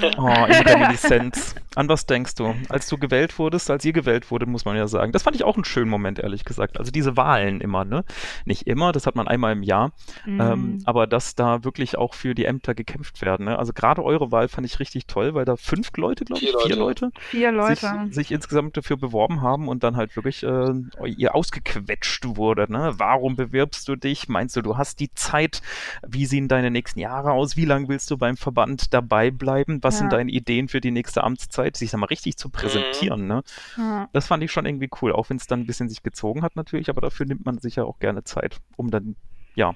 Äh, 0.00 0.10
Oh, 0.16 0.28
in 0.28 0.66
Reminiszenz. 0.66 1.54
An 1.74 1.88
was 1.88 2.06
denkst 2.06 2.36
du? 2.36 2.54
Als 2.68 2.86
du 2.88 2.98
gewählt 2.98 3.36
wurdest, 3.38 3.68
als 3.68 3.84
ihr 3.84 3.92
gewählt 3.92 4.30
wurde, 4.30 4.46
muss 4.46 4.64
man 4.64 4.76
ja 4.76 4.86
sagen. 4.86 5.10
Das 5.10 5.24
fand 5.24 5.34
ich 5.34 5.42
auch 5.42 5.56
einen 5.56 5.64
schönen 5.64 5.90
Moment, 5.90 6.20
ehrlich 6.20 6.44
gesagt. 6.44 6.78
Also 6.78 6.92
diese 6.92 7.16
Wahlen 7.16 7.60
immer, 7.60 7.84
ne? 7.84 8.04
Nicht 8.44 8.66
immer, 8.68 8.92
das 8.92 9.06
hat 9.06 9.16
man 9.16 9.26
einmal 9.26 9.52
im 9.52 9.62
Jahr. 9.64 9.92
Ähm, 10.26 10.38
mm, 10.38 10.78
aber 10.84 11.06
dass 11.08 11.34
da 11.34 11.64
wirklich 11.64 11.98
auch 11.98 12.14
für 12.14 12.34
die 12.36 12.44
Ämter 12.44 12.74
gekämpft 12.74 13.22
werden. 13.22 13.46
Ne? 13.46 13.58
Also 13.58 13.72
gerade 13.72 14.04
eure 14.04 14.30
Wahl 14.30 14.46
fand 14.46 14.66
ich 14.66 14.78
richtig 14.78 15.06
toll, 15.06 15.34
weil 15.34 15.44
da 15.44 15.56
fünf 15.56 15.90
Leute, 15.96 16.24
glaube 16.24 16.42
ich, 16.44 16.50
Vier 16.50 16.60
vier 16.60 16.76
Leute. 16.76 17.06
Leute, 17.06 17.20
vier 17.30 17.50
Leute. 17.50 18.04
Sich, 18.06 18.14
sich 18.14 18.30
insgesamt 18.32 18.76
dafür 18.76 18.96
beworben 18.96 19.42
haben 19.42 19.66
und 19.66 19.82
dann 19.82 19.96
halt 19.96 20.14
wirklich 20.14 20.44
äh, 20.44 20.72
ihr 21.06 21.34
ausgequetscht 21.34 22.24
wurde. 22.36 22.70
Ne? 22.70 22.92
Warum 22.98 23.34
bewirbst 23.34 23.88
du 23.88 23.96
dich? 23.96 24.28
Meinst 24.28 24.54
du, 24.54 24.62
du 24.62 24.76
hast 24.76 25.00
die 25.00 25.12
Zeit? 25.14 25.60
Wie 26.06 26.26
sehen 26.26 26.46
deine 26.46 26.70
nächsten 26.70 27.00
Jahre 27.00 27.32
aus? 27.32 27.56
Wie 27.56 27.64
lange 27.64 27.88
willst 27.88 28.10
du 28.12 28.16
beim 28.16 28.36
Verband 28.36 28.94
dabei 28.94 29.32
bleiben? 29.32 29.53
Was 29.82 29.98
sind 29.98 30.10
Ja. 30.12 30.18
deine 30.18 30.30
Ideen 30.30 30.68
für 30.68 30.80
die 30.80 30.90
nächste 30.90 31.22
Amtszeit? 31.24 31.76
Sich 31.76 31.90
da 31.90 31.96
mal 31.98 32.06
richtig 32.06 32.36
zu 32.36 32.48
präsentieren. 32.50 33.26
Ne? 33.26 33.42
Ja. 33.76 34.08
Das 34.12 34.26
fand 34.26 34.42
ich 34.42 34.52
schon 34.52 34.66
irgendwie 34.66 34.90
cool, 35.02 35.12
auch 35.12 35.30
wenn 35.30 35.36
es 35.36 35.46
dann 35.46 35.60
ein 35.60 35.66
bisschen 35.66 35.88
sich 35.88 36.02
gezogen 36.02 36.42
hat 36.42 36.56
natürlich, 36.56 36.88
aber 36.90 37.00
dafür 37.00 37.26
nimmt 37.26 37.44
man 37.46 37.58
sich 37.58 37.76
ja 37.76 37.84
auch 37.84 37.98
gerne 37.98 38.24
Zeit, 38.24 38.58
um 38.76 38.90
dann, 38.90 39.16
ja, 39.54 39.74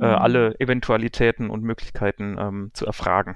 äh, 0.00 0.06
Mhm. 0.06 0.14
alle 0.14 0.60
Eventualitäten 0.60 1.50
und 1.50 1.62
Möglichkeiten 1.64 2.36
ähm, 2.38 2.70
zu 2.72 2.86
erfragen. 2.86 3.34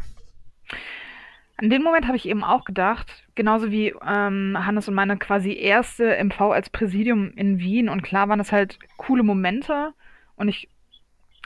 An 1.57 1.71
den 1.71 1.83
Moment 1.83 2.07
habe 2.07 2.17
ich 2.17 2.27
eben 2.27 2.43
auch 2.43 2.65
gedacht, 2.65 3.25
genauso 3.35 3.71
wie 3.71 3.95
ähm, 4.07 4.57
Hannes 4.59 4.89
und 4.89 4.95
meine 4.95 5.17
quasi 5.17 5.53
erste 5.53 6.17
MV 6.17 6.41
als 6.53 6.71
Präsidium 6.71 7.31
in 7.35 7.59
Wien. 7.59 7.89
Und 7.89 8.03
klar 8.03 8.29
waren 8.29 8.39
das 8.39 8.53
halt 8.53 8.79
coole 8.97 9.23
Momente. 9.23 9.93
Und 10.35 10.49
ich, 10.49 10.69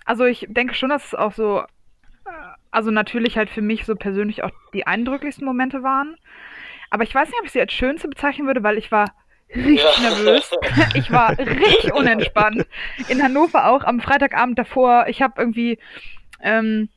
also 0.05 0.25
ich 0.25 0.47
denke 0.49 0.75
schon, 0.75 0.89
dass 0.89 1.07
es 1.07 1.15
auch 1.15 1.33
so, 1.33 1.61
äh, 1.61 1.67
also 2.77 2.91
natürlich 2.91 3.39
halt 3.39 3.49
für 3.49 3.63
mich 3.63 3.87
so 3.87 3.95
persönlich 3.97 4.45
auch 4.45 4.51
die 4.75 4.87
eindrücklichsten 4.87 5.47
Momente 5.47 5.83
waren. 5.83 6.17
Aber 6.91 7.05
ich 7.05 7.15
weiß 7.15 7.27
nicht, 7.29 7.39
ob 7.41 7.47
ich 7.47 7.53
sie 7.53 7.61
als 7.61 7.73
schönste 7.73 8.07
bezeichnen 8.07 8.47
würde, 8.47 8.63
weil 8.63 8.77
ich 8.77 8.93
war 8.93 9.13
richtig 9.55 9.83
Ja. 9.97 10.11
nervös. 10.11 10.51
Ich 10.95 11.11
war 11.11 11.37
richtig 11.39 11.93
unentspannt. 11.95 12.67
In 13.09 13.23
Hannover 13.23 13.67
auch 13.69 13.83
am 13.83 14.01
Freitagabend 14.01 14.59
davor. 14.59 15.07
Ich 15.09 15.23
habe 15.23 15.41
irgendwie 15.41 15.79
ähm, 16.41 16.91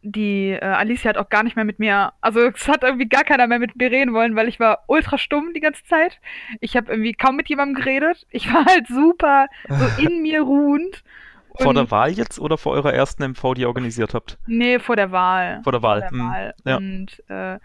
die 0.00 0.50
äh, 0.50 0.64
Alicia 0.64 1.10
hat 1.10 1.18
auch 1.18 1.28
gar 1.28 1.42
nicht 1.42 1.56
mehr 1.56 1.64
mit 1.64 1.78
mir, 1.78 2.12
also 2.20 2.40
es 2.40 2.68
hat 2.68 2.82
irgendwie 2.82 3.08
gar 3.08 3.24
keiner 3.24 3.46
mehr 3.46 3.58
mit 3.58 3.76
mir 3.76 3.90
reden 3.90 4.14
wollen, 4.14 4.34
weil 4.34 4.48
ich 4.48 4.60
war 4.60 4.84
ultra 4.86 5.18
stumm 5.18 5.52
die 5.54 5.60
ganze 5.60 5.84
Zeit. 5.84 6.20
Ich 6.60 6.76
habe 6.76 6.90
irgendwie 6.90 7.12
kaum 7.12 7.36
mit 7.36 7.48
jemandem 7.48 7.74
geredet. 7.74 8.26
Ich 8.30 8.52
war 8.52 8.64
halt 8.64 8.86
super 8.86 9.46
so 9.68 10.02
in 10.02 10.22
mir 10.22 10.40
ruhend. 10.42 11.02
Vor 11.58 11.68
Und- 11.68 11.74
der 11.76 11.90
Wahl 11.90 12.10
jetzt 12.10 12.38
oder 12.40 12.56
vor 12.58 12.72
eurer 12.72 12.92
ersten 12.92 13.22
MV, 13.22 13.54
die 13.54 13.62
ihr 13.62 13.68
organisiert 13.68 14.14
habt? 14.14 14.38
Nee, 14.46 14.78
vor 14.78 14.96
der 14.96 15.12
Wahl. 15.12 15.60
Vor 15.62 15.72
der 15.72 15.82
Wahl. 15.82 16.00
Vor 16.00 16.10
der 16.10 16.18
hm. 16.18 16.28
Wahl. 16.30 16.54
ja. 16.64 16.76
Und 16.76 17.22
äh, 17.28 17.58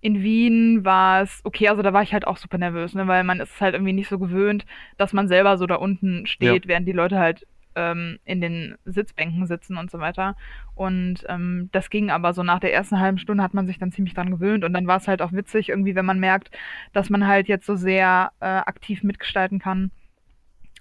in 0.00 0.22
Wien 0.22 0.84
war 0.84 1.22
es, 1.22 1.40
okay, 1.44 1.68
also 1.68 1.82
da 1.82 1.92
war 1.92 2.02
ich 2.02 2.12
halt 2.12 2.26
auch 2.26 2.36
super 2.36 2.58
nervös, 2.58 2.94
ne, 2.94 3.08
weil 3.08 3.24
man 3.24 3.40
ist 3.40 3.54
es 3.54 3.60
halt 3.60 3.74
irgendwie 3.74 3.92
nicht 3.92 4.08
so 4.08 4.18
gewöhnt, 4.18 4.64
dass 4.98 5.12
man 5.12 5.26
selber 5.28 5.58
so 5.58 5.66
da 5.66 5.76
unten 5.76 6.26
steht, 6.26 6.68
während 6.68 6.86
die 6.86 6.92
Leute 6.92 7.18
halt 7.18 7.46
ähm, 7.74 8.18
in 8.24 8.40
den 8.40 8.76
Sitzbänken 8.84 9.46
sitzen 9.46 9.76
und 9.76 9.90
so 9.90 9.98
weiter. 9.98 10.36
Und 10.74 11.24
ähm, 11.28 11.68
das 11.72 11.90
ging 11.90 12.10
aber 12.10 12.34
so 12.34 12.42
nach 12.42 12.60
der 12.60 12.72
ersten 12.72 13.00
halben 13.00 13.18
Stunde 13.18 13.42
hat 13.42 13.54
man 13.54 13.66
sich 13.66 13.78
dann 13.78 13.92
ziemlich 13.92 14.14
dran 14.14 14.30
gewöhnt 14.30 14.64
und 14.64 14.72
dann 14.72 14.86
war 14.86 14.96
es 14.98 15.08
halt 15.08 15.22
auch 15.22 15.32
witzig 15.32 15.68
irgendwie, 15.68 15.94
wenn 15.94 16.06
man 16.06 16.18
merkt, 16.18 16.50
dass 16.92 17.10
man 17.10 17.26
halt 17.26 17.48
jetzt 17.48 17.66
so 17.66 17.76
sehr 17.76 18.32
äh, 18.40 18.46
aktiv 18.46 19.02
mitgestalten 19.02 19.58
kann. 19.58 19.90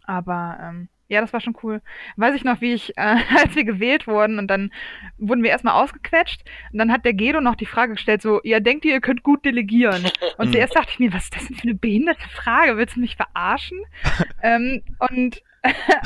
Aber 0.05 0.57
ähm, 0.61 0.87
ja, 1.07 1.21
das 1.21 1.33
war 1.33 1.39
schon 1.39 1.55
cool. 1.63 1.81
Weiß 2.15 2.35
ich 2.35 2.43
noch, 2.43 2.61
wie 2.61 2.73
ich, 2.73 2.97
äh, 2.97 3.17
als 3.43 3.55
wir 3.55 3.63
gewählt 3.63 4.07
wurden 4.07 4.39
und 4.39 4.47
dann 4.47 4.71
wurden 5.17 5.43
wir 5.43 5.51
erstmal 5.51 5.81
ausgequetscht 5.81 6.43
und 6.71 6.79
dann 6.79 6.91
hat 6.91 7.05
der 7.05 7.13
Gedo 7.13 7.41
noch 7.41 7.55
die 7.55 7.65
Frage 7.65 7.93
gestellt, 7.93 8.21
so, 8.21 8.41
ja, 8.43 8.59
denkt 8.59 8.85
ihr, 8.85 8.93
ihr 8.93 9.01
könnt 9.01 9.23
gut 9.23 9.45
delegieren? 9.45 10.11
Und 10.37 10.47
Mhm. 10.47 10.51
zuerst 10.51 10.75
dachte 10.75 10.89
ich 10.91 10.99
mir, 10.99 11.13
was 11.13 11.25
ist 11.25 11.35
das 11.35 11.47
denn 11.47 11.55
für 11.55 11.63
eine 11.63 11.75
behinderte 11.75 12.27
Frage? 12.29 12.77
Willst 12.77 12.95
du 12.95 12.99
mich 12.99 13.15
verarschen? 13.15 13.79
ähm, 14.43 14.83
und 14.99 15.41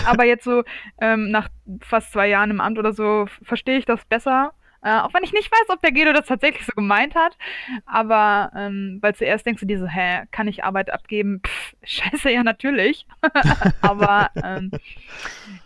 aber 0.05 0.23
jetzt 0.25 0.43
so 0.43 0.63
ähm, 1.01 1.31
nach 1.31 1.49
fast 1.81 2.11
zwei 2.13 2.27
Jahren 2.27 2.51
im 2.51 2.61
Amt 2.61 2.77
oder 2.79 2.93
so 2.93 3.27
verstehe 3.41 3.77
ich 3.77 3.85
das 3.85 4.05
besser. 4.05 4.53
Äh, 4.81 4.99
auch 4.99 5.13
wenn 5.13 5.23
ich 5.23 5.33
nicht 5.33 5.51
weiß, 5.51 5.69
ob 5.69 5.81
der 5.81 5.91
Gedo 5.91 6.13
das 6.13 6.27
tatsächlich 6.27 6.65
so 6.65 6.71
gemeint 6.73 7.15
hat. 7.15 7.37
Aber 7.85 8.51
ähm, 8.55 8.99
weil 9.01 9.15
zuerst 9.15 9.45
denkst 9.45 9.59
du 9.59 9.67
dir 9.67 9.79
so, 9.79 9.87
hä, 9.87 10.23
kann 10.31 10.47
ich 10.47 10.63
Arbeit 10.63 10.91
abgeben? 10.91 11.41
Pff, 11.45 11.75
scheiße, 11.83 12.31
ja, 12.31 12.43
natürlich. 12.43 13.05
aber 13.81 14.29
ähm, 14.41 14.71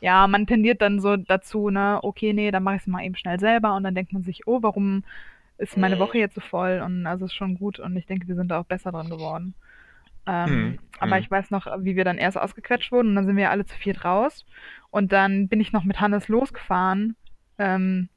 ja, 0.02 0.28
man 0.28 0.47
tendiert 0.47 0.82
dann 0.82 0.99
so 0.99 1.15
dazu, 1.15 1.69
ne, 1.69 1.99
okay, 2.02 2.34
nee, 2.34 2.52
dann 2.52 2.63
mache 2.63 2.76
ich 2.76 2.82
es 2.82 2.88
mal 2.88 3.04
eben 3.04 3.15
schnell 3.15 3.39
selber 3.39 3.76
und 3.76 3.84
dann 3.84 3.95
denkt 3.95 4.13
man 4.13 4.23
sich, 4.23 4.47
oh, 4.47 4.60
warum 4.62 5.04
ist 5.58 5.78
meine. 5.78 5.99
Woche 5.99 6.17
jetzt 6.17 6.36
so 6.36 6.41
voll? 6.41 6.82
Und 6.84 7.06
also 7.06 7.26
ist 7.26 7.36
schon 7.36 7.56
gut 7.56 7.80
und 7.80 7.95
ich 7.95 8.08
denke, 8.08 8.28
wir 8.28 8.36
sind 8.36 8.49
da 8.49 8.60
auch 8.60 8.65
besser 8.65 8.91
dran 8.91 9.10
geworden. 9.10 9.54
Ähm, 10.26 10.49
Mhm, 10.49 10.80
aber 10.99 11.17
mhm. 11.17 11.21
ich 11.21 11.32
weiß 11.32 11.52
noch, 11.52 11.67
wie 11.80 11.95
wir 11.95 12.06
dann 12.06 12.17
erst 12.17 12.38
ausgequetscht 12.38 12.91
wurden 12.91 13.10
und 13.10 13.15
dann 13.15 13.26
sind 13.26 13.36
wir 13.36 13.52
alle 13.52 13.65
zu 13.65 13.76
viert 13.76 14.06
raus 14.06 14.45
und 14.89 15.12
dann 15.12 15.49
bin 15.49 15.60
ich 15.60 15.73
noch 15.73 15.84
mit 15.84 15.99
Hannes 15.99 16.30
losgefahren, 16.30 17.15
ähm, 17.58 18.10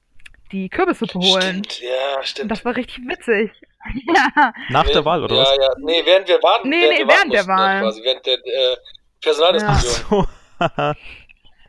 die 0.53 0.69
Kürbissuppe 0.69 1.19
holen. 1.19 1.65
Stimmt, 1.65 1.81
ja, 1.81 2.17
Und 2.19 2.27
stimmt. 2.27 2.51
das 2.51 2.65
war 2.65 2.77
richtig 2.77 2.99
witzig. 3.07 3.51
ja, 4.15 4.53
Nach 4.71 4.85
Nee, 4.85 4.93
der 4.93 5.05
Wahl, 5.05 5.23
oder 5.25 5.37
ja, 5.37 5.43
was? 5.43 5.57
Ja, 5.59 5.69
nee, 5.79 6.03
während 6.05 6.29
wir 6.29 6.43
warten. 6.43 6.69
Nee, 6.69 6.83
während 6.83 6.93
nee, 6.93 6.99
wir 6.99 7.07
warten 7.09 7.31
während 7.31 7.33
der 7.33 7.41
mussten, 7.41 7.49
dann 7.49 7.59
Wahl. 7.59 7.81
Quasi, 7.83 8.03
während 8.05 8.27
der 8.27 8.35
äh, 8.35 8.77
Ach 8.77 9.23
Personaldiskussion. 9.23 10.05
so. 10.11 10.27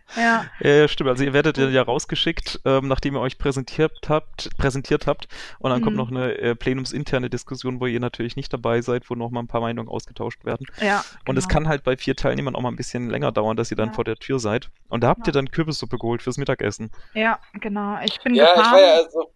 ja, 0.16 0.46
Ja, 0.60 0.88
stimmt. 0.88 1.10
Also 1.10 1.24
ihr 1.24 1.34
werdet 1.34 1.58
ja 1.58 1.82
rausgeschickt, 1.82 2.62
ähm, 2.66 2.88
nachdem 2.88 3.16
ihr 3.16 3.20
euch 3.20 3.38
präsentiert 3.38 4.08
habt, 4.08 4.50
präsentiert 4.58 5.06
habt. 5.08 5.28
Und 5.60 5.70
dann 5.72 5.82
kommt 5.82 5.96
Mhm. 5.96 6.02
noch 6.02 6.12
eine 6.12 6.34
äh, 6.38 6.56
plenumsinterne 6.56 7.30
Diskussion, 7.30 7.80
wo 7.82 7.86
ihr 7.88 8.00
natürlich 8.00 8.36
nicht 8.36 8.54
dabei 8.54 8.82
seid, 8.82 9.10
wo 9.10 9.16
noch 9.16 9.30
mal 9.32 9.42
ein 9.42 9.48
paar 9.48 9.62
Meinungen 9.62 9.90
ausgetauscht 9.90 10.46
werden. 10.46 10.66
ja. 10.82 11.04
Und 11.28 11.38
es 11.38 11.48
genau. 11.48 11.60
kann 11.60 11.68
halt 11.68 11.84
bei 11.84 11.98
vier 11.98 12.16
Teilnehmern 12.16 12.56
auch 12.56 12.62
mal 12.62 12.70
ein 12.70 12.76
bisschen 12.78 13.10
länger 13.10 13.32
dauern, 13.32 13.58
dass 13.58 13.70
ihr 13.72 13.78
dann 13.78 13.90
Ja. 13.90 13.94
vor 13.96 14.04
der 14.06 14.16
Tür 14.16 14.40
seid. 14.40 14.70
Und 14.90 15.04
da 15.04 15.10
habt 15.10 15.22
ihr 15.28 15.28
Ja. 15.28 15.32
dann 15.34 15.52
Kürbissuppe 15.52 15.98
geholt 15.98 16.22
fürs 16.22 16.38
Mittagessen. 16.38 16.90
Ja, 17.14 17.40
genau. 17.54 18.00
Ich 18.04 18.20
bin 18.22 18.34
Ja, 18.36 18.46
ich 18.46 18.54
gefahren. 18.56 18.74
war 18.74 18.82
ja 18.82 18.94
also. 19.04 19.32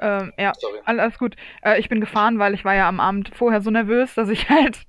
ähm, 0.00 0.32
ja, 0.38 0.52
Sorry. 0.58 0.78
all- 0.84 1.00
alles 1.00 1.18
gut. 1.18 1.36
Äh, 1.62 1.78
ich 1.80 1.88
bin 1.88 2.00
gefahren, 2.00 2.38
weil 2.38 2.52
ich 2.54 2.64
war 2.64 2.74
ja 2.74 2.88
am 2.88 3.00
Abend 3.00 3.30
vorher 3.34 3.60
so 3.60 3.70
nervös, 3.70 4.14
dass 4.14 4.28
ich 4.28 4.48
halt 4.50 4.80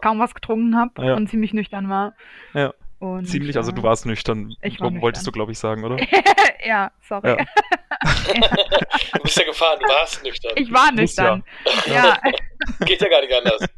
kaum 0.00 0.18
was 0.20 0.34
getrunken 0.34 0.76
habe 0.76 1.04
Ja. 1.04 1.14
und 1.14 1.28
ziemlich 1.28 1.52
nüchtern 1.52 1.88
war. 1.88 2.14
Ja. 2.54 2.72
Und, 3.02 3.26
Ziemlich, 3.26 3.56
also 3.56 3.72
du 3.72 3.80
äh, 3.80 3.82
warst 3.82 4.06
nüchtern, 4.06 4.54
ich 4.62 4.78
war 4.78 4.92
wolltest 5.00 5.26
du, 5.26 5.30
nüchtern. 5.30 5.32
glaube 5.32 5.50
ich, 5.50 5.58
sagen, 5.58 5.82
oder? 5.82 5.96
ja, 6.64 6.92
sorry. 7.08 7.30
Ja. 7.30 7.36
Du 9.12 9.22
bist 9.22 9.36
ja 9.36 9.44
gefahren, 9.44 9.78
du 9.80 9.88
warst 9.88 10.22
nüchtern. 10.22 10.52
Ich 10.56 10.72
war 10.72 10.92
Muss 10.92 11.16
ja. 11.16 11.36
nüchtern. 11.36 11.44
Ja, 11.86 12.16
Geht 12.86 13.00
ja 13.00 13.08
gar 13.08 13.20
nicht 13.20 13.34
anders. 13.34 13.68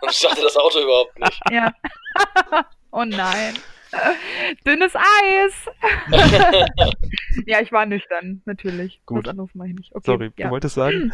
Sonst 0.00 0.18
startet 0.18 0.44
das 0.44 0.56
Auto 0.56 0.80
überhaupt 0.80 1.18
nicht. 1.18 1.40
ja. 1.50 1.72
oh 2.90 3.04
nein. 3.04 3.54
Dünnes 4.66 4.94
Eis. 4.96 5.52
ja, 7.46 7.60
ich 7.60 7.70
war 7.70 7.84
nüchtern, 7.84 8.40
natürlich. 8.46 9.00
Gut. 9.04 9.28
Anderes 9.28 9.54
mache 9.54 9.68
ich 9.68 9.74
nicht. 9.74 9.94
Okay, 9.94 10.04
Sorry, 10.06 10.30
ja. 10.38 10.46
du 10.46 10.52
wolltest 10.52 10.74
sagen? 10.74 11.12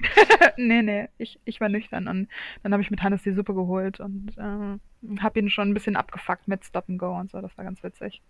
nee, 0.56 0.82
nee, 0.82 1.08
ich, 1.18 1.40
ich 1.44 1.60
war 1.60 1.68
nüchtern 1.68 2.08
und 2.08 2.28
dann 2.62 2.72
habe 2.72 2.82
ich 2.82 2.90
mit 2.90 3.02
Hannes 3.02 3.22
die 3.22 3.32
Suppe 3.32 3.54
geholt 3.54 4.00
und 4.00 4.32
äh, 4.38 5.20
habe 5.22 5.38
ihn 5.38 5.50
schon 5.50 5.70
ein 5.70 5.74
bisschen 5.74 5.96
abgefuckt 5.96 6.46
mit 6.48 6.64
Stop 6.64 6.84
and 6.88 6.98
Go 6.98 7.12
und 7.16 7.30
so. 7.30 7.40
Das 7.40 7.56
war 7.58 7.64
ganz 7.64 7.82
witzig. 7.82 8.22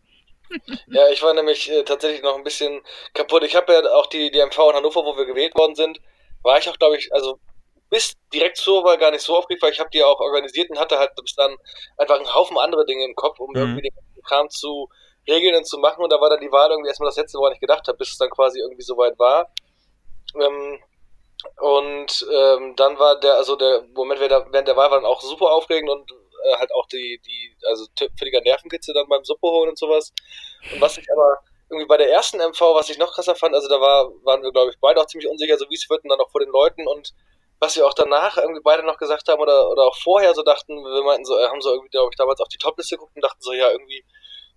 Ja, 0.87 1.09
ich 1.11 1.23
war 1.23 1.35
nämlich 1.35 1.71
äh, 1.71 1.85
tatsächlich 1.85 2.23
noch 2.23 2.37
ein 2.37 2.45
bisschen 2.45 2.81
kaputt. 3.15 3.43
Ich 3.45 3.55
habe 3.55 3.73
ja 3.73 3.81
auch 3.93 4.07
die, 4.07 4.31
die 4.31 4.39
MV 4.41 4.59
in 4.71 4.77
Hannover, 4.77 5.05
wo 5.05 5.17
wir 5.17 5.27
gewählt 5.27 5.55
worden 5.55 5.75
sind, 5.75 6.01
war 6.43 6.59
ich 6.59 6.69
auch, 6.71 6.79
glaube 6.79 6.97
ich, 6.97 7.13
also 7.13 7.39
bis 7.91 8.15
direkt 8.33 8.57
zur 8.57 8.85
Wahl 8.85 8.99
gar 8.99 9.11
nicht 9.11 9.23
so 9.23 9.37
aufgeregt, 9.37 9.63
weil 9.63 9.73
ich 9.73 9.81
habe 9.81 9.91
die 9.91 10.03
auch 10.03 10.21
organisiert 10.21 10.71
und 10.71 10.79
hatte 10.79 10.99
halt 10.99 11.11
bis 11.17 11.35
dann 11.35 11.55
einfach 11.99 12.17
einen 12.17 12.35
Haufen 12.35 12.59
andere 12.59 12.87
Dinge 12.87 13.05
im 13.05 13.15
Kopf, 13.15 13.39
um 13.41 13.55
Mhm. 13.55 13.57
irgendwie 13.57 13.83
den 13.83 13.95
ganzen 13.95 14.23
Kram 14.23 14.49
zu 14.51 14.89
regeln 15.29 15.57
und 15.57 15.67
zu 15.67 15.79
machen. 15.79 16.03
Und 16.03 16.13
da 16.13 16.21
war 16.21 16.31
dann 16.31 16.41
die 16.41 16.53
Wahl 16.53 16.71
irgendwie 16.71 16.89
erstmal 16.89 17.09
das 17.09 17.17
letzte, 17.19 17.39
woran 17.39 17.53
ich 17.53 17.61
gedacht 17.61 17.87
habe, 17.89 17.99
bis 17.99 18.11
es 18.13 18.19
dann 18.19 18.31
quasi 18.31 18.61
irgendwie 18.61 18.83
soweit 18.83 19.19
war. 19.19 19.53
Ähm, 20.35 20.79
und 21.57 22.27
ähm, 22.33 22.75
dann 22.77 22.99
war 22.99 23.19
der, 23.21 23.35
also 23.35 23.57
der 23.57 23.85
Moment 23.95 24.21
während 24.21 24.55
der, 24.55 24.77
Wahl 24.77 24.91
war 24.91 24.99
dann 24.99 25.07
auch 25.07 25.21
super 25.21 25.53
aufregend 25.53 25.89
und 25.89 26.11
äh, 26.11 26.57
halt 26.57 26.73
auch 26.73 26.87
die, 26.87 27.21
die, 27.25 27.57
also 27.67 27.87
völliger 28.19 28.41
Nervenkitzel 28.41 28.95
dann 28.95 29.09
beim 29.09 29.25
Suppe 29.25 29.49
holen 29.49 29.71
und 29.71 29.79
sowas. 29.79 30.13
Und 30.73 30.81
was 30.81 30.99
ich 30.99 31.07
aber 31.13 31.39
irgendwie 31.71 31.87
bei 31.87 31.97
der 31.97 32.11
ersten 32.11 32.39
MV, 32.39 32.61
was 32.75 32.91
ich 32.91 32.99
noch 32.99 33.13
krasser 33.13 33.35
fand, 33.35 33.55
also 33.55 33.69
da 33.69 33.81
war, 33.81 34.11
waren 34.25 34.43
wir, 34.43 34.53
glaube 34.53 34.71
ich, 34.71 34.79
beide 34.81 35.01
auch 35.01 35.07
ziemlich 35.07 35.29
unsicher, 35.29 35.59
so 35.59 35.67
wie 35.69 35.75
es 35.75 35.89
wird 35.89 36.03
und 36.03 36.11
dann 36.11 36.21
auch 36.21 36.31
vor 36.31 36.41
den 36.41 36.51
Leuten 36.51 36.87
und 36.87 37.13
was 37.61 37.77
wir 37.77 37.87
auch 37.87 37.95
danach 37.95 38.37
irgendwie 38.37 38.63
beide 38.63 38.85
noch 38.85 38.99
gesagt 38.99 39.29
haben 39.29 39.41
oder, 39.41 39.69
oder 39.69 39.83
auch 39.83 39.97
vorher 39.97 40.35
so 40.35 40.43
dachten, 40.43 40.77
wir 40.77 41.03
meinten 41.03 41.25
so, 41.25 41.37
äh, 41.37 41.49
haben 41.49 41.61
so 41.61 41.71
irgendwie, 41.71 41.91
glaube 41.91 42.11
ich, 42.13 42.17
damals 42.17 42.41
auf 42.41 42.49
die 42.49 42.59
Topliste 42.59 42.97
geguckt 42.97 43.17
und 43.17 43.23
dachten 43.23 43.41
so, 43.41 43.53
ja, 43.53 43.71
irgendwie, 43.71 44.05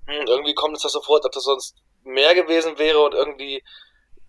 hm, 0.08 0.28
irgendwie 0.28 0.54
kommt 0.54 0.74
uns 0.74 0.84
das 0.84 0.92
so 0.92 1.02
vor, 1.02 1.18
als 1.18 1.26
ob 1.26 1.32
das 1.32 1.44
sonst 1.44 1.76
mehr 2.04 2.36
gewesen 2.36 2.78
wäre 2.78 3.00
und 3.00 3.14
irgendwie, 3.14 3.64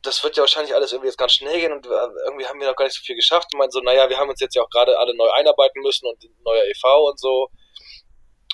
das 0.03 0.23
wird 0.25 0.37
ja 0.37 0.43
wahrscheinlich 0.43 0.75
alles 0.75 0.93
irgendwie 0.93 1.09
jetzt 1.09 1.19
ganz 1.19 1.33
schnell 1.33 1.59
gehen 1.61 1.73
und 1.73 1.87
äh, 1.87 1.91
irgendwie 2.27 2.47
haben 2.47 2.61
wir 2.61 2.69
noch 2.69 2.77
gar 2.77 2.85
nicht 2.85 2.97
so 2.97 3.03
viel 3.05 3.17
geschafft 3.17 3.53
und 3.53 3.59
meinten 3.59 3.73
so, 3.73 3.81
naja, 3.81 4.09
wir 4.09 4.19
haben 4.19 4.29
uns 4.31 4.41
jetzt 4.41 4.55
ja 4.55 4.63
auch 4.63 4.71
gerade 4.71 4.99
alle 4.99 5.15
neu 5.17 5.31
einarbeiten 5.31 5.83
müssen 5.83 6.07
und 6.07 6.19
neuer 6.45 6.65
EV 6.65 7.09
und 7.11 7.19
so. 7.21 7.49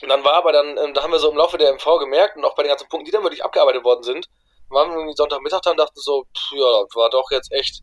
Und 0.03 0.09
dann 0.11 0.23
war 0.25 0.35
aber 0.35 0.53
dann, 0.53 0.77
ähm, 0.79 0.95
da 0.95 1.03
haben 1.03 1.11
wir 1.13 1.19
so 1.19 1.31
im 1.31 1.37
Laufe 1.37 1.59
der 1.59 1.71
MV 1.73 1.99
gemerkt 1.99 2.37
und 2.37 2.45
auch 2.45 2.55
bei 2.55 2.63
den 2.63 2.71
ganzen 2.71 2.89
Punkten, 2.89 3.07
die 3.07 3.11
dann 3.11 3.23
wirklich 3.25 3.45
abgearbeitet 3.45 3.85
worden 3.85 4.03
sind, 4.03 4.27
waren 4.69 4.91
wir 4.91 4.97
irgendwie 4.97 5.17
Sonntagmittag 5.17 5.63
dann 5.63 5.73
und 5.73 5.79
dachten 5.79 6.01
so, 6.01 6.25
pff, 6.37 6.53
ja, 6.53 6.85
war 6.95 7.11
doch 7.11 7.31
jetzt 7.31 7.51
echt 7.53 7.81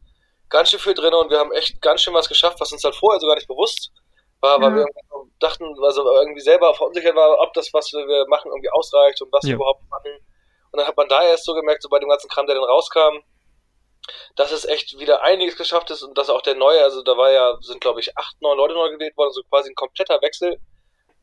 ganz 0.50 0.70
schön 0.70 0.80
viel 0.80 0.94
drin 0.94 1.14
und 1.14 1.30
wir 1.32 1.40
haben 1.40 1.52
echt 1.52 1.82
ganz 1.82 2.02
schön 2.02 2.14
was 2.14 2.30
geschafft, 2.30 2.60
was 2.60 2.72
uns 2.72 2.84
halt 2.84 2.96
vorher 2.96 3.20
so 3.20 3.28
gar 3.28 3.36
nicht 3.36 3.48
bewusst 3.48 3.92
war, 4.40 4.62
weil 4.62 4.72
Ja. 4.72 4.86
wir 4.86 4.88
dachten, 5.40 5.66
also 5.84 6.10
irgendwie 6.10 6.42
selber 6.42 6.74
verunsichert 6.76 7.16
war, 7.16 7.40
ob 7.40 7.54
das, 7.54 7.70
was 7.74 7.92
wir 7.92 8.26
machen, 8.28 8.52
irgendwie 8.52 8.70
ausreicht 8.70 9.22
und 9.22 9.32
was 9.34 9.44
wir 9.44 9.52
Ja. 9.52 9.56
überhaupt 9.56 9.82
machen. 9.90 10.12
Und 10.72 10.80
dann 10.80 10.88
hat 10.88 10.96
man 10.98 11.08
da 11.08 11.24
erst 11.24 11.46
so 11.46 11.54
gemerkt, 11.54 11.82
so 11.82 11.90
bei 11.90 12.00
dem 12.00 12.10
ganzen 12.10 12.30
Kram, 12.30 12.46
der 12.46 12.56
dann 12.56 12.64
rauskam, 12.64 13.18
dass 14.36 14.52
es 14.52 14.66
echt 14.66 15.00
wieder 15.00 15.24
einiges 15.24 15.58
geschafft 15.58 15.90
ist 15.92 16.04
und 16.04 16.18
dass 16.18 16.30
auch 16.30 16.42
der 16.42 16.56
neue, 16.56 16.82
also 16.84 17.04
da 17.04 17.18
war 17.18 17.32
ja, 17.32 17.58
sind 17.62 17.82
glaube 17.82 18.00
ich 18.00 18.18
acht, 18.18 18.42
neun 18.42 18.58
Leute 18.58 18.74
neu 18.74 18.90
gewählt 18.92 19.18
worden, 19.18 19.34
so 19.34 19.42
quasi 19.50 19.70
ein 19.72 19.76
kompletter 19.76 20.22
Wechsel 20.22 20.60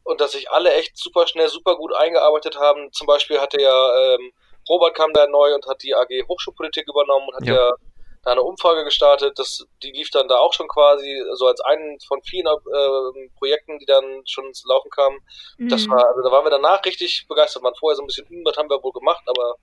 und 0.04 0.20
dass 0.20 0.32
sich 0.32 0.50
alle 0.50 0.72
echt 0.72 0.96
super 0.96 1.26
schnell, 1.26 1.48
super 1.48 1.76
gut 1.76 1.94
eingearbeitet 1.94 2.56
haben. 2.58 2.92
Zum 2.92 3.06
Beispiel 3.06 3.40
hatte 3.40 3.60
ja 3.60 4.14
ähm, 4.14 4.32
Robert 4.68 4.94
kam 4.94 5.12
da 5.12 5.26
neu 5.26 5.54
und 5.54 5.66
hat 5.66 5.82
die 5.82 5.94
AG 5.94 6.08
Hochschulpolitik 6.28 6.88
übernommen 6.88 7.28
und 7.28 7.36
hat 7.36 7.46
Ja. 7.46 7.54
ja, 7.54 7.72
da 8.22 8.32
eine 8.32 8.42
Umfrage 8.42 8.84
gestartet. 8.84 9.38
Das, 9.38 9.64
die 9.82 9.90
lief 9.92 10.10
dann 10.10 10.28
da 10.28 10.38
auch 10.38 10.52
schon 10.54 10.68
quasi 10.68 11.22
so 11.34 11.46
als 11.46 11.60
einen 11.62 11.98
von 12.00 12.22
vielen 12.22 12.46
ähm, 12.46 13.30
Projekten, 13.36 13.78
die 13.78 13.86
dann 13.86 14.22
schon 14.26 14.46
ins 14.46 14.64
Laufen 14.66 14.90
kamen. 14.90 15.18
Das 15.68 15.86
Mhm, 15.86 15.88
war, 15.88 16.06
also 16.08 16.22
da 16.22 16.30
waren 16.32 16.44
wir 16.44 16.50
danach 16.50 16.84
richtig 16.84 17.26
begeistert. 17.28 17.62
Man 17.62 17.74
vorher 17.76 17.96
so 17.96 18.02
ein 18.02 18.06
bisschen, 18.06 18.28
hm, 18.28 18.44
das 18.44 18.56
haben 18.56 18.70
wir 18.70 18.82
wohl 18.82 18.92
gemacht, 18.92 19.22
aber 19.26 19.56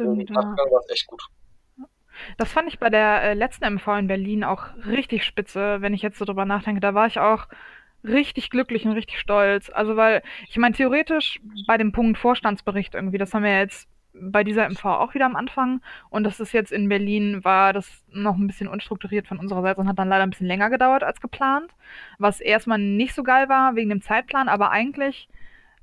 im 0.00 0.08
Stimmt, 0.08 0.30
ja. 0.30 0.58
Nachgang 0.58 0.70
war 0.72 0.80
es 0.80 0.90
echt 0.90 1.06
gut. 1.06 1.22
Das 2.36 2.52
fand 2.52 2.68
ich 2.68 2.78
bei 2.78 2.90
der 2.90 3.22
äh, 3.22 3.34
letzten 3.34 3.74
MV 3.74 3.86
in 3.98 4.06
Berlin 4.06 4.44
auch 4.44 4.66
richtig 4.86 5.24
spitze, 5.24 5.80
wenn 5.80 5.94
ich 5.94 6.02
jetzt 6.02 6.18
so 6.18 6.24
drüber 6.24 6.44
nachdenke. 6.44 6.80
Da 6.80 6.94
war 6.94 7.06
ich 7.06 7.18
auch 7.18 7.46
richtig 8.04 8.50
glücklich 8.50 8.86
und 8.86 8.92
richtig 8.92 9.18
stolz. 9.18 9.70
Also, 9.70 9.96
weil, 9.96 10.22
ich 10.48 10.56
meine, 10.56 10.74
theoretisch 10.74 11.40
bei 11.66 11.76
dem 11.78 11.92
Punkt 11.92 12.18
Vorstandsbericht 12.18 12.94
irgendwie, 12.94 13.18
das 13.18 13.34
haben 13.34 13.44
wir 13.44 13.58
jetzt 13.58 13.88
bei 14.18 14.44
dieser 14.44 14.68
MV 14.68 14.84
auch 14.84 15.14
wieder 15.14 15.26
am 15.26 15.36
Anfang. 15.36 15.80
Und 16.10 16.24
das 16.24 16.40
ist 16.40 16.52
jetzt 16.52 16.72
in 16.72 16.88
Berlin, 16.88 17.44
war 17.44 17.72
das 17.72 18.04
noch 18.10 18.36
ein 18.36 18.46
bisschen 18.46 18.68
unstrukturiert 18.68 19.26
von 19.26 19.38
unserer 19.38 19.62
Seite 19.62 19.80
und 19.80 19.88
hat 19.88 19.98
dann 19.98 20.08
leider 20.08 20.22
ein 20.22 20.30
bisschen 20.30 20.46
länger 20.46 20.70
gedauert 20.70 21.02
als 21.02 21.20
geplant. 21.20 21.70
Was 22.18 22.40
erstmal 22.40 22.78
nicht 22.78 23.14
so 23.14 23.22
geil 23.22 23.48
war 23.48 23.76
wegen 23.76 23.90
dem 23.90 24.02
Zeitplan, 24.02 24.48
aber 24.48 24.70
eigentlich 24.70 25.28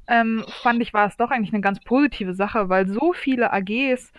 ähm, 0.08 0.44
fand 0.62 0.82
ich, 0.82 0.94
war 0.94 1.08
es 1.08 1.18
doch 1.18 1.32
eigentlich 1.32 1.54
eine 1.54 1.62
ganz 1.62 1.80
positive 1.80 2.34
Sache, 2.34 2.70
weil 2.70 2.88
so 2.88 3.14
viele 3.14 3.54
AGs 3.54 4.12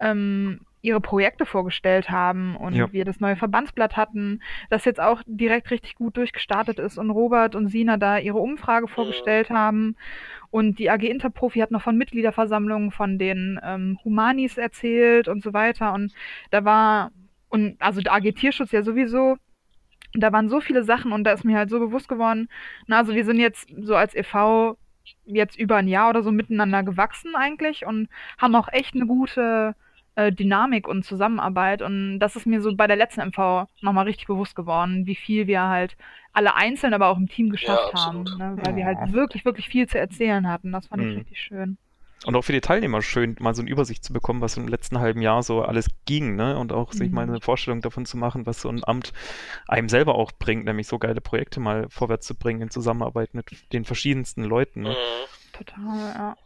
ähm, 0.00 0.60
ihre 0.82 1.00
Projekte 1.00 1.46
vorgestellt 1.46 2.10
haben 2.10 2.56
und 2.56 2.74
Ja. 2.74 2.92
wir 2.92 3.04
das 3.04 3.20
neue 3.20 3.36
Verbandsblatt 3.36 3.96
hatten, 3.96 4.42
das 4.68 4.84
jetzt 4.84 5.00
auch 5.00 5.22
direkt 5.26 5.70
richtig 5.70 5.94
gut 5.94 6.16
durchgestartet 6.16 6.78
ist 6.80 6.98
und 6.98 7.10
Robert 7.10 7.54
und 7.54 7.68
Sina 7.68 7.96
da 7.96 8.18
ihre 8.18 8.38
Umfrage 8.38 8.88
vorgestellt 8.88 9.48
haben 9.50 9.96
und 10.50 10.78
die 10.78 10.90
AG 10.90 11.02
Interprofi 11.04 11.60
hat 11.60 11.70
noch 11.70 11.82
von 11.82 11.96
Mitgliederversammlungen 11.96 12.90
von 12.90 13.18
den 13.18 13.60
ähm, 13.62 13.98
Humanis 14.04 14.58
erzählt 14.58 15.28
und 15.28 15.42
so 15.42 15.52
weiter 15.52 15.94
und 15.94 16.12
da 16.50 16.64
war 16.64 17.12
und 17.48 17.80
also 17.80 18.00
der 18.00 18.12
AG 18.14 18.32
Tierschutz 18.32 18.72
ja 18.72 18.82
sowieso 18.82 19.36
da 20.14 20.32
waren 20.32 20.48
so 20.48 20.60
viele 20.60 20.84
Sachen 20.84 21.12
und 21.12 21.24
da 21.24 21.32
ist 21.32 21.44
mir 21.44 21.56
halt 21.56 21.70
so 21.70 21.78
bewusst 21.78 22.08
geworden, 22.08 22.48
na, 22.86 22.98
also 22.98 23.14
wir 23.14 23.24
sind 23.24 23.38
jetzt 23.38 23.70
so 23.80 23.96
als 23.96 24.14
e.V. 24.14 24.76
jetzt 25.24 25.58
über 25.58 25.76
ein 25.76 25.88
Jahr 25.88 26.10
oder 26.10 26.22
so 26.22 26.30
miteinander 26.30 26.82
gewachsen 26.82 27.34
eigentlich 27.34 27.86
und 27.86 28.08
haben 28.36 28.54
auch 28.54 28.68
echt 28.70 28.94
eine 28.94 29.06
gute 29.06 29.74
äh, 30.14 30.32
Dynamik 30.32 30.88
und 30.88 31.04
Zusammenarbeit. 31.04 31.82
Und 31.82 32.18
das 32.18 32.36
ist 32.36 32.46
mir 32.46 32.60
so 32.60 32.74
bei 32.76 32.86
der 32.86 32.96
letzten 32.96 33.20
MV 33.20 33.66
nochmal 33.80 34.04
richtig 34.06 34.26
bewusst 34.26 34.54
geworden, 34.56 35.06
wie 35.06 35.14
viel 35.16 35.46
wir 35.46 35.62
halt 35.62 35.96
alle 36.32 36.54
einzeln, 36.54 36.94
aber 36.94 37.08
auch 37.08 37.18
im 37.18 37.28
Team 37.28 37.50
geschafft 37.50 37.92
haben. 37.92 38.18
absolut. 38.18 38.38
Ne? 38.38 38.58
Weil 38.60 38.74
wir 38.76 38.82
Ja. 38.82 38.86
halt 38.86 39.12
wirklich, 39.12 39.44
wirklich 39.44 39.68
viel 39.68 39.86
zu 39.88 39.98
erzählen 39.98 40.48
hatten. 40.48 40.72
Das 40.72 40.86
fand 40.88 41.02
ich 41.02 41.08
Mhm. 41.08 41.16
richtig 41.16 41.40
schön. 41.40 41.78
Und 42.24 42.36
auch 42.36 42.42
für 42.42 42.52
die 42.52 42.60
Teilnehmer 42.60 43.02
schön, 43.02 43.34
mal 43.40 43.52
so 43.52 43.62
eine 43.62 43.70
Übersicht 43.70 44.04
zu 44.04 44.12
bekommen, 44.12 44.40
was 44.40 44.56
im 44.56 44.68
letzten 44.68 45.00
halben 45.00 45.22
Jahr 45.22 45.42
so 45.42 45.62
alles 45.62 45.88
ging, 46.04 46.36
ne? 46.36 46.56
Und 46.56 46.70
auch 46.72 46.92
sich 46.92 47.10
mal 47.10 47.26
Mhm. 47.26 47.32
eine 47.32 47.40
Vorstellung 47.40 47.80
davon 47.80 48.06
zu 48.06 48.16
machen, 48.16 48.46
was 48.46 48.60
so 48.60 48.68
ein 48.68 48.84
Amt 48.84 49.12
einem 49.66 49.88
selber 49.88 50.14
auch 50.14 50.30
bringt, 50.32 50.64
nämlich 50.64 50.86
so 50.86 51.00
geile 51.00 51.20
Projekte 51.20 51.58
mal 51.58 51.86
vorwärts 51.90 52.26
zu 52.26 52.36
bringen 52.36 52.62
in 52.62 52.70
Zusammenarbeit 52.70 53.34
mit 53.34 53.46
den 53.72 53.84
verschiedensten 53.84 54.44
Leuten. 54.44 54.82
Ne? 54.82 54.90
Mhm. 54.90 55.26
Total, 55.52 56.14
ja. 56.14 56.36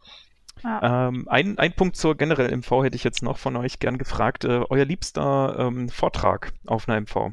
Ja. 0.62 1.08
Ähm, 1.08 1.26
ein, 1.28 1.58
ein 1.58 1.72
Punkt 1.72 1.96
zur 1.96 2.16
generell 2.16 2.54
MV 2.56 2.82
hätte 2.84 2.96
ich 2.96 3.04
jetzt 3.04 3.22
noch 3.22 3.38
von 3.38 3.56
euch 3.56 3.78
gern 3.78 3.98
gefragt. 3.98 4.44
Äh, 4.44 4.62
euer 4.70 4.84
liebster 4.84 5.56
ähm, 5.58 5.88
Vortrag 5.88 6.52
auf 6.66 6.88
einer 6.88 7.00
MV. 7.00 7.32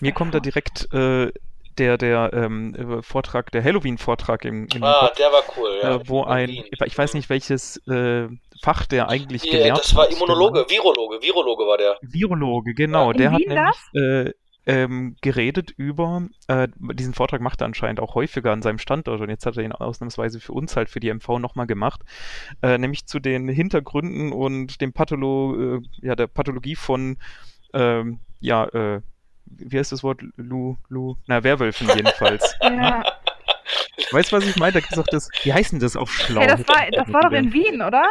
Mir 0.00 0.12
kommt 0.12 0.34
da 0.34 0.40
direkt 0.40 0.92
äh, 0.92 1.32
der, 1.78 1.96
der 1.96 2.30
ähm, 2.32 2.74
äh, 2.74 3.02
Vortrag, 3.02 3.50
der 3.52 3.64
Halloween-Vortrag 3.64 4.44
im, 4.44 4.66
im 4.74 4.82
Ah, 4.82 5.06
Kopf, 5.06 5.16
der 5.16 5.32
war 5.32 5.42
cool, 5.56 5.80
ja. 5.82 5.94
äh, 5.96 6.08
wo 6.08 6.22
In 6.22 6.28
ein, 6.28 6.48
ich 6.50 6.98
weiß 6.98 7.14
nicht 7.14 7.30
welches 7.30 7.76
äh, 7.86 8.28
Fach 8.62 8.86
der 8.86 9.08
eigentlich 9.08 9.44
Ja, 9.44 9.52
gelehrt 9.52 9.78
das 9.78 9.94
war 9.94 10.04
hat, 10.04 10.12
Immunologe, 10.12 10.66
Virologe, 10.68 11.22
Virologe 11.22 11.64
war 11.64 11.78
der. 11.78 11.96
Virologe, 12.02 12.74
genau. 12.74 13.12
In 13.12 13.18
der 13.18 13.32
hat 13.32 13.40
Wien 13.40 13.48
nämlich 13.48 13.76
äh, 13.94 14.32
ähm, 14.66 15.16
geredet 15.20 15.72
über, 15.76 16.28
äh, 16.48 16.68
diesen 16.78 17.14
Vortrag 17.14 17.40
macht 17.40 17.62
er 17.62 17.66
anscheinend 17.66 18.00
auch 18.00 18.14
häufiger 18.14 18.52
an 18.52 18.62
seinem 18.62 18.78
Standort 18.78 19.20
und 19.20 19.30
jetzt 19.30 19.46
hat 19.46 19.56
er 19.56 19.64
ihn 19.64 19.72
ausnahmsweise 19.72 20.40
für 20.40 20.52
uns 20.52 20.76
halt 20.76 20.90
für 20.90 21.00
die 21.00 21.12
MV 21.12 21.38
nochmal 21.38 21.66
gemacht, 21.66 22.02
äh, 22.62 22.76
nämlich 22.78 23.06
zu 23.06 23.20
den 23.20 23.48
Hintergründen 23.48 24.32
und 24.32 24.80
dem 24.80 24.92
Patholo, 24.92 25.76
äh, 25.76 25.80
ja, 26.02 26.14
der 26.14 26.26
Pathologie 26.26 26.76
von, 26.76 27.16
ähm, 27.72 28.20
ja, 28.40 28.64
äh, 28.66 29.00
wie 29.46 29.78
heißt 29.78 29.92
das 29.92 30.02
Wort? 30.02 30.20
Lu, 30.36 30.76
Lu, 30.88 31.16
na, 31.26 31.42
Werwölfen 31.42 31.88
jedenfalls. 31.94 32.54
Ja. 32.62 33.04
weißt 34.12 34.32
du, 34.32 34.36
was 34.36 34.46
ich 34.46 34.56
meine? 34.56 34.72
Da 34.72 34.80
gesagt, 34.80 35.12
das, 35.12 35.28
wie 35.42 35.52
heißen 35.52 35.78
das 35.80 35.96
auf 35.96 36.10
Schlau? 36.10 36.40
Hey, 36.40 36.48
das 36.48 36.66
war, 36.68 36.86
das 36.90 37.12
war 37.12 37.22
doch 37.22 37.32
in 37.32 37.52
Wien, 37.52 37.82
oder? 37.82 38.04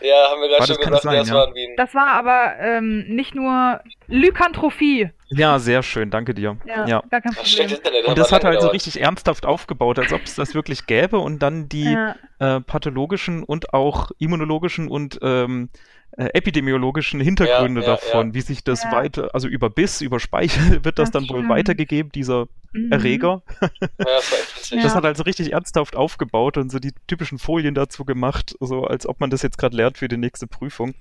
Ja, 0.00 0.30
haben 0.30 0.40
wir 0.40 0.48
gerade 0.48 0.58
das- 0.60 0.68
schon 0.68 0.76
gesagt, 0.78 1.02
sein, 1.02 1.16
das 1.18 1.28
ja. 1.28 1.34
war 1.34 1.48
in 1.48 1.54
Wien. 1.54 1.70
Das 1.76 1.94
war 1.94 2.08
aber 2.08 2.54
ähm, 2.60 3.04
nicht 3.08 3.34
nur 3.34 3.80
Lykantrophie. 4.08 5.10
Ja, 5.28 5.58
sehr 5.58 5.82
schön, 5.82 6.10
danke 6.10 6.34
dir. 6.34 6.56
Ja, 6.66 6.86
ja. 6.86 7.02
gar 7.10 7.20
kein 7.20 7.32
Das 7.34 7.50
Problem. 7.56 7.76
Internet. 7.76 8.04
Und 8.06 8.18
das 8.18 8.30
hat 8.32 8.44
er 8.44 8.50
halt 8.50 8.60
so 8.62 8.68
richtig 8.68 9.00
ernsthaft 9.00 9.44
aufgebaut, 9.46 9.98
als 9.98 10.12
ob 10.12 10.22
es 10.22 10.36
das 10.36 10.54
wirklich 10.54 10.86
gäbe 10.86 11.18
und 11.18 11.40
dann 11.40 11.68
die 11.68 11.92
Ja, 11.92 12.14
äh, 12.38 12.60
pathologischen 12.60 13.42
und 13.42 13.72
auch 13.74 14.10
immunologischen 14.18 14.88
und 14.88 15.18
ähm, 15.22 15.68
äh, 16.16 16.30
epidemiologischen 16.32 17.20
Hintergründe 17.20 17.82
Ja, 17.82 17.86
ja, 17.88 17.92
davon, 17.94 18.34
wie 18.34 18.40
sich 18.40 18.64
das 18.64 18.84
Ja. 18.84 18.92
weiter, 18.92 19.30
also 19.34 19.48
über 19.48 19.68
Biss, 19.70 20.00
über 20.00 20.18
Speichel 20.20 20.58
wird 20.84 20.98
das 20.98 21.10
Das 21.10 21.22
dann 21.22 21.28
wohl 21.30 21.38
stimmt. 21.38 21.48
weitergegeben, 21.50 22.10
dieser 22.12 22.46
Mhm. 22.72 22.92
Erreger. 22.92 23.42
Ja, 23.60 23.68
das. 23.98 24.70
Ja. 24.70 24.82
Das 24.82 24.94
hat 24.94 25.04
also 25.04 25.22
richtig 25.22 25.52
ernsthaft 25.52 25.96
aufgebaut 25.96 26.58
und 26.58 26.70
so 26.70 26.78
die 26.78 26.92
typischen 27.06 27.38
Folien 27.38 27.74
dazu 27.74 28.04
gemacht, 28.04 28.54
so 28.60 28.84
als 28.84 29.06
ob 29.06 29.18
man 29.20 29.30
das 29.30 29.40
jetzt 29.42 29.56
gerade 29.56 29.74
lernt 29.76 29.96
für 29.96 30.08
die 30.08 30.18
nächste 30.18 30.46
Prüfung. 30.46 30.94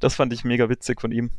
Das 0.00 0.16
fand 0.16 0.32
ich 0.34 0.44
mega 0.44 0.68
witzig 0.68 1.00
von 1.00 1.12
ihm. 1.12 1.30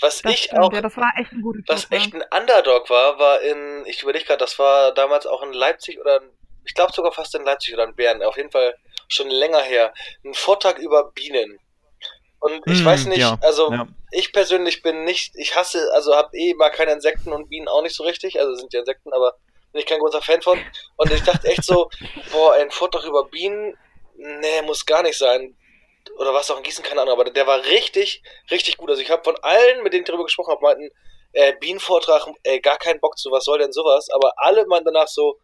Was 0.00 0.22
Das 0.22 0.32
ich 0.32 0.38
stimmt, 0.44 0.60
auch 0.62 0.72
ja, 0.72 0.80
das 0.80 0.96
war 0.96 1.12
echt 1.18 1.32
ein 1.32 1.42
guter 1.42 1.60
Was 1.66 1.90
echt 1.90 2.14
ein 2.14 2.22
Underdog 2.34 2.88
war, 2.88 3.18
war 3.18 3.40
in, 3.42 3.84
ich 3.86 4.02
überlege 4.02 4.24
gerade, 4.24 4.38
das 4.38 4.58
war 4.58 4.94
damals 4.94 5.26
auch 5.26 5.42
in 5.42 5.52
Leipzig 5.52 5.98
oder 6.00 6.22
in, 6.22 6.28
ich 6.64 6.72
glaube 6.74 6.92
sogar 6.94 7.12
fast 7.12 7.34
in 7.34 7.44
Leipzig 7.44 7.74
oder 7.74 7.84
in 7.84 7.94
Bern, 7.94 8.22
auf 8.22 8.36
jeden 8.38 8.50
Fall 8.52 8.74
schon 9.08 9.28
länger 9.28 9.60
her, 9.60 9.92
ein 10.24 10.32
Vortrag 10.34 10.78
über 10.78 11.10
Bienen. 11.12 11.58
Und 12.46 12.62
ich 12.68 12.78
Hm, 12.80 12.84
weiß 12.84 13.06
nicht, 13.06 13.18
ja, 13.20 13.38
also 13.40 13.72
ja. 13.72 13.86
ich 14.10 14.32
persönlich 14.32 14.82
bin 14.82 15.04
nicht, 15.04 15.34
ich 15.36 15.54
hasse, 15.56 15.90
also 15.94 16.14
habe 16.14 16.36
eh 16.36 16.54
mal 16.54 16.70
keine 16.70 16.92
Insekten 16.92 17.32
und 17.32 17.48
Bienen 17.48 17.68
auch 17.68 17.82
nicht 17.82 17.96
so 17.96 18.04
richtig, 18.04 18.38
also 18.40 18.54
sind 18.54 18.72
ja 18.72 18.80
Insekten, 18.80 19.12
aber 19.12 19.34
bin 19.72 19.80
ich 19.80 19.86
kein 19.86 19.98
großer 19.98 20.22
Fan 20.22 20.42
von. 20.42 20.58
Und 20.96 21.10
ich 21.12 21.22
dachte 21.22 21.48
echt 21.48 21.64
so, 21.64 21.90
boah, 22.30 22.54
ein 22.54 22.70
Vortrag 22.70 23.04
über 23.04 23.24
Bienen, 23.28 23.76
nee, 24.14 24.62
muss 24.62 24.86
gar 24.86 25.02
nicht 25.02 25.18
sein. 25.18 25.56
Oder 26.18 26.32
was 26.32 26.50
auch 26.50 26.58
in 26.58 26.62
Gießen, 26.62 26.84
keine 26.84 27.02
Ahnung, 27.02 27.14
aber 27.14 27.24
der 27.24 27.46
war 27.46 27.64
richtig, 27.64 28.22
richtig 28.50 28.76
gut. 28.76 28.90
Also 28.90 29.02
ich 29.02 29.10
habe 29.10 29.24
von 29.24 29.36
allen, 29.42 29.82
mit 29.82 29.92
denen 29.92 30.02
ich 30.02 30.06
darüber 30.06 30.24
gesprochen 30.24 30.52
habe, 30.52 30.62
meinten, 30.62 30.90
äh, 31.32 31.54
Bienenvortrag, 31.58 32.26
ey, 32.44 32.60
gar 32.60 32.78
keinen 32.78 33.00
Bock 33.00 33.18
zu, 33.18 33.30
was 33.32 33.44
soll 33.44 33.58
denn 33.58 33.72
sowas? 33.72 34.08
Aber 34.10 34.32
alle 34.36 34.66
meinten 34.66 34.86
danach 34.92 35.08
so, 35.08 35.38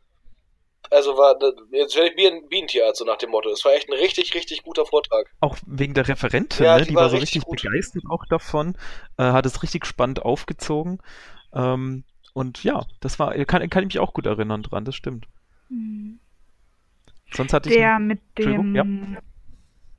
also 0.90 1.16
war, 1.16 1.38
jetzt 1.70 1.96
werde 1.96 2.10
ich 2.10 2.16
Bien, 2.16 2.48
Bienentierarzt, 2.48 2.98
so 2.98 3.04
nach 3.04 3.16
dem 3.16 3.30
Motto. 3.30 3.50
Es 3.50 3.64
war 3.64 3.72
echt 3.72 3.88
ein 3.88 3.94
richtig, 3.94 4.34
richtig 4.34 4.62
guter 4.62 4.84
Vortrag. 4.86 5.30
Auch 5.40 5.56
wegen 5.66 5.94
der 5.94 6.08
Referentin, 6.08 6.64
Ja, 6.64 6.76
ne? 6.76 6.82
die 6.82 6.90
die 6.90 6.94
war 6.94 7.04
war 7.04 7.10
so 7.10 7.16
richtig 7.16 7.42
richtig 7.46 7.62
begeistert 7.62 8.04
auch 8.10 8.24
davon, 8.26 8.76
äh, 9.16 9.24
hat 9.24 9.46
es 9.46 9.62
richtig 9.62 9.86
spannend 9.86 10.22
aufgezogen. 10.22 10.98
Ähm, 11.54 12.04
und 12.34 12.64
ja, 12.64 12.86
das 13.00 13.18
war, 13.18 13.34
kann, 13.44 13.68
kann 13.68 13.82
ich 13.82 13.94
mich 13.94 13.98
auch 13.98 14.14
gut 14.14 14.26
erinnern 14.26 14.62
dran, 14.62 14.84
das 14.84 14.94
stimmt. 14.94 15.26
Mhm. 15.68 16.18
Sonst 17.32 17.52
hatte 17.52 17.68
ich. 17.68 17.76
Der 17.76 17.98
mit 17.98 18.20
Entschuldigung, 18.34 18.74
dem 18.74 19.18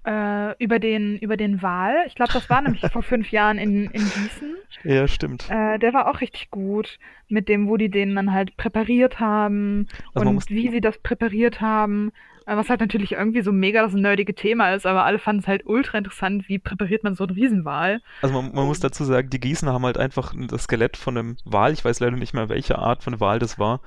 äh, 0.06 0.56
über 0.64 0.80
den 0.80 1.18
über 1.18 1.38
den 1.38 1.62
Wal. 1.62 2.04
Ich 2.08 2.16
glaube, 2.16 2.34
das 2.34 2.49
war 2.49 2.62
nämlich 2.62 2.82
vor 2.91 3.04
fünf 3.04 3.32
Jahren 3.32 3.58
in, 3.58 3.86
in 3.86 4.01
Gießen. 4.01 4.56
Ja, 4.84 5.08
stimmt. 5.08 5.49
Äh, 5.49 5.80
der 5.80 5.93
war 5.93 6.10
auch 6.10 6.22
richtig 6.22 6.49
gut. 6.51 6.99
Mit 7.30 7.47
dem, 7.49 7.68
wo 7.68 7.78
die 7.78 7.89
den 7.89 8.16
dann 8.16 8.34
halt 8.34 8.58
präpariert 8.58 9.20
haben 9.20 9.88
Also 10.14 10.30
und 10.30 10.49
wie 10.49 10.70
sie 10.70 10.82
das 10.82 10.97
präpariert 10.97 11.62
haben. 11.62 12.12
Was 12.46 12.70
halt 12.70 12.80
natürlich 12.80 13.14
irgendwie 13.14 13.41
so 13.41 13.52
mega 13.52 13.82
das 13.82 13.94
nerdige 13.94 14.36
Thema 14.36 14.74
ist, 14.74 14.86
aber 14.86 15.06
alle 15.06 15.20
fanden 15.20 15.41
es 15.41 15.48
halt 15.48 15.66
ultra 15.66 15.98
interessant, 15.98 16.48
wie 16.48 16.60
präpariert 16.60 17.04
man 17.04 17.16
so 17.16 17.24
einen 17.24 17.36
Riesenwal. 17.36 18.02
Also 18.22 18.34
man, 18.34 18.54
man 18.54 18.66
muss 18.66 18.80
dazu 18.80 19.04
sagen, 19.04 19.30
die 19.30 19.39
Gießener 19.39 19.74
haben 19.74 19.86
halt 19.86 19.98
einfach 19.98 20.34
das 20.50 20.64
Skelett 20.64 20.98
von 20.98 21.18
einem 21.18 21.38
Wal, 21.46 21.74
ich 21.74 21.84
weiß 21.84 22.00
leider 22.00 22.18
nicht 22.18 22.34
mehr, 22.34 22.50
welche 22.50 22.78
Art 22.78 23.04
von 23.04 23.20
Wal 23.20 23.39
das 23.39 23.60
war, 23.60 23.82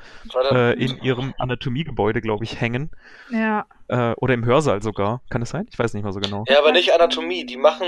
äh, 0.53 0.73
in 0.83 0.99
ihrem 1.03 1.35
Anatomiegebäude, 1.39 2.21
glaube 2.21 2.45
ich, 2.45 2.61
hängen. 2.61 2.91
Ja. 3.31 3.67
Äh, 3.89 4.13
oder 4.17 4.35
im 4.35 4.45
Hörsaal 4.45 4.83
sogar. 4.83 5.21
Kann 5.31 5.41
das 5.41 5.51
sein? 5.51 5.69
Ich 5.71 5.79
weiß 5.79 5.95
nicht 5.95 6.03
mehr 6.03 6.13
so 6.13 6.21
genau. 6.21 6.45
Ja, 6.49 6.59
aber 6.59 6.73
nicht 6.73 6.93
Anatomie. 6.93 7.45
Die 7.45 7.57
machen, 7.57 7.87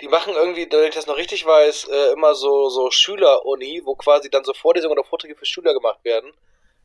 die 0.00 0.08
machen 0.08 0.34
irgendwie, 0.36 0.66
wenn 0.70 0.88
ich 0.88 0.94
das 0.94 1.06
noch 1.06 1.16
richtig 1.16 1.46
weiß, 1.46 1.88
äh, 1.88 2.12
immer 2.12 2.34
so, 2.34 2.68
so 2.68 2.90
Schüler-Uni, 2.90 3.82
wo 3.84 3.94
quasi 3.94 4.28
dann 4.28 4.44
so 4.44 4.52
Vorlesungen 4.52 4.92
oder 4.92 5.08
Vorträge 5.08 5.36
für 5.36 5.46
Schüler 5.46 5.72
gemacht 5.72 6.04
werden 6.04 6.30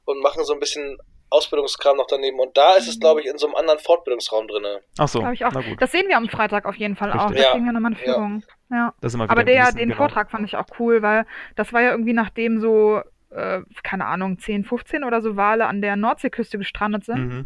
und 0.06 0.22
machen 0.22 0.44
so 0.46 0.54
ein 0.54 0.60
bisschen 0.60 0.98
Ausbildungskram 1.34 1.98
noch 1.98 2.08
daneben. 2.08 2.40
Und 2.40 2.56
da 2.56 2.74
ist 2.76 2.88
es, 2.88 3.00
glaube 3.00 3.22
ich, 3.22 3.28
in 3.28 3.38
so 3.38 3.48
einem 3.48 3.56
anderen 3.56 3.80
Fortbildungsraum 3.80 4.48
drinne. 4.48 4.82
Ach 4.98 5.08
so, 5.08 5.26
ich 5.32 5.44
auch. 5.46 5.52
na 5.54 5.62
gut. 5.62 5.82
Das 5.82 5.92
sehen 5.92 6.08
wir 6.08 6.18
am 6.18 6.30
Freitag 6.30 6.66
auf 6.66 6.76
jeden 6.76 6.96
Fall 6.96 7.12
auch. 7.12 7.26
Richtig. 7.30 7.38
Da 7.38 7.44
Ja. 7.44 7.52
kriegen 7.54 7.66
wir 7.66 7.74
nochmal 7.74 7.92
eine 7.94 8.06
Ja. 8.06 8.14
Führung. 8.14 8.44
Ja. 8.72 8.94
Wieder 9.02 9.30
Aber 9.32 9.44
der, 9.44 9.64
Gießen, 9.66 9.78
den 9.78 9.90
genau. 9.90 9.98
Vortrag 9.98 10.32
fand 10.32 10.46
ich 10.46 10.56
auch 10.56 10.66
cool, 10.80 11.02
weil 11.02 11.26
das 11.56 11.74
war 11.74 11.82
ja 11.82 11.92
irgendwie 11.92 12.14
nachdem 12.14 12.60
so, 12.60 13.02
äh, 13.32 13.62
keine 13.84 14.06
Ahnung, 14.06 14.38
10, 14.40 14.64
15 14.64 15.04
oder 15.04 15.22
so 15.22 15.36
Wale 15.36 15.66
an 15.68 15.82
der 15.82 15.96
Nordseeküste 15.96 16.58
gestrandet 16.58 17.04
sind, 17.06 17.18
Mhm. 17.30 17.46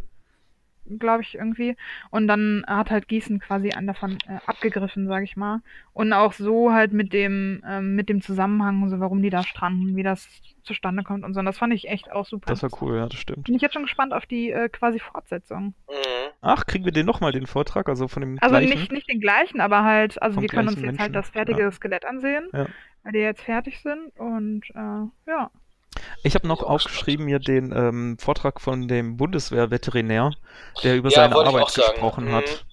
Glaube 1.00 1.22
ich 1.24 1.36
irgendwie. 1.36 1.76
Und 2.12 2.28
dann 2.28 2.64
hat 2.68 2.90
halt 2.90 3.08
Gießen 3.08 3.40
quasi 3.40 3.72
einen 3.72 3.88
davon 3.88 4.18
äh, 4.28 4.40
abgegriffen, 4.46 5.08
sage 5.08 5.26
ich 5.26 5.36
mal. 5.38 5.62
Und 5.94 6.14
auch 6.14 6.34
so 6.34 6.72
halt 6.72 6.94
mit 6.94 7.14
dem, 7.14 7.62
ähm, 7.68 7.96
mit 7.96 8.10
dem 8.10 8.22
Zusammenhang, 8.22 8.90
so 8.90 9.00
warum 9.00 9.22
die 9.22 9.30
da 9.30 9.44
stranden, 9.44 9.96
wie 9.96 10.04
das 10.04 10.28
zustande 10.64 11.04
kommt 11.04 11.24
und 11.24 11.34
so. 11.34 11.40
Und 11.40 11.46
das 11.46 11.58
fand 11.58 11.74
ich 11.74 11.88
echt 11.88 12.12
auch 12.12 12.26
super. 12.26 12.46
Das 12.48 12.64
war 12.64 12.70
cool, 12.82 12.98
ja, 12.98 13.08
das 13.08 13.20
stimmt. 13.20 13.46
Bin 13.46 13.56
ich 13.56 13.62
jetzt 13.62 13.74
schon 13.74 13.84
gespannt 13.84 14.14
auf 14.14 14.26
die 14.26 14.52
äh, 14.52 14.70
quasi 14.70 15.00
Fortsetzung. 15.00 15.74
Mhm. 15.90 15.94
Ach, 16.42 16.66
kriegen 16.66 16.86
wir 16.86 16.92
den 16.92 17.06
nochmal, 17.06 17.32
den 17.32 17.48
Vortrag? 17.48 17.90
Also 17.90 18.08
von 18.08 18.22
dem 18.22 18.38
Also 18.42 18.56
gleichen? 18.56 18.70
nicht, 18.78 18.92
nicht 18.92 19.10
den 19.10 19.20
gleichen, 19.20 19.62
aber 19.62 19.84
halt, 19.84 20.22
also 20.22 20.42
wir 20.42 20.48
können 20.48 20.68
uns 20.68 20.78
jetzt 20.78 20.86
halt 20.86 20.98
Menschen, 20.98 21.14
das 21.14 21.30
fertige 21.30 21.62
ja. 21.62 21.72
Skelett 21.72 22.06
ansehen, 22.06 22.50
Ja. 22.54 22.68
weil 23.04 23.12
die 23.14 23.20
jetzt 23.20 23.42
fertig 23.42 23.80
sind 23.82 24.12
und 24.18 24.64
äh, 24.76 25.30
ja. 25.30 25.50
Ich 26.24 26.36
habe 26.36 26.48
noch 26.48 26.64
aufgeschrieben 26.64 27.26
mir 27.26 27.40
den 27.40 27.72
ähm, 27.76 28.18
Vortrag 28.20 28.62
von 28.62 28.88
dem 28.88 29.18
Bundeswehrveterinär, 29.18 30.36
der 30.84 30.98
über 30.98 31.10
Ja, 31.10 31.16
seine 31.24 31.36
Arbeit 31.40 31.74
gesprochen 31.74 32.26
Mhm. 32.26 32.32
hat. 32.32 32.66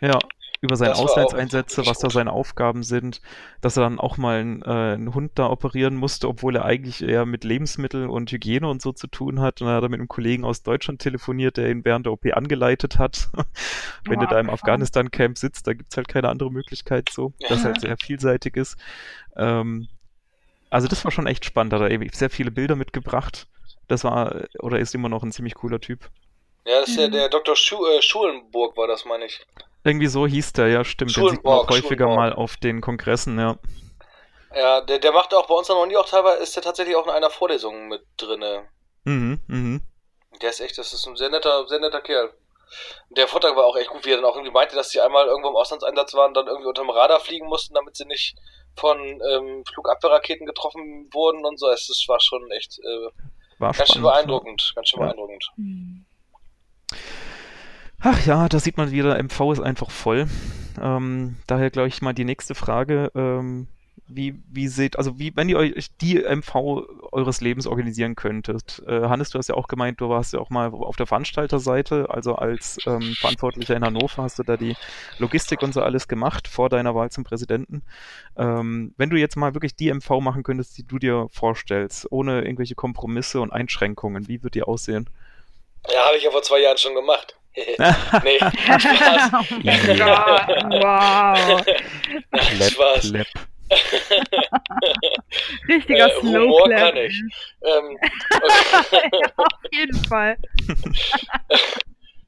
Ja, 0.00 0.30
über 0.60 0.76
seine 0.76 0.96
Auslandseinsätze, 0.96 1.86
was 1.86 1.98
da 1.98 2.10
seine 2.10 2.32
Aufgaben 2.32 2.84
sind, 2.84 3.20
dass 3.60 3.76
er 3.76 3.82
dann 3.82 3.98
auch 3.98 4.16
mal 4.16 4.40
einen, 4.40 4.62
äh, 4.62 4.94
einen 4.94 5.12
Hund 5.14 5.32
da 5.36 5.48
operieren 5.50 5.96
musste, 5.96 6.28
obwohl 6.28 6.54
er 6.56 6.64
eigentlich 6.64 7.02
eher 7.02 7.26
mit 7.26 7.44
Lebensmittel 7.44 8.08
und 8.08 8.30
Hygiene 8.30 8.68
und 8.68 8.80
so 8.80 8.92
zu 8.92 9.08
tun 9.08 9.40
hat. 9.40 9.60
Und 9.60 9.66
dann 9.68 9.76
hat 9.76 9.82
er 9.82 9.88
mit 9.88 9.98
einem 10.00 10.08
Kollegen 10.08 10.44
aus 10.44 10.62
Deutschland 10.62 11.00
telefoniert, 11.02 11.56
der 11.56 11.70
ihn 11.70 11.84
während 11.84 12.06
der 12.06 12.12
OP 12.12 12.32
angeleitet 12.32 12.98
hat. 12.98 13.30
Wenn 14.06 14.18
Oh, 14.18 14.22
du 14.22 14.28
da 14.28 14.38
im. 14.40 14.50
Afghanistan-Camp 14.50 15.36
sitzt, 15.38 15.66
da 15.66 15.74
gibt's 15.74 15.96
halt 15.96 16.08
keine 16.08 16.28
andere 16.28 16.52
Möglichkeit 16.52 17.10
so, 17.10 17.32
dass 17.46 17.64
Ja. 17.64 17.66
halt 17.66 17.80
sehr 17.80 17.96
vielseitig 17.98 18.56
ist. 18.56 18.76
Ähm, 19.36 19.88
also 20.72 20.88
das 20.88 21.04
war 21.04 21.10
schon 21.12 21.26
echt 21.26 21.44
spannend, 21.44 21.72
da 21.72 21.76
hat 21.78 21.84
er 21.84 21.90
eben 21.90 22.08
sehr 22.12 22.30
viele 22.30 22.50
Bilder 22.50 22.76
mitgebracht. 22.76 23.46
Das 23.88 24.04
war 24.04 24.44
oder 24.60 24.78
ist 24.78 24.94
immer 24.94 25.08
noch 25.08 25.22
ein 25.22 25.32
ziemlich 25.32 25.54
cooler 25.54 25.80
Typ. 25.80 26.08
Ja, 26.64 26.80
das 26.80 26.90
ist 26.90 26.98
der, 26.98 27.08
Mhm. 27.08 27.12
der 27.12 27.28
Dr. 27.28 27.56
Schu 27.56 27.84
äh, 27.86 28.00
Schulenburg 28.02 28.76
war 28.76 28.86
das, 28.86 29.04
meine 29.04 29.26
ich. 29.26 29.44
Irgendwie 29.84 30.06
so 30.06 30.26
hieß 30.26 30.52
der, 30.52 30.68
ja, 30.68 30.84
stimmt. 30.84 31.16
Den 31.16 31.28
sieht 31.28 31.44
man 31.44 31.54
auch 31.54 31.68
häufiger 31.68 32.06
mal 32.06 32.32
auf 32.32 32.56
den 32.56 32.80
Kongressen, 32.80 33.38
ja. 33.38 33.58
Ja, 34.54 34.80
der, 34.82 34.98
der 34.98 35.12
macht 35.12 35.34
auch 35.34 35.46
bei 35.46 35.54
uns 35.54 35.68
an 35.70 35.76
der 35.76 35.82
Uni 35.82 35.96
auch 35.96 36.08
teilweise, 36.08 36.42
ist 36.42 36.54
der 36.54 36.62
tatsächlich 36.62 36.94
auch 36.94 37.04
in 37.06 37.10
einer 37.12 37.30
Vorlesung 37.30 37.88
mit 37.88 38.02
drinne. 38.16 38.68
Mhm, 39.04 39.40
mhm. 39.48 39.80
Der 40.40 40.50
ist 40.50 40.60
echt, 40.60 40.78
das 40.78 40.92
ist 40.92 41.06
ein 41.06 41.16
sehr 41.16 41.30
netter, 41.30 41.66
sehr 41.68 41.80
netter 41.80 42.00
Kerl. 42.00 42.32
Der 43.10 43.28
Vortrag 43.28 43.56
war 43.56 43.64
auch 43.64 43.76
echt 43.76 43.88
gut, 43.90 44.04
wie 44.06 44.10
er 44.12 44.16
dann 44.16 44.24
auch 44.24 44.36
irgendwie 44.36 44.52
meinte, 44.52 44.76
dass 44.76 44.90
sie 44.90 45.00
einmal 45.00 45.26
irgendwo 45.26 45.50
im 45.50 45.56
Auslandseinsatz 45.56 46.14
waren, 46.14 46.32
dann 46.32 46.46
irgendwie 46.46 46.68
unterm 46.68 46.88
Radar 46.90 47.20
fliegen 47.20 47.46
mussten, 47.46 47.74
damit 47.74 47.96
sie 47.96 48.04
nicht 48.06 48.36
von 48.76 48.98
ähm, 49.00 49.64
Flugabwehrraketen 49.72 50.46
getroffen 50.46 51.08
wurden 51.12 51.44
und 51.44 51.58
so. 51.58 51.68
Es 51.70 51.86
das 51.88 52.04
war 52.08 52.20
schon 52.20 52.50
echt 52.52 52.78
äh, 52.80 53.10
War 53.58 53.72
ganz 53.72 53.76
schön 53.76 53.86
spannend. 53.86 54.02
beeindruckend. 54.04 54.72
Ganz 54.74 54.88
schön 54.88 55.00
Ja. 55.00 55.06
beeindruckend. 55.06 55.44
Hm. 55.56 56.04
Ach 58.00 58.26
ja, 58.26 58.48
da 58.48 58.58
sieht 58.58 58.76
man 58.76 58.90
wieder, 58.90 59.16
MV 59.22 59.52
ist 59.52 59.60
einfach 59.60 59.90
voll. 59.90 60.26
Ähm, 60.80 61.36
daher 61.46 61.70
glaube 61.70 61.88
ich 61.88 62.02
mal 62.02 62.12
die 62.14 62.24
nächste 62.24 62.54
Frage. 62.54 63.12
Ähm, 63.14 63.68
wie, 64.08 64.42
wie 64.50 64.68
seht, 64.68 64.96
also 64.96 65.18
wie, 65.18 65.34
wenn 65.36 65.48
ihr 65.48 65.58
euch 65.58 65.88
die 66.00 66.18
MV 66.18 66.54
eures 67.12 67.40
Lebens 67.40 67.66
organisieren 67.66 68.14
könntet. 68.14 68.82
Äh, 68.86 69.02
Hannes, 69.02 69.30
du 69.30 69.38
hast 69.38 69.48
ja 69.48 69.54
auch 69.54 69.68
gemeint, 69.68 70.00
du 70.00 70.08
warst 70.08 70.32
ja 70.32 70.40
auch 70.40 70.50
mal 70.50 70.70
auf 70.72 70.96
der 70.96 71.06
Veranstalterseite, 71.06 72.10
also 72.10 72.34
als 72.34 72.78
ähm, 72.86 73.14
Verantwortlicher 73.18 73.76
in 73.76 73.84
Hannover 73.84 74.22
hast 74.22 74.38
du 74.38 74.42
da 74.42 74.56
die 74.56 74.76
Logistik 75.18 75.62
und 75.62 75.72
so 75.74 75.82
alles 75.82 76.08
gemacht 76.08 76.48
vor 76.48 76.68
deiner 76.68 76.94
Wahl 76.94 77.10
zum 77.10 77.24
Präsidenten. 77.24 77.82
Ähm, 78.36 78.94
wenn 78.96 79.10
du 79.10 79.16
jetzt 79.16 79.36
mal 79.36 79.54
wirklich 79.54 79.76
die 79.76 79.92
MV 79.92 80.20
machen 80.20 80.42
könntest, 80.42 80.76
die 80.78 80.86
du 80.86 80.98
dir 80.98 81.28
vorstellst, 81.30 82.06
ohne 82.10 82.42
irgendwelche 82.42 82.74
Kompromisse 82.74 83.40
und 83.40 83.52
Einschränkungen, 83.52 84.28
wie 84.28 84.42
wird 84.42 84.54
die 84.54 84.62
aussehen? 84.62 85.08
Ja, 85.90 86.06
habe 86.06 86.16
ich 86.16 86.24
ja 86.24 86.30
vor 86.30 86.42
zwei 86.42 86.60
Jahren 86.60 86.78
schon 86.78 86.94
gemacht. 86.94 87.36
nee, 88.24 88.38
Spaß. 88.38 89.30
Gott, 90.00 90.64
wow. 90.70 91.64
Nein, 92.30 92.40
Klepp, 92.56 92.70
Spaß. 92.70 93.10
klepp. 93.10 93.26
Richtiger 95.68 96.06
Äh, 96.08 96.20
Humor 96.20 96.66
Slowclap. 96.66 96.78
kann 96.78 96.96
ich. 96.96 97.14
Ähm, 97.62 97.98
ja, 99.12 99.32
auf 99.36 99.46
jeden 99.72 100.04
Fall. 100.04 100.36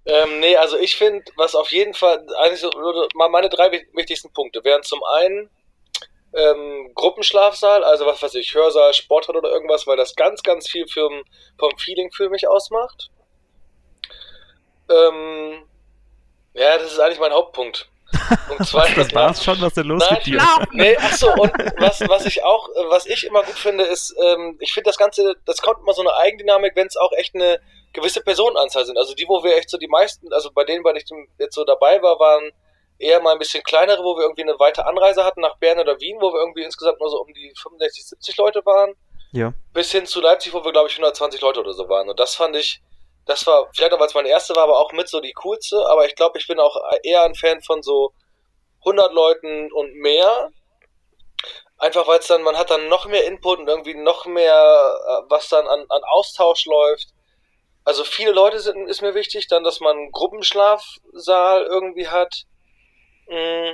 Ähm, 0.06 0.38
nee, 0.40 0.54
also 0.54 0.76
ich 0.76 0.96
finde, 0.96 1.24
was 1.36 1.54
auf 1.54 1.70
jeden 1.72 1.94
Fall, 1.94 2.26
eigentlich 2.36 2.60
so, 2.60 2.70
meine 3.14 3.48
drei 3.48 3.72
wi- 3.72 3.86
wichtigsten 3.94 4.30
Punkte 4.34 4.62
wären 4.62 4.82
zum 4.82 5.02
einen 5.02 5.48
ähm, 6.34 6.90
Gruppenschlafsaal, 6.94 7.82
also 7.82 8.04
was 8.04 8.20
weiß 8.22 8.34
ich, 8.34 8.52
Hörsaal, 8.54 8.92
Sporthalle 8.92 9.38
oder 9.38 9.48
irgendwas, 9.50 9.86
weil 9.86 9.96
das 9.96 10.14
ganz, 10.14 10.42
ganz 10.42 10.68
viel 10.68 10.86
für, 10.88 11.08
vom 11.58 11.70
Feeling 11.78 12.12
für 12.12 12.28
mich 12.28 12.46
ausmacht. 12.46 13.08
Ähm, 14.90 15.62
ja, 16.52 16.76
das 16.76 16.92
ist 16.92 16.98
eigentlich 17.00 17.20
mein 17.20 17.32
Hauptpunkt. 17.32 17.88
Punkt 18.48 18.66
zwei, 18.66 18.92
Das 18.94 19.14
war's 19.14 19.44
schon, 19.44 19.60
was 19.60 19.74
denn 19.74 19.86
los 19.86 20.04
Nein, 20.08 20.18
mit 20.18 20.26
dir? 20.26 20.42
Nee, 20.72 20.96
ach 20.98 21.12
so, 21.12 21.32
und 21.32 21.52
was, 21.78 22.00
was 22.08 22.26
ich 22.26 22.42
auch, 22.42 22.68
was 22.88 23.06
ich 23.06 23.24
immer 23.24 23.42
gut 23.42 23.54
finde, 23.56 23.84
ist, 23.84 24.14
ähm, 24.22 24.56
ich 24.60 24.72
finde 24.72 24.88
das 24.88 24.96
Ganze, 24.96 25.34
das 25.46 25.60
kommt 25.62 25.80
immer 25.80 25.92
so 25.92 26.02
eine 26.02 26.14
Eigendynamik, 26.16 26.76
wenn 26.76 26.86
es 26.86 26.96
auch 26.96 27.12
echt 27.12 27.34
eine 27.34 27.60
gewisse 27.92 28.20
Personenanzahl 28.20 28.84
sind. 28.84 28.98
Also 28.98 29.14
die, 29.14 29.26
wo 29.28 29.42
wir 29.42 29.56
echt 29.56 29.70
so 29.70 29.78
die 29.78 29.88
meisten, 29.88 30.32
also 30.32 30.50
bei 30.52 30.64
denen, 30.64 30.82
bei 30.82 30.92
denen 30.92 31.04
ich 31.04 31.28
jetzt 31.38 31.54
so 31.54 31.64
dabei 31.64 32.02
war, 32.02 32.18
waren 32.18 32.50
eher 32.98 33.20
mal 33.20 33.32
ein 33.32 33.38
bisschen 33.38 33.62
kleinere, 33.62 34.02
wo 34.02 34.16
wir 34.16 34.22
irgendwie 34.22 34.42
eine 34.42 34.58
weite 34.58 34.86
Anreise 34.86 35.24
hatten 35.24 35.40
nach 35.40 35.56
Bern 35.56 35.78
oder 35.78 35.98
Wien, 36.00 36.18
wo 36.20 36.32
wir 36.32 36.40
irgendwie 36.40 36.62
insgesamt 36.62 37.00
nur 37.00 37.10
so 37.10 37.20
um 37.20 37.32
die 37.32 37.52
65, 37.60 38.06
70 38.06 38.36
Leute 38.36 38.64
waren. 38.64 38.94
Ja. 39.32 39.52
Bis 39.72 39.90
hin 39.90 40.06
zu 40.06 40.20
Leipzig, 40.20 40.52
wo 40.52 40.64
wir, 40.64 40.72
glaube 40.72 40.88
ich, 40.88 40.94
120 40.94 41.40
Leute 41.40 41.60
oder 41.60 41.72
so 41.72 41.88
waren. 41.88 42.08
Und 42.08 42.20
das 42.20 42.34
fand 42.34 42.54
ich, 42.56 42.82
das 43.26 43.46
war, 43.46 43.68
vielleicht 43.74 43.92
auch, 43.92 44.00
weil 44.00 44.06
es 44.06 44.14
meine 44.14 44.28
erste 44.28 44.54
war, 44.54 44.64
aber 44.64 44.78
auch 44.78 44.92
mit 44.92 45.08
so 45.08 45.20
die 45.20 45.32
coolste. 45.32 45.84
Aber 45.86 46.06
ich 46.06 46.14
glaube, 46.14 46.38
ich 46.38 46.46
bin 46.46 46.60
auch 46.60 46.76
eher 47.02 47.22
ein 47.22 47.34
Fan 47.34 47.62
von 47.62 47.82
so 47.82 48.12
100 48.80 49.12
Leuten 49.12 49.72
und 49.72 49.94
mehr. 49.94 50.50
Einfach 51.78 52.06
weil 52.06 52.20
es 52.20 52.26
dann, 52.26 52.42
man 52.42 52.56
hat 52.56 52.70
dann 52.70 52.88
noch 52.88 53.06
mehr 53.06 53.26
Input 53.26 53.58
und 53.58 53.68
irgendwie 53.68 53.94
noch 53.94 54.26
mehr, 54.26 54.54
äh, 55.06 55.22
was 55.28 55.48
dann 55.48 55.66
an, 55.66 55.84
an 55.88 56.02
Austausch 56.04 56.66
läuft. 56.66 57.08
Also 57.84 58.04
viele 58.04 58.32
Leute 58.32 58.60
sind, 58.60 58.88
ist 58.88 59.02
mir 59.02 59.14
wichtig, 59.14 59.48
dann, 59.48 59.64
dass 59.64 59.80
man 59.80 59.96
einen 59.96 60.12
Gruppenschlafsaal 60.12 61.64
irgendwie 61.64 62.08
hat. 62.08 62.44
Mm. 63.26 63.72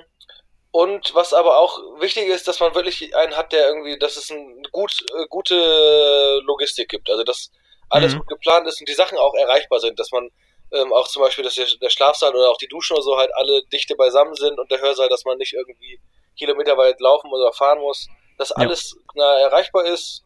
Und 0.73 1.15
was 1.15 1.33
aber 1.33 1.59
auch 1.59 1.79
wichtig 2.01 2.29
ist, 2.29 2.47
dass 2.47 2.61
man 2.61 2.75
wirklich 2.75 3.15
einen 3.17 3.37
hat, 3.37 3.53
der 3.53 3.67
irgendwie, 3.69 3.99
dass 3.99 4.17
es 4.17 4.31
eine 4.31 4.63
gut, 4.71 4.93
äh, 5.17 5.27
gute 5.29 6.41
Logistik 6.45 6.89
gibt. 6.89 7.11
Also 7.11 7.25
dass 7.25 7.51
alles 7.91 8.15
mhm. 8.15 8.19
gut 8.19 8.29
geplant 8.29 8.67
ist 8.67 8.81
und 8.81 8.89
die 8.89 8.95
Sachen 8.95 9.19
auch 9.19 9.35
erreichbar 9.35 9.81
sind, 9.81 9.99
dass 9.99 10.11
man 10.11 10.31
ähm, 10.73 10.93
auch 10.93 11.09
zum 11.09 11.23
Beispiel, 11.23 11.45
dass 11.45 11.55
der, 11.55 11.67
der 11.81 11.91
Schlafsaal 11.91 12.35
oder 12.35 12.51
auch 12.51 12.57
die 12.57 12.69
Duschen 12.69 12.95
oder 12.95 13.03
so 13.03 13.17
halt 13.17 13.31
alle 13.35 13.63
dichte 13.73 13.97
beisammen 13.97 14.35
sind 14.35 14.59
und 14.59 14.71
der 14.71 14.81
Hörsaal, 14.81 15.09
dass 15.09 15.25
man 15.25 15.37
nicht 15.39 15.53
irgendwie 15.53 16.01
Kilometer 16.39 16.77
weit 16.79 17.01
laufen 17.01 17.31
oder 17.31 17.53
fahren 17.53 17.81
muss, 17.81 18.09
dass 18.39 18.53
alles 18.53 18.95
ja. 18.97 19.13
na, 19.17 19.41
erreichbar 19.41 19.85
ist 19.85 20.25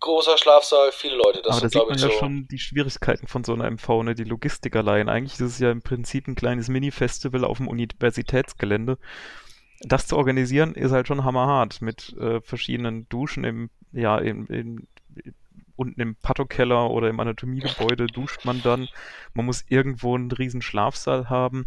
großer 0.00 0.38
Schlafsaal, 0.38 0.92
viele 0.92 1.16
Leute. 1.16 1.42
Das 1.42 1.56
Aber 1.56 1.62
da 1.62 1.68
sieht 1.68 1.88
man 1.88 1.98
ja 1.98 2.08
so 2.08 2.18
schon 2.18 2.46
die 2.48 2.58
Schwierigkeiten 2.58 3.26
von 3.26 3.44
so 3.44 3.54
einer 3.54 3.70
MV, 3.70 4.02
ne? 4.04 4.14
die 4.14 4.24
Logistik 4.24 4.76
allein. 4.76 5.08
Eigentlich 5.08 5.34
ist 5.34 5.40
es 5.40 5.58
ja 5.58 5.70
im 5.70 5.82
Prinzip 5.82 6.28
ein 6.28 6.34
kleines 6.34 6.68
Mini-Festival 6.68 7.44
auf 7.44 7.58
dem 7.58 7.68
Universitätsgelände. 7.68 8.98
Das 9.80 10.06
zu 10.06 10.16
organisieren 10.16 10.74
ist 10.74 10.92
halt 10.92 11.06
schon 11.08 11.24
hammerhart 11.24 11.82
mit 11.82 12.14
äh, 12.18 12.40
verschiedenen 12.40 13.08
Duschen 13.08 13.44
im, 13.44 13.70
ja, 13.92 14.18
im, 14.18 14.46
im, 14.46 14.86
unten 15.76 16.00
im 16.00 16.16
Pattokeller 16.16 16.90
oder 16.90 17.08
im 17.08 17.20
Anatomiegebäude 17.20 18.06
duscht 18.06 18.44
man 18.44 18.62
dann. 18.62 18.88
Man 19.34 19.46
muss 19.46 19.64
irgendwo 19.68 20.14
einen 20.14 20.32
riesen 20.32 20.62
Schlafsaal 20.62 21.28
haben. 21.28 21.66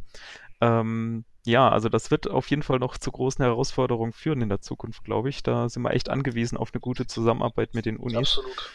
Ähm, 0.61 1.25
ja, 1.45 1.69
also 1.69 1.89
das 1.89 2.11
wird 2.11 2.29
auf 2.29 2.49
jeden 2.49 2.63
Fall 2.63 2.79
noch 2.79 2.97
zu 2.97 3.11
großen 3.11 3.43
Herausforderungen 3.43 4.13
führen 4.13 4.41
in 4.41 4.49
der 4.49 4.61
Zukunft, 4.61 5.03
glaube 5.03 5.29
ich. 5.29 5.41
Da 5.41 5.69
sind 5.69 5.83
wir 5.83 5.93
echt 5.93 6.09
angewiesen 6.09 6.57
auf 6.57 6.73
eine 6.73 6.81
gute 6.81 7.07
Zusammenarbeit 7.07 7.73
mit 7.73 7.85
den 7.85 7.97
Unis. 7.97 8.17
Absolut. 8.17 8.71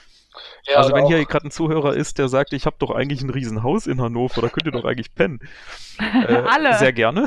Ja, 0.66 0.76
also 0.76 0.94
wenn 0.94 1.06
hier 1.06 1.24
gerade 1.24 1.48
ein 1.48 1.50
Zuhörer 1.50 1.94
ist, 1.94 2.18
der 2.18 2.28
sagt, 2.28 2.52
ich 2.52 2.66
habe 2.66 2.76
doch 2.78 2.90
eigentlich 2.90 3.22
ein 3.22 3.30
Riesenhaus 3.30 3.86
in 3.86 4.00
Hannover, 4.00 4.40
da 4.40 4.48
könnt 4.48 4.66
ihr 4.66 4.72
doch 4.72 4.84
eigentlich 4.84 5.14
pennen. 5.14 5.40
Äh, 5.96 6.42
Alle. 6.48 6.76
Sehr 6.76 6.92
gerne. 6.92 7.26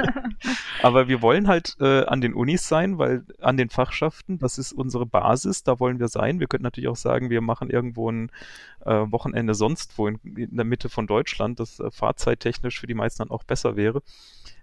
Aber 0.82 1.08
wir 1.08 1.20
wollen 1.20 1.46
halt 1.46 1.76
äh, 1.78 2.06
an 2.06 2.22
den 2.22 2.32
Unis 2.32 2.66
sein, 2.66 2.96
weil 2.96 3.26
an 3.42 3.58
den 3.58 3.68
Fachschaften, 3.68 4.38
das 4.38 4.56
ist 4.56 4.72
unsere 4.72 5.04
Basis, 5.04 5.62
da 5.62 5.78
wollen 5.78 5.98
wir 5.98 6.08
sein. 6.08 6.40
Wir 6.40 6.46
könnten 6.46 6.64
natürlich 6.64 6.88
auch 6.88 6.96
sagen, 6.96 7.28
wir 7.28 7.42
machen 7.42 7.68
irgendwo 7.68 8.10
ein 8.10 8.30
äh, 8.86 8.90
Wochenende 9.10 9.54
sonst 9.54 9.98
wo 9.98 10.08
in, 10.08 10.18
in, 10.24 10.56
der 10.56 10.64
Mitte 10.64 10.88
von 10.88 11.06
Deutschland, 11.06 11.60
das 11.60 11.78
äh, 11.80 11.90
fahrzeittechnisch 11.90 12.80
für 12.80 12.86
die 12.86 12.94
meisten 12.94 13.18
dann 13.18 13.30
auch 13.30 13.44
besser 13.44 13.76
wäre. 13.76 14.02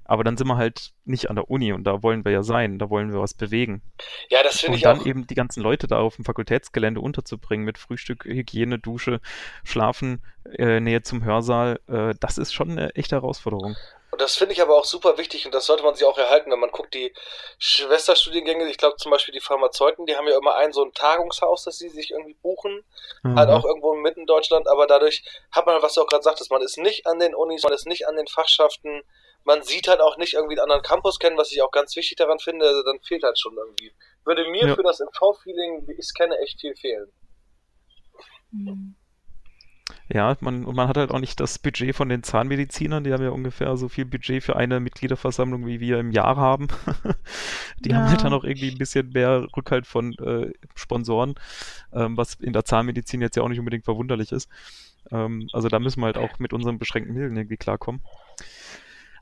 Aber 0.06 0.24
dann 0.24 0.38
sind 0.38 0.47
wir 0.47 0.58
halt 0.58 0.93
nicht 1.06 1.30
an 1.30 1.36
der 1.36 1.49
Uni 1.49 1.74
und 1.74 1.84
da 1.86 2.04
wollen 2.04 2.26
wir 2.26 2.32
ja 2.32 2.43
sein, 2.43 2.80
da 2.80 2.89
wollen 2.89 3.14
wir 3.14 3.20
was 3.20 3.34
bewegen. 3.34 3.82
Ja, 4.30 4.43
das 4.43 4.60
finde 4.60 4.78
ich 4.78 4.88
auch. 4.88 4.93
Und 4.93 4.99
dann 4.99 5.08
eben 5.08 5.28
die 5.28 5.36
ganzen 5.36 5.62
Leute 5.62 5.88
da 5.88 5.99
auf 5.99 6.16
dem 6.16 6.26
Fakultätsgelände 6.26 6.99
unterzubringen 6.99 7.66
mit 7.66 7.78
Frühstück, 7.78 8.26
Hygiene, 8.26 8.80
Dusche, 8.80 9.22
Schlafen, 9.64 10.22
äh, 10.58 10.80
Nähe 10.80 11.01
zum 11.04 11.24
Hörsaal, 11.24 11.80
äh, 11.88 12.14
das 12.20 12.38
ist 12.38 12.54
schon 12.54 12.72
eine 12.72 12.95
echte 12.95 13.16
Herausforderung. 13.16 13.76
Und 14.14 14.22
das 14.22 14.36
finde 14.36 14.54
ich 14.54 14.62
aber 14.62 14.78
auch 14.78 14.86
super 14.86 15.18
wichtig 15.18 15.47
und 15.47 15.56
das 15.56 15.66
sollte 15.66 15.82
man 15.82 15.95
sich 15.95 16.06
auch 16.06 16.20
erhalten, 16.20 16.51
wenn 16.51 16.60
man 16.60 16.70
guckt, 16.70 16.93
die 16.93 17.12
Schwesterstudiengänge, 17.58 18.70
ich 18.70 18.78
glaube 18.78 18.97
zum 18.97 19.10
Beispiel 19.10 19.34
die 19.34 19.39
Pharmazeuten, 19.39 20.06
die 20.06 20.16
haben 20.16 20.28
ja 20.28 20.38
immer 20.38 20.54
ein 20.54 20.72
so 20.72 20.86
ein 20.86 20.93
Tagungshaus, 20.93 21.64
das 21.64 21.80
sie 21.80 21.89
sich 21.89 22.12
irgendwie 22.12 22.36
buchen, 22.36 22.84
mhm. 23.24 23.39
halt 23.39 23.49
auch 23.49 23.66
irgendwo 23.66 23.95
mitten 23.95 24.20
in 24.20 24.26
Deutschland, 24.28 24.68
aber 24.68 24.86
dadurch 24.86 25.24
hat 25.51 25.66
man, 25.66 25.82
was 25.82 25.95
du 25.95 26.01
auch 26.01 26.06
gerade 26.06 26.22
sagtest, 26.22 26.51
man 26.51 26.62
ist 26.62 26.78
nicht 26.78 27.08
an 27.08 27.18
den 27.18 27.34
Unis, 27.34 27.64
man 27.64 27.74
ist 27.74 27.88
nicht 27.88 28.08
an 28.08 28.16
den 28.16 28.28
Fachschaften, 28.28 29.01
man 29.46 29.62
sieht 29.64 29.88
halt 29.88 30.02
auch 30.02 30.18
nicht 30.18 30.34
irgendwie 30.34 30.54
einen 30.54 30.72
anderen 30.72 30.82
Campus 30.82 31.20
kennen, 31.20 31.38
was 31.38 31.52
ich 31.52 31.62
auch 31.62 31.72
ganz 31.72 31.96
wichtig 31.96 32.18
daran 32.18 32.39
finde, 32.39 32.66
also 32.66 32.84
dann 32.84 33.00
fehlt 33.02 33.24
halt 33.24 33.39
schon 33.39 33.56
irgendwie. 33.58 33.91
Würde 34.26 34.50
mir 34.50 34.68
ja. 34.68 34.76
für 34.76 34.84
das 34.84 35.00
MV-Feeling, 35.00 35.88
wie 35.88 35.94
ich 35.94 36.00
es 36.00 36.14
kenne, 36.14 36.38
echt 36.39 36.62
viel 36.62 36.76
fehlen. 36.76 37.12
Ja, 40.10 40.38
man, 40.41 40.66
und 40.66 40.76
man 40.76 40.88
hat 40.88 40.98
halt 40.98 41.12
auch 41.12 41.20
nicht 41.20 41.39
das 41.39 41.60
Budget 41.60 41.96
von 41.96 42.10
den 42.10 42.24
Zahnmedizinern, 42.24 43.04
die 43.04 43.14
haben 43.14 43.24
ja 43.24 43.32
ungefähr 43.32 43.76
so 43.78 43.89
viel 43.89 44.06
Budget 44.06 44.44
für 44.44 44.56
eine 44.56 44.80
Mitgliederversammlung, 44.80 45.66
wie 45.66 45.80
wir 45.80 46.00
im 46.00 46.12
Jahr 46.12 46.36
haben. 46.36 46.68
die 47.80 47.89
ja. 47.89 47.98
haben 47.98 48.10
halt 48.10 48.24
dann 48.24 48.34
auch 48.34 48.44
irgendwie 48.44 48.70
ein 48.70 48.78
bisschen 48.78 49.10
mehr 49.10 49.48
Rückhalt 49.56 49.88
von 49.88 50.14
äh, 50.20 50.52
Sponsoren, 50.76 51.36
ähm, 51.94 52.16
was 52.18 52.36
in 52.36 52.54
der 52.54 52.66
Zahnmedizin 52.66 53.22
jetzt 53.22 53.36
ja 53.36 53.44
auch 53.44 53.50
nicht 53.50 53.60
unbedingt 53.60 53.86
verwunderlich 53.86 54.32
ist. 54.32 54.50
Ähm, 55.12 55.50
also 55.52 55.68
da 55.68 55.80
müssen 55.80 56.02
wir 56.02 56.06
halt 56.06 56.18
auch 56.18 56.38
mit 56.39 56.54
unseren 56.54 56.80
beschränkten 56.80 57.14
Mitteln 57.14 57.36
irgendwie 57.36 57.58
klarkommen. 57.58 58.02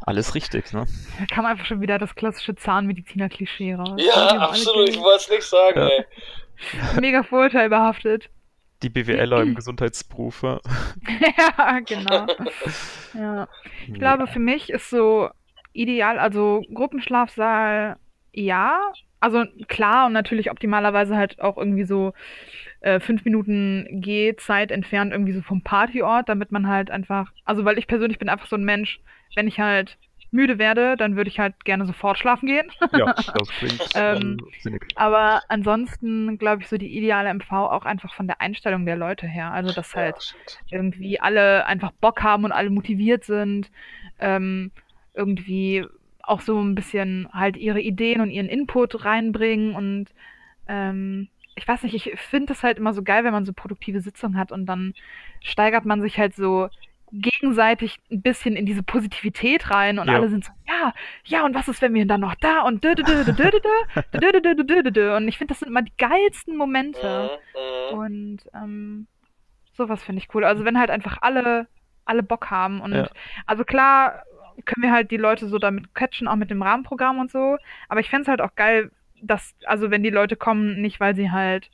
Alles 0.06 0.34
richtig, 0.34 0.74
ne? 0.74 0.86
Da 1.20 1.26
kam 1.26 1.46
einfach 1.46 1.66
schon 1.66 1.82
wieder 1.82 2.00
das 2.00 2.16
klassische 2.16 2.56
Zahnmediziner-Klischee 2.56 3.76
raus. 3.76 4.02
Ja, 4.04 4.30
absolut, 4.38 4.90
ich 4.90 5.00
wollte 5.00 5.24
es 5.24 5.30
nicht 5.30 5.44
sagen, 5.44 5.80
ja. 5.80 5.88
ey. 5.88 6.06
Mega 7.00 7.24
vorurteilbehaftet. 7.24 8.30
Die 8.84 8.90
BWLer 8.90 9.42
im 9.42 9.56
Gesundheitsberuf. 9.56 10.42
ja, 10.44 10.60
genau. 11.86 12.26
ja. 13.14 13.48
Ich 13.88 13.94
glaube, 13.94 14.26
für 14.28 14.40
mich 14.40 14.72
ist 14.72 14.90
so 14.90 15.30
ideal, 15.74 16.18
also 16.18 16.64
Gruppenschlafsaal, 16.74 17.98
ja. 18.34 18.92
Also 19.20 19.46
klar 19.68 20.08
und 20.08 20.14
natürlich 20.14 20.50
optimalerweise 20.50 21.16
halt 21.16 21.40
auch 21.42 21.58
irgendwie 21.58 21.84
so 21.84 22.14
äh, 22.80 23.00
fünf 23.00 23.24
Minuten 23.24 24.02
Gehzeit 24.02 24.72
entfernt 24.72 25.12
irgendwie 25.12 25.34
so 25.34 25.44
vom 25.44 25.62
Partyort, 25.62 26.28
damit 26.28 26.52
man 26.52 26.68
halt 26.68 26.90
einfach, 26.90 27.32
also 27.46 27.64
weil 27.64 27.78
ich 27.78 27.86
persönlich 27.86 28.18
bin 28.18 28.30
einfach 28.30 28.48
so 28.48 28.56
ein 28.56 28.64
Mensch, 28.64 29.00
wenn 29.36 29.48
ich 29.48 29.60
halt 29.60 29.98
müde 30.32 30.58
werde, 30.58 30.96
dann 30.96 31.18
würde 31.18 31.30
ich 31.30 31.40
halt 31.40 31.66
gerne 31.66 31.86
sofort 31.86 32.18
schlafen 32.18 32.48
gehen. 32.48 32.72
ja, 32.94 33.14
das 33.34 33.50
klingt 33.50 33.90
ähm, 33.96 34.38
sinnig. 34.60 34.88
Aber 34.96 35.44
ansonsten 35.50 36.38
glaube 36.38 36.62
ich 36.62 36.70
so 36.70 36.78
die 36.78 36.98
ideale 36.98 37.30
MV 37.30 37.52
auch 37.52 37.86
einfach 37.86 38.14
von 38.14 38.28
der 38.28 38.40
Einstellung 38.40 38.86
der 38.86 38.96
Leute 38.96 39.28
her. 39.28 39.52
Also 39.52 39.74
dass 39.74 39.94
halt 39.94 40.36
ja, 40.70 40.78
irgendwie 40.78 41.20
alle 41.20 41.66
einfach 41.66 41.92
Bock 41.92 42.24
haben 42.24 42.46
und 42.46 42.54
alle 42.54 42.70
motiviert 42.70 43.26
sind. 43.26 43.70
Ähm, 44.20 44.72
irgendwie 45.14 45.86
auch 46.24 46.42
so 46.42 46.62
ein 46.62 46.76
bisschen 46.76 47.28
halt 47.34 47.58
ihre 47.58 47.82
Ideen 47.82 48.22
und 48.22 48.30
ihren 48.30 48.48
Input 48.48 49.04
reinbringen 49.04 49.76
und 49.76 50.08
ähm, 50.68 51.28
ich 51.56 51.68
weiß 51.68 51.84
nicht, 51.84 51.94
ich 51.94 52.18
finde 52.20 52.48
das 52.48 52.64
halt 52.64 52.78
immer 52.78 52.94
so 52.94 53.04
geil, 53.04 53.24
wenn 53.26 53.34
man 53.34 53.46
so 53.46 53.52
produktive 53.52 54.00
Sitzungen 54.00 54.38
hat 54.38 54.52
und 54.54 54.66
dann 54.66 54.94
steigert 55.42 55.86
man 55.86 56.02
sich 56.02 56.18
halt 56.18 56.34
so 56.34 56.70
gegenseitig 57.12 58.00
ein 58.10 58.22
bisschen 58.22 58.56
in 58.56 58.66
diese 58.66 58.84
Positivität 58.84 59.70
rein 59.70 60.00
und 60.00 60.08
ja. 60.08 60.16
alle 60.16 60.30
sind 60.30 60.46
so, 60.46 60.52
ja, 60.68 60.94
ja, 61.26 61.46
und 61.46 61.54
was 61.54 61.68
ist, 61.68 61.82
wenn 61.82 61.94
wir 61.94 62.06
dann 62.06 62.22
noch 62.22 62.36
da 62.36 62.62
und 62.62 62.84
und 65.18 65.28
ich 65.28 65.38
finde, 65.38 65.52
das 65.52 65.60
sind 65.60 65.68
immer 65.68 65.82
die 65.82 65.94
geilsten 65.98 66.56
Momente. 66.56 67.40
Und 67.92 68.40
ähm, 68.54 69.08
sowas 69.74 70.04
finde 70.04 70.22
ich 70.22 70.34
cool. 70.34 70.46
Also 70.46 70.64
wenn 70.64 70.80
halt 70.80 70.90
einfach 70.90 71.18
alle, 71.22 71.68
alle 72.06 72.24
Bock 72.24 72.50
haben 72.50 72.82
und 72.82 72.94
ja. 72.94 73.08
also 73.46 73.64
klar 73.64 74.24
können 74.66 74.84
wir 74.84 74.92
halt 74.92 75.12
die 75.12 75.18
Leute 75.18 75.48
so 75.48 75.58
damit 75.58 75.94
catchen, 75.96 76.28
auch 76.28 76.36
mit 76.36 76.50
dem 76.50 76.62
Rahmenprogramm 76.62 77.20
und 77.20 77.32
so, 77.32 77.58
aber 77.90 78.00
ich 78.00 78.10
fände 78.10 78.24
es 78.24 78.28
halt 78.28 78.42
auch 78.42 78.56
geil, 78.56 78.92
dass, 79.22 79.56
also 79.66 79.92
wenn 79.92 80.04
die 80.04 80.10
Leute 80.10 80.36
kommen, 80.36 80.82
nicht 80.82 81.00
weil 81.00 81.16
sie 81.16 81.32
halt 81.32 81.70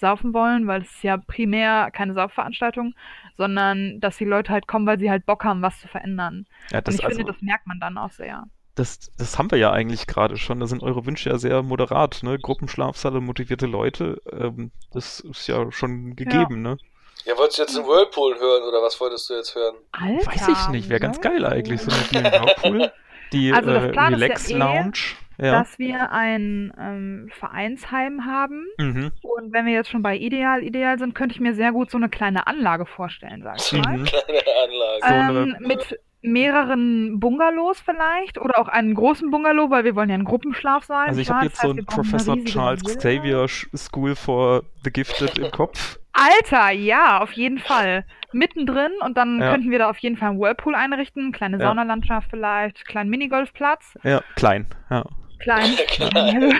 saufen 0.00 0.34
wollen, 0.34 0.66
weil 0.66 0.82
es 0.82 0.90
ist 0.90 1.02
ja 1.02 1.16
primär 1.16 1.90
keine 1.92 2.14
Saufveranstaltung, 2.14 2.94
sondern 3.36 4.00
dass 4.00 4.16
die 4.16 4.24
Leute 4.24 4.52
halt 4.52 4.66
kommen, 4.66 4.86
weil 4.86 4.98
sie 4.98 5.10
halt 5.10 5.26
Bock 5.26 5.44
haben, 5.44 5.62
was 5.62 5.80
zu 5.80 5.88
verändern. 5.88 6.46
Ja, 6.70 6.78
Und 6.78 6.94
ich 6.94 7.04
also, 7.04 7.16
finde, 7.16 7.32
das 7.32 7.42
merkt 7.42 7.66
man 7.66 7.78
dann 7.80 7.98
auch 7.98 8.10
sehr. 8.10 8.44
Das, 8.74 9.10
das 9.18 9.38
haben 9.38 9.50
wir 9.50 9.58
ja 9.58 9.72
eigentlich 9.72 10.06
gerade 10.06 10.36
schon. 10.36 10.60
Da 10.60 10.66
sind 10.66 10.82
eure 10.82 11.04
Wünsche 11.04 11.28
ja 11.30 11.38
sehr 11.38 11.62
moderat, 11.62 12.22
ne? 12.22 12.38
Gruppenschlafsaale, 12.38 13.20
motivierte 13.20 13.66
Leute. 13.66 14.22
Ähm, 14.32 14.70
das 14.92 15.20
ist 15.20 15.46
ja 15.46 15.70
schon 15.70 16.16
gegeben, 16.16 16.64
ja. 16.64 16.70
ne? 16.70 16.78
Ja, 17.26 17.36
wolltest 17.36 17.58
du 17.58 17.62
jetzt 17.62 17.76
einen 17.76 17.86
Whirlpool 17.86 18.38
hören 18.38 18.62
oder 18.62 18.82
was 18.82 18.98
wolltest 19.00 19.28
du 19.28 19.34
jetzt 19.34 19.54
hören? 19.54 19.76
Alter, 19.92 20.26
Weiß 20.26 20.48
ich 20.48 20.68
nicht, 20.68 20.88
wäre 20.88 21.00
ganz 21.00 21.20
geil 21.20 21.44
eigentlich, 21.44 21.82
so 21.82 21.90
ein 21.90 22.24
Whirlpool. 22.24 22.92
Die 23.32 23.52
also 23.52 23.70
äh, 23.70 23.90
Relax 23.90 24.48
ja 24.48 24.56
eh, 24.56 24.58
Lounge 24.58 24.98
ja. 25.40 25.52
dass 25.52 25.78
wir 25.78 26.12
ein 26.12 26.72
ähm, 26.78 27.30
Vereinsheim 27.38 28.26
haben. 28.26 28.66
Mhm. 28.78 29.12
Und 29.22 29.52
wenn 29.52 29.66
wir 29.66 29.72
jetzt 29.72 29.90
schon 29.90 30.02
bei 30.02 30.16
Ideal, 30.16 30.62
Ideal 30.62 30.98
sind, 30.98 31.14
könnte 31.14 31.34
ich 31.34 31.40
mir 31.40 31.54
sehr 31.54 31.72
gut 31.72 31.90
so 31.90 31.96
eine 31.96 32.08
kleine 32.08 32.46
Anlage 32.46 32.86
vorstellen, 32.86 33.42
sag 33.42 33.56
ich 33.56 33.72
mal. 33.72 33.98
Mhm. 33.98 34.04
Kleine 34.10 34.40
Anlage. 34.64 35.50
Ähm, 35.52 35.56
mit 35.66 35.98
mehreren 36.22 37.18
Bungalows 37.18 37.80
vielleicht 37.80 38.38
oder 38.38 38.58
auch 38.58 38.68
einen 38.68 38.94
großen 38.94 39.30
Bungalow, 39.30 39.70
weil 39.70 39.84
wir 39.84 39.96
wollen 39.96 40.10
ja 40.10 40.16
einen 40.16 40.26
Gruppenschlaf 40.26 40.84
sein. 40.84 41.08
Also 41.08 41.20
ich 41.20 41.30
habe 41.30 41.46
jetzt 41.46 41.62
so 41.62 41.70
ein 41.70 41.84
Professor 41.86 42.36
Charles 42.44 42.82
Xavier 42.84 43.46
School 43.48 44.14
for 44.14 44.64
the 44.84 44.90
Gifted 44.90 45.38
im 45.38 45.50
Kopf. 45.50 45.98
Alter, 46.20 46.70
ja, 46.70 47.20
auf 47.20 47.32
jeden 47.32 47.58
Fall. 47.58 48.04
Mittendrin 48.32 48.92
und 49.04 49.16
dann 49.16 49.40
Ja. 49.40 49.50
könnten 49.50 49.70
wir 49.70 49.78
da 49.78 49.90
auf 49.90 49.98
jeden 49.98 50.16
Fall 50.16 50.30
einen 50.30 50.40
Whirlpool 50.40 50.74
einrichten, 50.74 51.32
kleine 51.32 51.58
Ja. 51.58 51.66
Saunalandschaft 51.66 52.30
vielleicht, 52.30 52.86
kleinen 52.86 53.10
Minigolfplatz, 53.10 53.98
Ja, 54.04 54.22
klein. 54.36 54.66
Ja. 54.90 55.04
klein. 55.40 55.74
Klein. 55.88 56.42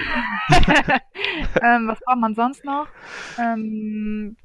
ähm, 1.62 1.88
was 1.88 2.00
braucht 2.00 2.18
man 2.18 2.34
sonst 2.34 2.64
noch? 2.64 2.86
Ähm, 3.38 4.36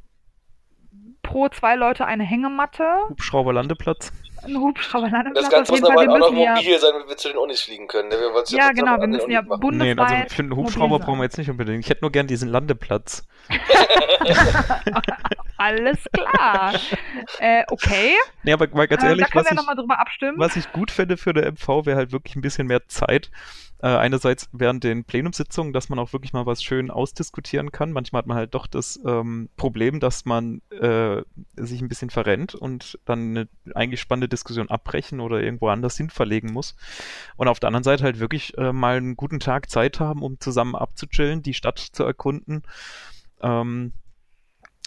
pro 1.24 1.50
zwei 1.50 1.76
Leute 1.76 2.06
eine 2.06 2.24
Hängematte, 2.24 2.84
Hubschrauberlandeplatz. 3.10 4.12
Ein 4.48 4.58
Hubschrauberlandeplatz. 4.58 5.44
Das 5.46 5.52
Ganze 5.52 5.72
muss 5.74 5.84
aber 5.84 6.00
halt 6.00 6.10
auch 6.10 6.18
noch 6.18 6.32
müssen 6.32 6.44
ja, 6.44 6.56
mobil 6.56 6.80
sein, 6.80 6.92
damit 6.94 7.10
wir 7.10 7.18
zu 7.18 7.28
den 7.30 7.38
Unis 7.38 7.62
fliegen 7.62 7.88
können. 7.88 8.10
ne? 8.10 8.16
Wir 8.20 8.34
wollen 8.34 8.44
es 8.44 8.52
ja, 8.52 8.72
genau, 8.72 9.00
wir 9.00 9.08
müssen 9.08 9.32
ja 9.32 9.42
machen. 9.42 9.60
Nee, 9.78 9.96
bundesweit. 9.96 10.24
also 10.24 10.36
für 10.36 10.42
einen 10.42 10.50
mobil 10.50 10.56
Hubschrauber 10.56 11.00
brauchen 11.00 11.20
wir 11.20 11.24
jetzt 11.24 11.38
nicht 11.38 11.50
unbedingt. 11.50 11.84
Ich 11.84 11.90
hätte 11.90 12.02
nur 12.02 12.12
gern 12.12 12.28
diesen 12.28 12.50
Landeplatz. 12.50 13.28
Alles 15.58 16.04
klar. 16.12 16.74
äh, 17.40 17.64
okay. 17.70 18.14
Nee, 18.44 18.54
aber 18.54 18.68
mal 18.70 18.88
ganz 18.88 19.04
Äh, 19.04 19.08
ehrlich, 19.10 19.26
da 19.26 19.32
können 19.32 19.46
was 19.46 19.52
wir 19.52 19.54
ich, 19.54 19.58
nochmal 19.58 19.76
drüber 19.76 20.00
abstimmen. 20.00 20.38
was 20.40 20.56
ich 20.56 20.72
gut 20.72 20.92
fände 20.92 21.18
für 21.18 21.32
eine 21.32 21.46
MV, 21.52 21.86
wäre 21.86 21.98
halt 21.98 22.12
wirklich 22.12 22.36
ein 22.36 22.42
bisschen 22.42 22.68
mehr 22.68 22.88
Zeit. 22.88 23.32
Äh, 23.82 23.88
einerseits 23.88 24.50
während 24.54 24.84
den 24.86 25.04
Plenumssitzungen, 25.04 25.74
dass 25.74 25.90
man 25.90 26.00
auch 26.00 26.14
wirklich 26.14 26.32
mal 26.32 26.46
was 26.46 26.64
schön 26.64 26.90
ausdiskutieren 26.90 27.72
kann. 27.74 27.92
Manchmal 27.92 28.20
hat 28.20 28.28
man 28.28 28.38
halt 28.38 28.56
doch 28.56 28.68
das 28.68 29.00
ähm, 29.06 29.50
Problem, 29.58 30.00
dass 30.00 30.24
man 30.26 30.62
äh, 30.72 31.22
sich 31.58 31.82
ein 31.82 31.90
bisschen 31.90 32.10
verrennt 32.10 32.56
und 32.56 32.98
dann 33.06 33.32
eine 33.38 33.48
eigentlich 33.76 34.00
spannende 34.00 34.30
Diskussion 34.30 34.70
abbrechen 34.70 35.20
oder 35.20 35.42
irgendwo 35.42 35.68
anders 35.68 35.98
hin 35.98 36.10
verlegen 36.10 36.54
muss. 36.54 36.76
Und 37.36 37.50
auf 37.50 37.60
der 37.60 37.68
anderen 37.68 37.84
Seite 37.84 38.06
halt 38.06 38.20
wirklich 38.20 38.58
äh, 38.58 38.72
mal 38.72 38.96
einen 38.96 39.18
guten 39.18 39.40
Tag 39.42 39.70
Zeit 39.70 40.00
haben, 40.00 40.24
um 40.24 40.40
zusammen 40.40 40.76
abzuchillen, 40.76 41.44
die 41.44 41.54
Stadt 41.54 41.78
zu 41.80 42.04
erkunden. 42.04 42.64
Ähm, 43.42 43.92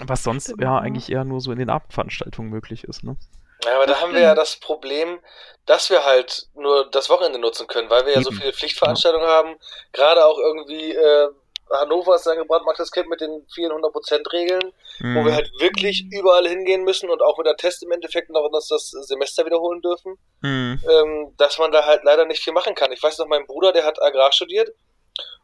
was 0.07 0.23
sonst 0.23 0.45
Stimmt, 0.45 0.63
ja 0.63 0.77
ja. 0.77 0.79
eigentlich 0.79 1.11
eher 1.11 1.25
nur 1.25 1.41
so 1.41 1.53
in 1.53 1.59
den 1.59 1.71
Abendveranstaltungen 1.71 2.51
möglich 2.51 2.85
ist, 2.85 3.03
ne? 3.05 3.17
Ja, 3.65 3.75
aber 3.75 3.87
da 3.87 3.93
Das 3.95 4.03
haben 4.03 4.13
wir 4.13 4.21
ja 4.21 4.35
das 4.37 4.57
Problem, 4.57 5.19
dass 5.67 5.91
wir 5.91 6.05
halt 6.05 6.47
nur 6.55 6.89
das 6.91 7.11
Wochenende 7.11 7.39
nutzen 7.41 7.67
können, 7.67 7.91
weil 7.91 8.07
wir 8.07 8.13
ja 8.13 8.23
so 8.23 8.31
viele 8.31 8.53
Pflichtveranstaltungen 8.53 9.27
haben. 9.27 9.57
Gerade 9.93 10.25
auch 10.25 10.39
irgendwie 10.39 10.93
äh, 10.93 11.29
Hannover 11.71 12.15
ist 12.15 12.27
ein 12.29 12.39
gebrandmarktes 12.39 12.91
Kind 12.93 13.09
mit 13.09 13.21
den 13.21 13.45
vielen 13.53 13.73
100%-Regeln, 13.73 14.63
wo 15.01 15.05
wir 15.25 15.33
Mhm. 15.33 15.35
halt 15.35 15.51
wirklich 15.61 16.07
überall 16.11 16.49
hingehen 16.49 16.85
müssen 16.85 17.11
und 17.11 17.21
auch 17.21 17.37
mit 17.37 17.47
der 17.47 17.57
Test 17.57 17.83
im 17.83 17.91
Endeffekt 17.91 18.31
noch 18.31 18.49
uns 18.49 18.69
das 18.69 18.89
Semester 18.91 19.45
wiederholen 19.45 19.83
dürfen, 19.83 20.17
Mhm. 20.41 20.81
ähm, 20.89 21.35
dass 21.37 21.59
man 21.59 21.71
da 21.73 21.85
halt 21.85 22.05
leider 22.05 22.25
nicht 22.25 22.43
viel 22.43 22.53
machen 22.55 22.75
kann. 22.75 22.93
Ich 22.93 23.03
weiß 23.03 23.19
noch, 23.19 23.27
mein 23.27 23.47
Bruder, 23.47 23.73
der 23.73 23.85
hat 23.85 24.01
Agrar 24.01 24.33
studiert 24.33 24.71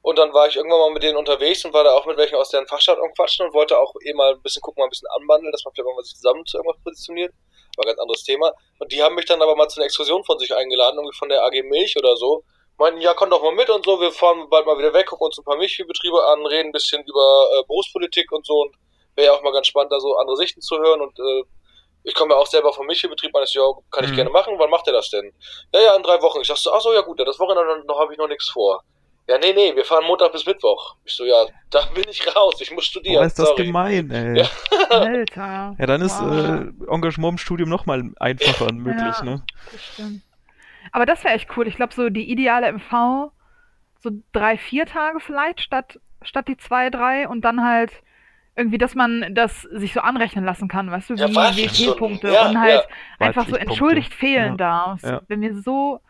und 0.04 0.18
dann 0.18 0.34
war 0.34 0.46
ich 0.46 0.56
irgendwann 0.56 0.80
mal 0.80 0.90
mit 0.90 1.02
denen 1.02 1.16
unterwegs 1.16 1.64
und 1.64 1.72
war 1.72 1.82
da 1.82 1.92
auch 1.96 2.04
mit 2.04 2.18
welchen 2.18 2.34
aus 2.36 2.50
deren 2.50 2.66
Fachstadt 2.68 2.98
am 2.98 3.14
Quatschen 3.14 3.46
und 3.46 3.54
wollte 3.54 3.78
auch 3.78 3.94
eh 4.04 4.12
mal 4.12 4.34
ein 4.34 4.42
bisschen 4.42 4.60
gucken, 4.60 4.82
mal 4.82 4.86
ein 4.86 4.90
bisschen 4.90 5.08
anbandeln, 5.16 5.50
dass 5.50 5.64
man 5.64 5.72
vielleicht 5.72 5.96
mal 5.96 6.04
sich 6.04 6.14
zusammen 6.16 6.44
zu 6.44 6.58
irgendwas 6.58 6.76
positioniert. 6.84 7.32
War 7.78 7.84
ein 7.86 7.88
ganz 7.88 7.98
anderes 7.98 8.22
Thema. 8.22 8.52
Und 8.80 8.92
die 8.92 9.02
haben 9.02 9.14
mich 9.14 9.24
dann 9.24 9.40
aber 9.40 9.56
mal 9.56 9.66
zu 9.66 9.80
einer 9.80 9.86
Exkursion 9.86 10.22
von 10.22 10.38
sich 10.38 10.54
eingeladen, 10.54 10.98
irgendwie 10.98 11.16
von 11.16 11.30
der 11.30 11.42
AG 11.42 11.62
Milch 11.62 11.96
oder 11.96 12.18
so. 12.18 12.44
Meinten, 12.76 13.00
ja, 13.00 13.14
komm 13.14 13.30
doch 13.30 13.42
mal 13.42 13.54
mit 13.54 13.70
und 13.70 13.82
so, 13.86 13.98
wir 13.98 14.12
fahren 14.12 14.46
bald 14.50 14.66
mal 14.66 14.76
wieder 14.76 14.92
weg, 14.92 15.06
gucken 15.06 15.24
uns 15.24 15.38
ein 15.38 15.44
paar 15.44 15.56
Milchviehbetriebe 15.56 16.22
an, 16.22 16.44
reden 16.44 16.68
ein 16.68 16.72
bisschen 16.72 17.02
über 17.04 17.48
äh, 17.58 17.62
Berufspolitik 17.66 18.30
und 18.30 18.44
so 18.44 18.60
und 18.60 18.74
wäre 19.16 19.28
ja 19.28 19.32
auch 19.32 19.42
mal 19.42 19.52
ganz 19.52 19.68
spannend, 19.68 19.90
da 19.90 20.00
so 20.00 20.14
andere 20.16 20.36
Sichten 20.36 20.60
zu 20.60 20.76
hören 20.76 21.00
und 21.00 21.18
äh, 21.18 21.44
ich 22.02 22.12
komme 22.14 22.34
ja 22.34 22.38
auch 22.40 22.46
selber 22.46 22.74
vom 22.74 22.84
Milchviehbetrieb, 22.86 23.32
meines 23.32 23.54
ja, 23.54 23.62
kann 23.90 24.04
ich 24.04 24.10
Mhm. 24.10 24.16
gerne 24.16 24.30
machen, 24.30 24.58
wann 24.58 24.68
macht 24.68 24.86
ihr 24.86 24.92
das 24.92 25.08
denn? 25.08 25.32
Ja, 25.72 25.80
ja, 25.80 25.96
in 25.96 26.02
drei 26.02 26.20
Wochen. 26.20 26.42
Ich 26.42 26.48
sag 26.48 26.58
so, 26.58 26.72
ach 26.72 26.82
so, 26.82 26.92
ja 26.92 27.00
gut, 27.00 27.18
ja, 27.18 27.24
das 27.24 27.38
Wochenende 27.40 27.86
noch 27.86 27.98
habe 27.98 28.12
ich 28.12 28.18
noch 28.18 28.28
nichts 28.28 28.50
vor. 28.50 28.82
Ja, 29.26 29.38
nee, 29.38 29.52
nee, 29.54 29.74
wir 29.74 29.84
fahren 29.86 30.04
Montag 30.06 30.32
bis 30.32 30.44
Mittwoch. 30.44 30.96
Ich 31.04 31.14
so, 31.14 31.24
ja, 31.24 31.46
da 31.70 31.80
bin 31.94 32.04
ich 32.10 32.26
raus, 32.36 32.60
ich 32.60 32.70
muss 32.72 32.84
studieren. 32.84 33.16
Boah, 33.22 33.26
ist 33.26 33.38
das 33.38 33.48
sorry. 33.48 33.66
gemein, 33.66 34.10
ey. 34.10 34.38
Ja. 34.40 34.46
Ja, 34.90 34.98
Alter. 35.00 35.74
dann 35.86 36.02
ist 36.02 36.20
Wow. 36.20 36.32
äh, 36.32 36.92
Engagement 36.92 37.32
im 37.32 37.38
Studium 37.38 37.68
nochmal 37.70 38.02
einfacher 38.20 38.70
möglich, 38.72 39.16
Ja. 39.18 39.24
ne? 39.24 39.42
Das 39.72 39.82
stimmt. 39.82 40.22
Aber 40.92 41.06
das 41.06 41.24
wäre 41.24 41.34
echt 41.34 41.48
cool. 41.56 41.66
Ich 41.66 41.76
glaube, 41.76 41.94
so 41.94 42.10
die 42.10 42.30
ideale 42.30 42.68
MV, 42.70 43.30
so 44.00 44.10
drei, 44.32 44.58
vier 44.58 44.84
Tage 44.86 45.20
vielleicht, 45.20 45.60
statt, 45.62 45.98
statt 46.22 46.46
die 46.48 46.58
zwei, 46.58 46.90
drei 46.90 47.26
und 47.26 47.40
dann 47.40 47.64
halt 47.64 47.92
irgendwie, 48.56 48.78
dass 48.78 48.94
man 48.94 49.34
das 49.34 49.62
sich 49.62 49.94
so 49.94 50.00
anrechnen 50.00 50.44
lassen 50.44 50.68
kann, 50.68 50.90
weißt 50.90 51.10
du, 51.10 51.14
Ja, 51.14 51.28
wie 51.30 51.34
Wahlpflichtstunden. 51.34 51.94
WP-Punkte 51.96 52.28
Ja, 52.32 52.48
und 52.50 52.60
halt 52.60 52.86
ja. 53.18 53.26
einfach 53.26 53.48
so 53.48 53.56
entschuldigt 53.56 54.12
fehlen 54.14 54.52
Ja. 54.52 54.56
darf. 54.56 55.02
Ja. 55.02 55.22
Wenn 55.28 55.40
wir 55.40 55.54
so 55.60 56.00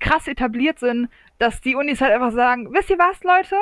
krass 0.00 0.26
etabliert 0.28 0.80
sind, 0.80 1.08
dass 1.44 1.60
die 1.60 1.74
Unis 1.74 2.00
halt 2.00 2.12
einfach 2.12 2.32
sagen, 2.32 2.72
wisst 2.72 2.90
ihr 2.90 2.98
was, 2.98 3.22
Leute? 3.22 3.56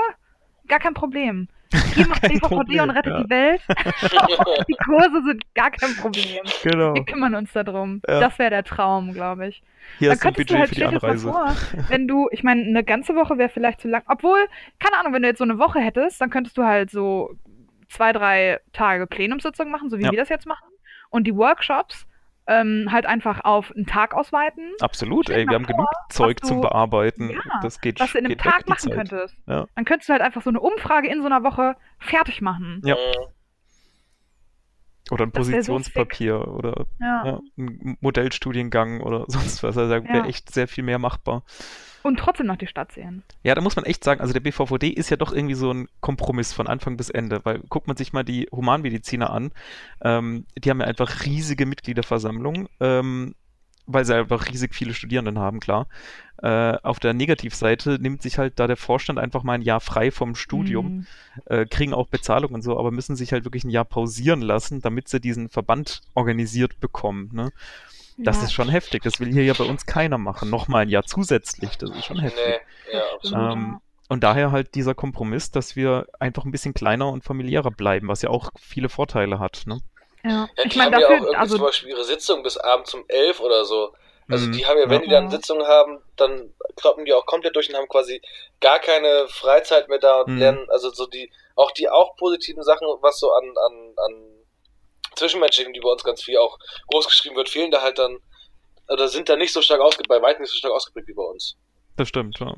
Gar 0.69 0.79
kein 0.79 0.95
Problem. 0.95 1.49
Ihr 1.97 2.07
macht 2.07 2.23
Problem, 2.41 2.83
und 2.83 2.91
rettet 2.91 3.13
ja. 3.13 3.23
die 3.23 3.31
Welt. 3.31 3.63
die 4.69 4.77
Kurse 4.85 5.23
sind 5.25 5.55
gar 5.55 5.71
kein 5.71 5.97
Problem. 5.97 6.43
Genau. 6.63 6.95
Wir 6.95 7.05
kümmern 7.05 7.35
uns 7.35 7.53
darum. 7.53 8.03
Ja. 8.07 8.21
Das 8.21 8.39
wäre 8.39 8.51
der 8.51 8.63
Traum, 8.63 9.13
glaube 9.13 9.49
ich. 9.49 9.63
Hier 9.99 10.09
Dann 10.09 10.19
ist 10.19 10.25
ein 10.25 10.35
könntest 10.35 10.51
du 10.51 10.55
Budget 10.55 10.93
halt, 10.93 11.01
für 11.01 11.13
die 11.13 11.19
vor, 11.19 11.57
wenn 11.89 12.07
du, 12.07 12.29
ich 12.31 12.43
meine, 12.43 12.63
eine 12.63 12.85
ganze 12.85 13.17
Woche 13.17 13.39
wäre 13.39 13.49
vielleicht 13.49 13.81
zu 13.81 13.89
lang. 13.89 14.03
Obwohl, 14.07 14.47
keine 14.79 14.99
Ahnung, 14.99 15.13
wenn 15.15 15.23
du 15.23 15.29
jetzt 15.29 15.39
so 15.39 15.45
eine 15.45 15.59
Woche 15.59 15.81
hättest, 15.81 16.21
dann 16.21 16.31
könntest 16.31 16.57
du 16.59 16.65
halt 16.65 16.91
so 16.91 17.35
zwei, 17.89 18.13
drei 18.13 18.61
Tage 18.73 19.07
Plenumssitzung 19.07 19.71
machen, 19.71 19.91
so 19.91 19.99
wie 19.99 20.05
Ja. 20.05 20.11
wir 20.11 20.19
das 20.19 20.29
jetzt 20.29 20.47
machen. 20.47 20.69
Und 21.11 21.27
die 21.27 21.35
Workshops 21.35 22.07
ähm, 22.47 22.89
halt 22.91 23.07
einfach 23.07 23.45
auf 23.45 23.71
einen 23.75 23.87
Tag 23.87 24.15
ausweiten, 24.15 24.73
Absolut, 24.81 25.31
ey, 25.31 25.47
wir 25.47 25.55
haben 25.55 25.67
genug 25.67 25.87
Zeug 26.09 26.41
du- 26.41 26.49
zum 26.49 26.61
Bearbeiten. 26.61 27.31
Ja, 27.31 27.39
das 27.63 27.81
geht, 27.81 28.01
was 28.01 28.13
du 28.13 28.19
in 28.19 28.27
einem 28.27 28.37
Tag 28.39 28.69
machen 28.69 28.79
Zeit. 28.91 28.93
könntest. 28.95 29.37
Ja. 29.47 29.67
Dann 29.77 29.85
könntest 29.85 30.09
du 30.09 30.13
halt 30.13 30.23
einfach 30.23 30.43
so 30.43 30.51
eine 30.51 30.61
Umfrage 30.61 31.09
in 31.09 31.21
so 31.21 31.27
einer 31.27 31.45
Woche 31.45 31.77
fertig 31.99 32.41
machen. 32.41 32.83
Ja. 32.85 32.97
Mhm. 32.97 33.29
Oder 35.11 35.27
ein 35.27 35.33
Das 35.33 35.49
wär 35.49 35.63
so 35.63 35.73
Positionspapier 35.75 36.49
oder 36.49 36.87
Ja. 37.01 37.41
ein 37.59 37.97
Modellstudiengang 38.01 39.01
oder 39.01 39.25
sonst 39.29 39.63
was. 39.63 39.77
Also 39.77 39.89
da 39.93 40.03
wäre 40.05 40.27
echt 40.27 40.53
sehr 40.53 40.69
viel 40.69 40.85
mehr 40.85 40.99
machbar. 40.99 41.43
Und 42.03 42.19
trotzdem 42.19 42.47
noch 42.47 42.57
die 42.57 42.67
Stadt 42.67 42.93
sehen. 42.93 43.23
Ja, 43.43 43.55
da 43.55 43.61
muss 43.61 43.77
man 43.77 43.85
echt 43.85 44.03
sagen, 44.03 44.21
also 44.21 44.33
der 44.33 44.41
BVVD 44.41 44.89
ist 44.89 45.11
ja 45.11 45.17
doch 45.17 45.33
irgendwie 45.33 45.55
so 45.55 45.73
ein 45.73 45.89
Kompromiss 46.01 46.53
von 46.53 46.67
Anfang 46.67 46.97
bis 46.97 47.11
Ende, 47.11 47.41
weil 47.45 47.61
guckt 47.69 47.87
man 47.87 47.97
sich 47.97 48.13
mal 48.13 48.25
die 48.25 48.49
Humanmediziner 48.53 49.31
an, 49.31 49.53
ähm, 50.03 50.45
die 50.59 50.71
haben 50.71 50.81
ja 50.81 50.87
einfach 50.87 51.25
riesige 51.25 51.67
Mitgliederversammlungen, 51.67 52.69
ähm, 52.81 53.35
weil 53.87 54.05
sie 54.05 54.15
einfach 54.15 54.49
riesig 54.49 54.75
viele 54.75 54.95
Studierenden 54.95 55.39
haben, 55.39 55.61
klar. 55.61 55.87
Äh, 56.43 56.77
auf 56.83 56.99
der 56.99 57.15
Negativseite 57.15 57.99
nimmt 58.01 58.23
sich 58.23 58.39
halt 58.39 58.59
da 58.59 58.67
der 58.67 58.77
Vorstand 58.77 59.19
einfach 59.19 59.43
mal 59.45 59.55
ein 59.55 59.63
Jahr 59.63 59.81
frei 59.81 60.11
vom 60.11 60.35
Studium, 60.35 60.87
Mhm. 60.87 61.07
äh, 61.47 61.67
kriegen 61.67 61.95
auch 61.95 62.09
Bezahlung 62.09 62.53
und 62.53 62.63
so, 62.63 62.79
aber 62.79 62.91
müssen 62.91 63.17
sich 63.17 63.33
halt 63.33 63.45
wirklich 63.45 63.65
ein 63.65 63.71
Jahr 63.71 63.85
pausieren 63.85 64.41
lassen, 64.41 64.81
damit 64.81 65.09
sie 65.09 65.21
diesen 65.21 65.49
Verband 65.49 66.01
organisiert 66.15 66.81
bekommen. 66.81 67.31
Ne? 67.33 67.53
Das 68.25 68.39
Ja. 68.39 68.45
ist 68.45 68.53
schon 68.53 68.69
heftig. 68.69 69.03
Das 69.03 69.19
will 69.21 69.33
hier 69.33 69.45
ja 69.45 69.55
bei 69.55 69.65
uns 69.65 69.87
keiner 69.87 70.19
machen. 70.19 70.51
Nochmal 70.51 70.83
ein 70.83 70.89
Jahr 70.89 71.05
zusätzlich. 71.05 71.77
Das 71.79 71.91
ist 71.91 72.05
schon 72.05 72.19
heftig. 72.21 72.61
Nee, 72.87 72.93
ja. 73.31 73.53
Ähm, 73.53 73.81
und 74.09 74.23
daher 74.23 74.53
halt 74.53 74.75
dieser 74.75 74.95
Kompromiss, 74.95 75.51
dass 75.51 75.75
wir 75.77 76.07
einfach 76.21 76.45
ein 76.45 76.53
bisschen 76.53 76.75
kleiner 76.75 77.09
und 77.09 77.25
familiärer 77.25 77.71
bleiben, 77.71 78.09
was 78.09 78.23
ja 78.23 78.31
auch 78.31 78.51
viele 78.61 78.89
Vorteile 78.89 79.39
hat. 79.39 79.63
Ne? 79.67 79.81
Ja. 80.25 80.49
Ja, 80.57 80.65
Ich 80.65 80.73
die 80.73 80.79
meine, 80.79 80.97
haben 80.97 81.01
ja 81.01 81.07
auch 81.07 81.11
dafür, 81.13 81.27
irgendwie 81.27 81.37
also 81.41 81.57
zum 81.57 81.67
Beispiel 81.67 81.89
ihre 81.91 82.05
Sitzung 82.05 82.43
bis 82.43 82.57
abends 82.57 82.93
um 82.95 83.05
elf 83.09 83.41
oder 83.41 83.65
so. 83.65 83.93
Also 84.29 84.47
Mhm. 84.47 84.53
die 84.53 84.67
haben 84.67 84.79
ja, 84.79 84.85
wenn 84.89 85.01
Ja. 85.01 85.05
die 85.07 85.11
dann. 85.11 85.31
Sitzungen 85.31 85.67
haben, 85.67 85.99
dann 86.17 86.55
kloppen 86.77 87.05
die 87.05 87.13
auch 87.13 87.27
komplett 87.27 87.57
durch 87.57 87.69
und 87.71 87.77
haben 87.77 87.89
quasi 87.89 88.23
gar 88.61 88.79
keine 88.79 89.27
Freizeit 89.29 89.89
mehr 89.89 89.99
da 89.99 90.21
und 90.21 90.35
Mhm. 90.35 90.39
lernen, 90.39 90.67
also 90.71 90.91
so 90.91 91.07
die, 91.07 91.31
auch 91.57 91.73
die 91.73 91.89
auch 91.89 92.17
positiven 92.17 92.63
Sachen, 92.63 92.87
was 93.01 93.19
so 93.19 93.33
an, 93.33 93.45
an, 93.67 93.95
an 93.97 94.32
Zwischenmenschlichen, 95.17 95.73
die 95.73 95.81
bei 95.81 95.91
uns 95.91 96.05
ganz 96.05 96.23
viel 96.23 96.39
auch 96.39 96.59
groß 96.91 97.07
geschrieben 97.07 97.37
wird, 97.37 97.49
fehlen 97.49 97.71
da 97.71 97.83
halt 97.83 97.99
dann, 97.99 98.19
oder 98.89 99.09
sind 99.09 99.29
da 99.29 99.37
nicht 99.37 99.53
so 99.53 99.63
stark 99.63 99.81
ausgeprägt, 99.81 100.09
bei 100.09 100.23
weitem 100.23 100.43
nicht 100.43 100.51
so 100.51 100.57
stark 100.57 100.73
ausgeprägt 100.73 101.09
wie 101.09 101.15
bei 101.15 101.23
uns. 101.23 101.57
Das 101.97 102.09
stimmt, 102.09 102.39
ja. 102.41 102.55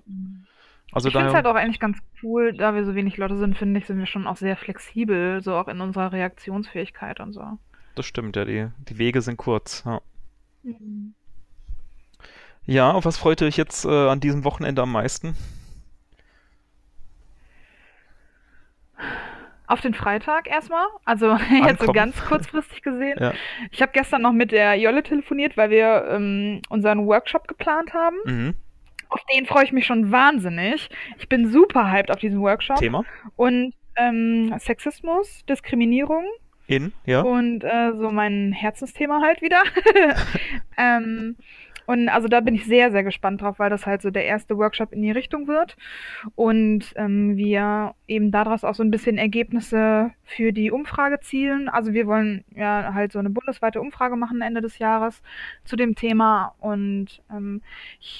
Also 0.92 1.08
ich 1.08 1.14
finde 1.14 1.28
es 1.28 1.34
halt 1.34 1.46
auch 1.46 1.56
eigentlich 1.56 1.80
ganz 1.80 1.98
cool, 2.22 2.56
da 2.56 2.74
wir 2.74 2.84
so 2.84 2.94
wenig 2.94 3.16
Leute 3.16 3.36
sind, 3.36 3.58
finde 3.58 3.80
ich, 3.80 3.86
sind 3.86 3.98
wir 3.98 4.06
schon 4.06 4.26
auch 4.26 4.36
sehr 4.36 4.56
flexibel, 4.56 5.42
so 5.42 5.54
auch 5.54 5.68
in 5.68 5.80
unserer 5.80 6.12
Reaktionsfähigkeit 6.12 7.20
und 7.20 7.32
so. 7.32 7.42
das 7.96 8.06
stimmt, 8.06 8.36
ja, 8.36 8.44
die, 8.44 8.68
die 8.88 8.98
Wege 8.98 9.20
sind 9.20 9.36
kurz. 9.36 9.82
Ja. 9.84 10.00
Mhm. 10.62 11.14
ja, 12.64 12.92
auf 12.92 13.04
was 13.04 13.18
freut 13.18 13.40
ihr 13.40 13.48
euch 13.48 13.56
jetzt 13.56 13.84
äh, 13.84 14.08
an 14.08 14.20
diesem 14.20 14.44
Wochenende 14.44 14.82
am 14.82 14.92
meisten? 14.92 15.36
Auf 19.66 19.80
den 19.80 19.94
Freitag 19.94 20.46
erstmal, 20.46 20.86
also 21.04 21.36
jetzt 21.66 21.82
so 21.82 21.92
ganz 21.92 22.22
kurzfristig 22.24 22.82
gesehen. 22.82 23.18
Ja. 23.18 23.32
Ich 23.70 23.80
habe 23.80 23.92
gestern 23.92 24.22
noch 24.22 24.32
mit 24.32 24.52
der 24.52 24.74
Jolle 24.74 25.02
telefoniert, 25.02 25.56
weil 25.56 25.70
wir 25.70 26.06
ähm, 26.10 26.60
unseren 26.68 27.06
Workshop 27.06 27.48
geplant 27.48 27.94
haben. 27.94 28.16
Mhm. 28.24 28.54
Auf 29.08 29.20
den 29.32 29.46
freue 29.46 29.64
ich 29.64 29.72
mich 29.72 29.86
schon 29.86 30.10
wahnsinnig. 30.10 30.90
Ich 31.18 31.28
bin 31.28 31.50
super 31.50 31.90
hyped 31.90 32.10
auf 32.10 32.18
diesen 32.18 32.40
Workshop. 32.40 32.76
Thema? 32.78 33.04
Und 33.36 33.72
ähm, 33.96 34.52
Sexismus, 34.58 35.44
Diskriminierung 35.46 36.24
In, 36.66 36.92
ja? 37.06 37.22
und 37.22 37.62
äh, 37.62 37.92
so 37.96 38.10
mein 38.10 38.52
Herzensthema 38.52 39.20
halt 39.22 39.40
wieder. 39.40 39.62
ähm, 40.76 41.36
Und 41.86 42.08
also 42.08 42.28
da 42.28 42.40
bin 42.40 42.54
ich 42.54 42.64
sehr, 42.64 42.90
sehr 42.90 43.04
gespannt 43.04 43.42
drauf, 43.42 43.58
weil 43.58 43.70
das 43.70 43.86
halt 43.86 44.02
so 44.02 44.10
der 44.10 44.24
erste 44.24 44.56
Workshop 44.56 44.92
in 44.92 45.02
die 45.02 45.10
Richtung 45.10 45.46
wird. 45.46 45.76
Und 46.34 46.92
ähm, 46.96 47.36
wir 47.36 47.94
eben 48.06 48.30
daraus 48.30 48.64
auch 48.64 48.74
so 48.74 48.82
ein 48.82 48.90
bisschen 48.90 49.18
Ergebnisse 49.18 50.10
für 50.24 50.52
die 50.52 50.70
Umfrage 50.70 51.20
zielen. 51.20 51.68
Also 51.68 51.92
wir 51.92 52.06
wollen 52.06 52.44
ja 52.54 52.92
halt 52.94 53.12
so 53.12 53.18
eine 53.18 53.30
bundesweite 53.30 53.80
Umfrage 53.80 54.16
machen 54.16 54.40
Ende 54.40 54.60
des 54.60 54.78
Jahres 54.78 55.22
zu 55.64 55.76
dem 55.76 55.94
Thema. 55.94 56.54
Und 56.58 57.22
ähm, 57.30 57.62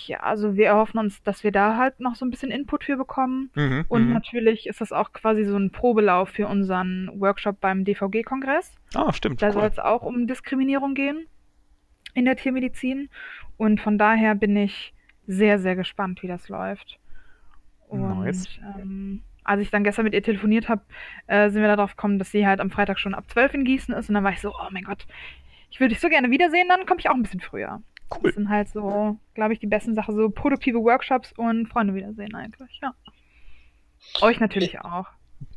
ja, 0.07 0.21
also 0.21 0.57
wir 0.57 0.67
erhoffen 0.67 1.01
uns, 1.01 1.23
dass 1.23 1.45
wir 1.45 1.53
da 1.53 1.77
halt 1.77 2.01
noch 2.01 2.17
so 2.17 2.25
ein 2.25 2.31
bisschen 2.31 2.51
Input 2.51 2.85
für 2.85 2.97
bekommen. 2.97 3.51
Mhm, 3.55 3.85
Und 3.89 4.09
mhm. 4.09 4.13
natürlich 4.13 4.67
ist 4.67 4.81
das 4.81 4.93
auch 4.93 5.13
quasi 5.13 5.45
so 5.45 5.57
ein 5.57 5.71
Probelauf 5.71 6.29
für 6.29 6.47
unseren 6.49 7.11
Workshop 7.15 7.61
beim 7.61 7.85
DVG-Kongress. 7.85 8.75
Ah, 8.95 9.13
stimmt. 9.13 9.43
Da 9.43 9.53
soll 9.53 9.63
Cool. 9.63 9.71
es 9.71 9.79
auch 9.79 10.03
um 10.03 10.27
Diskriminierung 10.27 10.95
gehen 10.95 11.27
in 12.15 12.25
der 12.25 12.37
Tiermedizin. 12.37 13.11
Und 13.57 13.81
von 13.81 13.99
daher 13.99 14.35
bin 14.35 14.57
ich 14.57 14.93
sehr, 15.27 15.59
sehr 15.59 15.77
gespannt, 15.77 16.23
wie 16.23 16.29
das 16.29 16.49
läuft. 16.49 16.99
Und 17.89 18.21
Nice. 18.21 18.49
ähm, 18.79 19.23
als 19.45 19.61
ich 19.61 19.71
dann 19.71 19.85
gestern 19.85 20.05
mit 20.05 20.15
ihr 20.15 20.23
telefoniert 20.23 20.69
habe, 20.69 20.83
äh, 21.27 21.51
sind 21.51 21.63
wir 21.63 21.69
darauf 21.69 21.97
gekommen, 21.97 22.19
dass 22.19 22.31
sie 22.31 22.47
halt 22.47 22.61
am 22.61 22.71
Freitag 22.71 22.99
schon 22.99 23.15
ab 23.15 23.25
12 23.29 23.55
in 23.55 23.65
Gießen 23.65 23.95
ist. 23.95 24.09
Und 24.09 24.15
dann 24.15 24.25
war 24.25 24.33
ich 24.33 24.41
so, 24.41 24.51
oh 24.51 24.69
mein 24.71 24.85
Gott, 24.85 25.07
ich 25.71 25.81
würde 25.81 25.91
dich 25.91 26.01
so 26.01 26.09
gerne 26.09 26.31
wiedersehen, 26.31 26.69
dann 26.69 26.87
komme 26.87 27.01
ich 27.01 27.09
auch 27.09 27.15
ein 27.15 27.23
bisschen 27.23 27.41
früher. 27.41 27.83
Cool. 28.11 28.21
Das 28.23 28.35
sind 28.35 28.49
halt 28.49 28.69
so, 28.69 29.19
glaube 29.35 29.53
ich, 29.53 29.61
die 29.61 29.67
besten 29.67 29.95
Sachen, 29.95 30.15
so 30.15 30.31
produktive 30.31 30.83
Workshops 30.83 31.33
und 31.33 31.67
Freunde 31.67 31.95
wiedersehen 31.95 32.35
eigentlich, 32.35 32.81
ja. 32.83 32.95
Euch 34.21 34.41
natürlich 34.41 34.81
auch. 34.81 35.07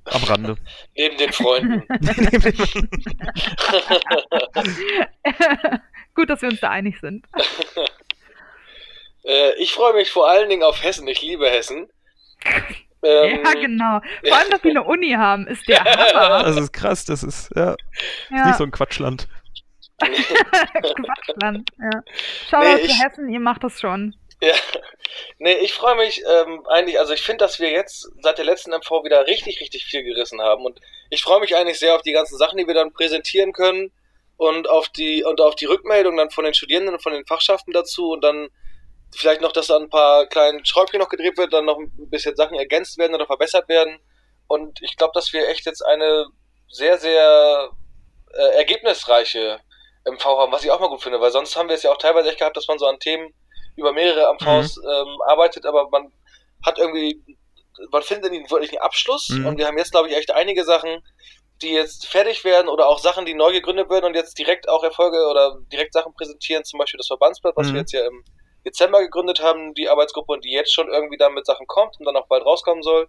Am 0.05 0.23
Rande. 0.23 0.55
Neben 0.95 1.17
den 1.17 1.31
Freunden. 1.31 1.83
Gut, 6.17 6.31
dass 6.31 6.41
wir 6.41 6.49
uns 6.49 6.59
da 6.59 6.71
einig 6.71 6.99
sind. 6.99 7.27
äh, 9.23 9.53
ich 9.59 9.71
freue 9.71 9.93
mich 9.93 10.09
vor 10.09 10.27
allen 10.27 10.49
Dingen 10.49 10.63
auf 10.63 10.81
Hessen. 10.83 11.07
Ich 11.07 11.21
liebe 11.21 11.49
Hessen. 11.49 11.87
Ähm, 13.03 13.43
ja, 13.45 13.53
genau. 13.53 13.99
Vor 14.27 14.37
allem, 14.37 14.49
dass 14.49 14.63
wir 14.63 14.71
eine 14.71 14.83
Uni 14.83 15.11
haben, 15.11 15.45
ist 15.45 15.67
der 15.67 15.83
Hammer. 15.83 16.43
Das 16.45 16.57
ist 16.57 16.73
krass, 16.73 17.05
das 17.05 17.21
ist 17.21 17.51
ja, 17.55 17.73
ist 17.73 17.77
Ja, 18.31 18.47
nicht 18.47 18.57
so 18.57 18.63
ein 18.63 18.71
Quatschland. 18.71 19.27
Quatschland. 19.99 21.69
Ja. 21.79 22.01
Schau 22.49 22.59
Nee, 22.61 22.73
nee, 22.73 22.81
ich- 22.81 22.97
zu 22.97 23.03
Hessen, 23.03 23.29
ihr 23.29 23.39
macht 23.39 23.63
das 23.63 23.79
schon. 23.79 24.15
Ja, 24.41 24.55
nee, 25.37 25.53
ich 25.57 25.73
freue 25.73 25.95
mich 25.95 26.23
ähm, 26.27 26.65
eigentlich, 26.69 26.99
also 26.99 27.13
ich 27.13 27.21
finde, 27.21 27.45
dass 27.45 27.59
wir 27.59 27.69
jetzt 27.69 28.09
seit 28.23 28.39
der 28.39 28.45
letzten 28.45 28.71
MV 28.71 28.89
wieder 29.03 29.27
richtig, 29.27 29.61
richtig 29.61 29.85
viel 29.85 30.03
gerissen 30.03 30.41
haben 30.41 30.65
und 30.65 30.79
ich 31.11 31.21
freue 31.21 31.39
mich 31.39 31.55
eigentlich 31.55 31.77
sehr 31.77 31.93
auf 31.93 32.01
die 32.01 32.13
ganzen 32.13 32.39
Sachen, 32.39 32.57
die 32.57 32.65
wir 32.65 32.73
dann 32.73 32.93
präsentieren 32.93 33.53
können 33.53 33.91
und 34.37 34.69
auf 34.69 34.89
die 34.89 35.23
und 35.23 35.41
auf 35.41 35.55
die 35.55 35.65
Rückmeldung 35.65 36.17
dann 36.17 36.29
von 36.29 36.45
den 36.45 36.53
Studierenden 36.53 36.95
und 36.95 37.01
von 37.03 37.13
den 37.13 37.25
Fachschaften 37.25 37.71
dazu 37.73 38.11
und 38.11 38.23
dann 38.23 38.49
vielleicht 39.15 39.41
noch, 39.41 39.51
dass 39.51 39.67
da 39.67 39.77
ein 39.77 39.89
paar 39.89 40.25
kleinen 40.27 40.65
Schräubchen 40.65 40.99
noch 40.99 41.09
gedreht 41.09 41.37
wird, 41.37 41.53
dann 41.53 41.65
noch 41.65 41.77
ein 41.77 41.91
bisschen 42.09 42.35
Sachen 42.35 42.57
ergänzt 42.57 42.97
werden 42.97 43.15
oder 43.15 43.25
verbessert 43.25 43.67
werden 43.69 43.99
und 44.47 44.81
ich 44.81 44.95
glaube, 44.95 45.11
dass 45.13 45.33
wir 45.33 45.47
echt 45.49 45.65
jetzt 45.65 45.81
eine 45.85 46.27
sehr, 46.69 46.97
sehr 46.97 47.69
äh, 48.33 48.57
ergebnisreiche 48.57 49.59
MV 50.05 50.23
haben, 50.23 50.51
was 50.51 50.63
ich 50.63 50.71
auch 50.71 50.79
mal 50.79 50.89
gut 50.89 51.01
finde, 51.01 51.19
weil 51.19 51.31
sonst 51.31 51.55
haben 51.55 51.69
wir 51.69 51.75
es 51.75 51.83
ja 51.83 51.91
auch 51.91 51.97
teilweise 51.97 52.29
echt 52.29 52.39
gehabt, 52.39 52.57
dass 52.57 52.67
man 52.67 52.77
so 52.79 52.85
an 52.85 52.99
Themen 52.99 53.33
über 53.75 53.91
mehrere 53.93 54.33
MVs 54.33 54.77
ähm, 54.77 55.21
arbeitet, 55.27 55.65
aber 55.65 55.89
man 55.89 56.11
hat 56.65 56.77
irgendwie, 56.79 57.21
man 57.91 58.01
findet 58.01 58.31
nie 58.31 58.39
einen 58.39 58.49
wirklichen 58.51 58.79
Abschluss 58.79 59.29
Mhm. 59.29 59.45
und 59.45 59.57
wir 59.57 59.67
haben 59.67 59.77
jetzt, 59.77 59.91
glaube 59.91 60.09
ich, 60.09 60.15
echt 60.15 60.31
einige 60.31 60.63
Sachen, 60.63 61.01
die 61.61 61.71
jetzt 61.71 62.07
fertig 62.07 62.43
werden 62.43 62.67
oder 62.67 62.87
auch 62.87 62.99
Sachen, 62.99 63.25
die 63.25 63.33
neu 63.33 63.51
gegründet 63.51 63.89
werden 63.89 64.05
und 64.05 64.15
jetzt 64.15 64.37
direkt 64.37 64.69
auch 64.69 64.83
Erfolge 64.83 65.25
oder 65.27 65.57
direkt 65.71 65.93
Sachen 65.93 66.13
präsentieren, 66.13 66.63
zum 66.63 66.79
Beispiel 66.79 66.97
das 66.97 67.07
Verbandsblatt, 67.07 67.55
was 67.55 67.67
Mhm. 67.67 67.73
wir 67.73 67.79
jetzt 67.81 67.93
ja 67.93 68.05
im 68.05 68.23
Dezember 68.65 68.99
gegründet 69.01 69.41
haben, 69.41 69.73
die 69.73 69.89
Arbeitsgruppe 69.89 70.33
und 70.33 70.43
die 70.45 70.51
jetzt 70.51 70.73
schon 70.73 70.89
irgendwie 70.89 71.17
dann 71.17 71.33
mit 71.33 71.45
Sachen 71.45 71.67
kommt 71.67 71.97
und 71.99 72.05
dann 72.05 72.15
auch 72.17 72.27
bald 72.27 72.45
rauskommen 72.45 72.83
soll. 72.83 73.07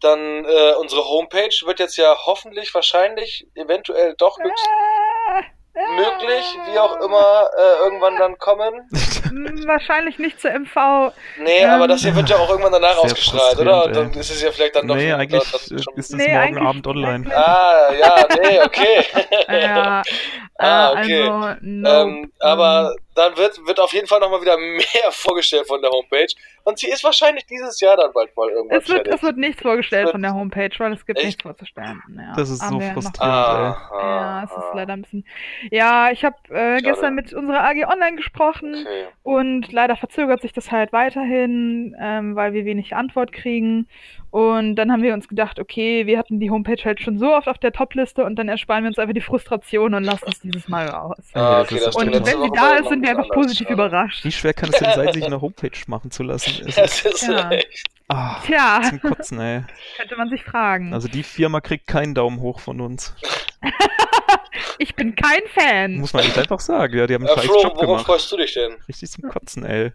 Dann 0.00 0.44
äh, 0.44 0.74
unsere 0.78 1.04
Homepage 1.08 1.54
wird 1.64 1.78
jetzt 1.78 1.96
ja 1.96 2.16
hoffentlich, 2.26 2.74
wahrscheinlich, 2.74 3.46
eventuell 3.54 4.14
doch 4.18 4.38
höchst 4.38 4.66
Äh, 4.66 5.42
möglich, 5.74 6.44
wie 6.70 6.78
auch 6.78 7.00
immer, 7.00 7.48
äh, 7.56 7.84
irgendwann 7.84 8.16
dann 8.18 8.38
kommen. 8.38 8.88
Mm, 9.30 9.62
Wahrscheinlich 9.66 10.18
nicht 10.18 10.40
zur 10.40 10.50
MV. 10.52 11.12
Nee, 11.42 11.60
Ähm, 11.60 11.70
aber 11.70 11.88
das 11.88 12.02
hier 12.02 12.14
wird 12.14 12.28
ja 12.28 12.36
auch 12.36 12.50
irgendwann 12.50 12.72
danach 12.72 12.96
ausgestrahlt, 12.98 13.58
oder? 13.58 13.84
Und 13.86 13.96
dann 13.96 14.10
ist 14.12 14.30
es 14.30 14.42
ja 14.42 14.50
vielleicht 14.52 14.76
dann 14.76 14.86
doch 14.86 14.96
nee, 14.96 15.10
schon- 15.10 15.20
eigentlich 15.20 15.42
das- 15.42 15.52
das 15.52 15.70
äh, 15.70 15.82
schon- 15.82 15.94
ist 15.96 16.10
es 16.10 16.16
Nee, 16.16 16.28
morgen 16.28 16.38
eigentlich- 16.58 16.68
Abend 16.68 16.86
online. 16.86 17.34
Ah, 17.36 17.92
ja, 17.98 18.14
nee, 18.42 18.60
okay. 18.62 19.04
Ja, 19.48 20.02
Ah, 20.58 20.92
äh, 20.92 21.00
okay. 21.02 21.22
also, 21.28 21.56
no, 21.62 21.88
ähm, 22.02 22.32
aber 22.38 22.94
dann 23.14 23.36
wird, 23.36 23.64
wird 23.66 23.78
auf 23.80 23.92
jeden 23.92 24.06
Fall 24.06 24.20
nochmal 24.20 24.40
wieder 24.40 24.56
mehr 24.58 25.10
vorgestellt 25.10 25.66
von 25.66 25.80
der 25.82 25.90
Homepage. 25.90 26.26
Und 26.64 26.78
sie 26.78 26.88
ist 26.88 27.02
wahrscheinlich 27.04 27.44
dieses 27.46 27.80
Jahr 27.80 27.96
dann 27.96 28.12
bald 28.12 28.34
mal 28.36 28.48
irgendwann 28.48 28.78
es 28.78 28.88
wird, 28.88 28.98
fertig. 28.98 29.14
es 29.14 29.22
wird 29.22 29.36
nichts 29.36 29.60
vorgestellt 29.62 30.04
wird- 30.06 30.12
von 30.12 30.22
der 30.22 30.34
Homepage, 30.34 30.70
weil 30.78 30.92
es 30.92 31.04
gibt 31.04 31.18
Echt? 31.18 31.26
nichts 31.26 31.42
vorzustellen. 31.42 32.00
Ja, 32.16 32.34
Das 32.36 32.50
ist 32.50 32.62
haben 32.62 32.80
so 32.80 32.80
frustrierend. 32.80 33.20
Ah, 33.20 33.76
Ja, 33.92 34.44
es 34.44 34.50
ist 34.52 34.74
leider 34.74 34.92
ein 34.92 35.02
bisschen. 35.02 35.26
Ja, 35.70 36.10
ich 36.10 36.24
habe 36.24 36.36
äh, 36.50 36.80
gestern 36.80 37.14
mit 37.14 37.32
unserer 37.34 37.64
AG 37.64 37.84
Online 37.86 38.16
gesprochen 38.16 38.74
Okay. 38.86 39.06
und 39.22 39.72
leider 39.72 39.96
verzögert 39.96 40.40
sich 40.40 40.52
das 40.52 40.70
halt 40.70 40.92
weiterhin, 40.92 41.96
ähm, 42.00 42.36
weil 42.36 42.52
wir 42.52 42.64
wenig 42.64 42.94
Antwort 42.94 43.32
kriegen. 43.32 43.88
Und 44.32 44.76
dann 44.76 44.90
haben 44.90 45.02
wir 45.02 45.12
uns 45.12 45.28
gedacht, 45.28 45.58
okay, 45.60 46.06
wir 46.06 46.18
hatten 46.18 46.40
die 46.40 46.50
Homepage 46.50 46.82
halt 46.82 47.02
schon 47.02 47.18
so 47.18 47.34
oft 47.34 47.48
auf 47.48 47.58
der 47.58 47.70
Topliste 47.70 48.24
und 48.24 48.36
dann 48.36 48.48
ersparen 48.48 48.82
wir 48.82 48.88
uns 48.88 48.98
einfach 48.98 49.12
die 49.12 49.20
Frustration 49.20 49.92
und 49.92 50.04
lassen 50.04 50.24
es 50.30 50.40
dieses 50.40 50.68
Mal 50.68 50.88
raus. 50.88 51.18
Ah, 51.34 51.62
das 51.64 51.70
okay, 51.70 52.06
Und 52.06 52.14
wenn 52.14 52.24
sie 52.24 52.50
da 52.54 52.76
ist, 52.76 52.88
sind 52.88 53.02
wir 53.02 53.10
ein 53.10 53.18
einfach 53.18 53.28
positiv 53.30 53.68
anders, 53.68 53.88
überrascht. 53.90 54.24
Wie 54.24 54.32
schwer 54.32 54.54
kann 54.54 54.70
es 54.70 54.78
denn 54.78 54.90
sein, 54.94 55.12
sich 55.12 55.22
eine 55.26 55.38
Homepage 55.42 55.70
machen 55.86 56.10
zu 56.10 56.22
lassen? 56.22 56.50
Es 56.66 56.76
Ja, 56.76 56.84
ist, 56.84 57.04
das 57.04 57.12
ist 57.22 57.28
Ja. 57.28 57.50
echt. 57.50 57.84
ah, 58.08 58.40
Tja, 58.46 58.80
zum 58.88 59.02
Kotzen, 59.02 59.38
ey. 59.38 59.64
könnte 59.98 60.16
man 60.16 60.30
sich 60.30 60.42
fragen. 60.42 60.94
Also 60.94 61.08
die 61.08 61.24
Firma 61.24 61.60
kriegt 61.60 61.86
keinen 61.86 62.14
Daumen 62.14 62.40
hoch 62.40 62.58
von 62.60 62.80
uns. 62.80 63.14
ich 64.78 64.94
bin 64.96 65.14
kein 65.14 65.42
Fan. 65.54 65.96
Muss 65.98 66.14
man 66.14 66.24
echt 66.24 66.38
einfach 66.38 66.60
sagen. 66.60 66.96
Ja, 66.96 67.06
die 67.06 67.14
haben 67.14 67.26
einen 67.26 67.32
Äh, 67.36 67.40
scheiß 67.42 67.44
Flo, 67.50 67.62
Job 67.62 67.74
worauf 67.74 67.80
gemacht. 67.86 68.06
freust 68.06 68.32
du 68.32 68.38
dich 68.38 68.54
denn? 68.54 68.76
Richtig 68.88 69.10
zum 69.10 69.28
Kotzen, 69.28 69.64
ey. 69.66 69.92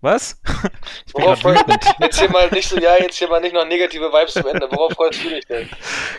Was? 0.00 0.40
Ich 1.06 1.12
bin 1.14 1.24
Worauf 1.24 1.42
wütend. 1.44 1.84
Jetzt 2.00 2.18
hier 2.20 2.30
mal 2.30 2.48
nicht 2.50 2.68
so, 2.68 2.78
ja, 2.78 2.96
jetzt 2.98 3.16
hier 3.16 3.28
mal 3.28 3.40
nicht 3.40 3.54
noch 3.54 3.66
negative 3.66 4.04
Vibes 4.12 4.34
zum 4.34 4.46
Ende. 4.46 4.68
Worauf 4.70 4.92
freust 4.92 5.24
du 5.24 5.30
dich 5.30 5.46
denn? 5.46 5.68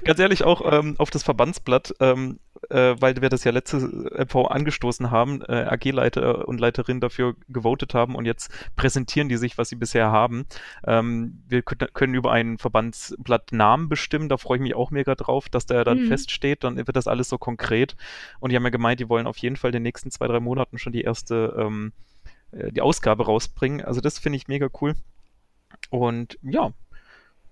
Ganz 0.03 0.19
ehrlich, 0.19 0.43
auch 0.43 0.61
ähm, 0.71 0.95
auf 0.97 1.09
das 1.11 1.23
Verbandsblatt, 1.23 1.93
ähm, 1.99 2.39
äh, 2.69 2.95
weil 2.99 3.21
wir 3.21 3.29
das 3.29 3.43
ja 3.43 3.51
letzte 3.51 3.77
MV 3.77 4.47
angestoßen 4.47 5.11
haben, 5.11 5.41
äh, 5.43 5.67
AG-Leiter 5.69 6.47
und 6.47 6.59
Leiterinnen 6.59 6.99
dafür 7.01 7.35
gewotet 7.49 7.93
haben 7.93 8.15
und 8.15 8.25
jetzt 8.25 8.51
präsentieren 8.75 9.29
die 9.29 9.37
sich, 9.37 9.57
was 9.57 9.69
sie 9.69 9.75
bisher 9.75 10.11
haben. 10.11 10.45
Ähm, 10.85 11.43
wir 11.47 11.61
können 11.61 12.15
über 12.15 12.31
einen 12.31 12.57
Verbandsblatt 12.57 13.51
Namen 13.51 13.89
bestimmen, 13.89 14.27
da 14.27 14.37
freue 14.37 14.57
ich 14.57 14.63
mich 14.63 14.75
auch 14.75 14.89
mega 14.91 15.13
drauf, 15.15 15.49
dass 15.49 15.65
der 15.67 15.83
dann 15.83 16.05
Mhm. 16.05 16.07
feststeht, 16.07 16.63
dann 16.63 16.77
wird 16.77 16.95
das 16.95 17.07
alles 17.07 17.29
so 17.29 17.37
konkret. 17.37 17.95
Und 18.39 18.51
die 18.51 18.55
haben 18.55 18.63
ja 18.63 18.69
gemeint, 18.71 18.99
die 18.99 19.09
wollen 19.09 19.27
auf 19.27 19.37
jeden 19.37 19.55
Fall 19.55 19.69
in 19.69 19.73
den 19.73 19.83
nächsten 19.83 20.09
zwei, 20.11 20.27
drei 20.27 20.39
Monaten 20.39 20.77
schon 20.79 20.93
die 20.93 21.01
erste, 21.01 21.55
ähm, 21.59 21.93
äh, 21.93 22.16
die 22.51 22.81
Ausgabe 22.81 23.25
rausbringen. 23.25 23.81
Also 23.83 24.01
das 24.01 24.19
finde 24.19 24.37
ich 24.37 24.47
mega 24.47 24.69
cool. 24.81 24.95
Und 25.89 26.37
ja, 26.41 26.71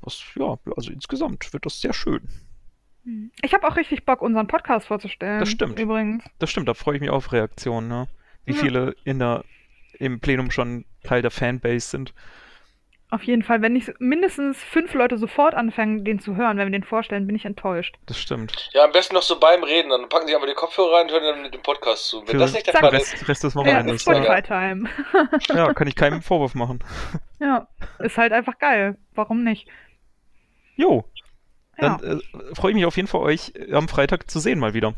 das, 0.02 0.22
ja, 0.36 0.58
also 0.76 0.92
insgesamt 0.92 1.52
wird 1.54 1.66
das 1.66 1.82
sehr 1.82 1.94
schön. 1.94 2.22
Ich 3.42 3.54
habe 3.54 3.68
auch 3.68 3.76
richtig 3.76 4.06
Bock, 4.06 4.22
unseren 4.22 4.48
Podcast 4.48 4.88
vorzustellen. 4.88 5.40
Das 5.40 5.50
stimmt. 5.50 5.80
Übrigens. 5.80 6.24
Das 6.40 6.50
stimmt, 6.50 6.68
da 6.68 6.74
freue 6.74 6.96
ich 6.96 7.02
mich 7.02 7.12
auf 7.12 7.32
Reaktionen, 7.32 7.88
ne? 7.88 8.08
Wie 8.46 8.54
Ja. 8.54 8.60
viele 8.62 8.96
in 9.04 9.20
der, 9.20 9.44
im 10.00 10.20
Plenum 10.20 10.50
schon 10.50 10.86
Teil 11.04 11.22
der 11.22 11.32
Fanbase 11.32 11.88
sind. 11.90 12.14
Auf 13.16 13.24
jeden 13.24 13.44
Fall, 13.44 13.62
wenn 13.62 13.72
nicht 13.72 13.94
mindestens 14.00 14.62
fünf 14.62 14.94
Leute 14.94 15.18
sofort 15.18 15.54
anfangen, 15.54 16.04
den 16.04 16.20
zu 16.20 16.36
hören, 16.36 16.58
wenn 16.58 16.68
wir 16.68 16.78
den 16.78 16.84
vorstellen, 16.84 17.26
bin 17.28 17.36
ich 17.38 17.46
enttäuscht. 17.46 17.96
Das 18.08 18.18
stimmt. 18.20 18.70
Ja, 18.74 18.84
am 18.84 18.92
besten 18.92 19.16
noch 19.16 19.22
so 19.22 19.40
beim 19.40 19.64
Reden. 19.64 19.90
Dann 19.90 20.10
packen 20.10 20.28
sie 20.28 20.36
einfach 20.36 20.50
die 20.50 20.54
Kopfhörer 20.54 20.98
rein 20.98 21.06
und 21.06 21.12
hören 21.14 21.44
dann 21.44 21.50
den 21.52 21.62
Podcast 21.62 22.10
zu. 22.10 22.20
Wenn 22.20 22.28
Für 22.28 22.38
das 22.40 22.52
nicht 22.52 22.68
der. 22.68 22.74
Fall 22.74 22.94
ist, 22.94 23.14
Rest, 23.14 23.30
Rest 23.30 23.44
des 23.46 23.54
Ja, 23.54 23.60
Wochenendes. 23.62 24.04
Ja, 24.04 24.14
Spotify-Time. 24.16 24.90
ja, 25.54 25.74
kann 25.74 25.88
ich 25.88 25.96
keinem 25.96 26.22
Vorwurf 26.22 26.56
machen. 26.56 26.84
Ja, 27.40 27.70
ist 28.00 28.18
halt 28.18 28.34
einfach 28.34 28.58
geil. 28.60 28.98
Warum 29.14 29.46
nicht? 29.46 29.66
Jo, 30.76 31.06
Ja, 31.80 31.98
dann 31.98 32.20
äh, 32.20 32.56
freue 32.56 32.72
ich 32.72 32.76
mich 32.76 32.86
auf 32.86 32.98
jeden 32.98 33.08
Fall, 33.08 33.22
euch 33.22 33.54
am 33.72 33.88
Freitag 33.88 34.30
zu 34.30 34.40
sehen 34.40 34.60
mal 34.60 34.74
wieder. 34.74 34.94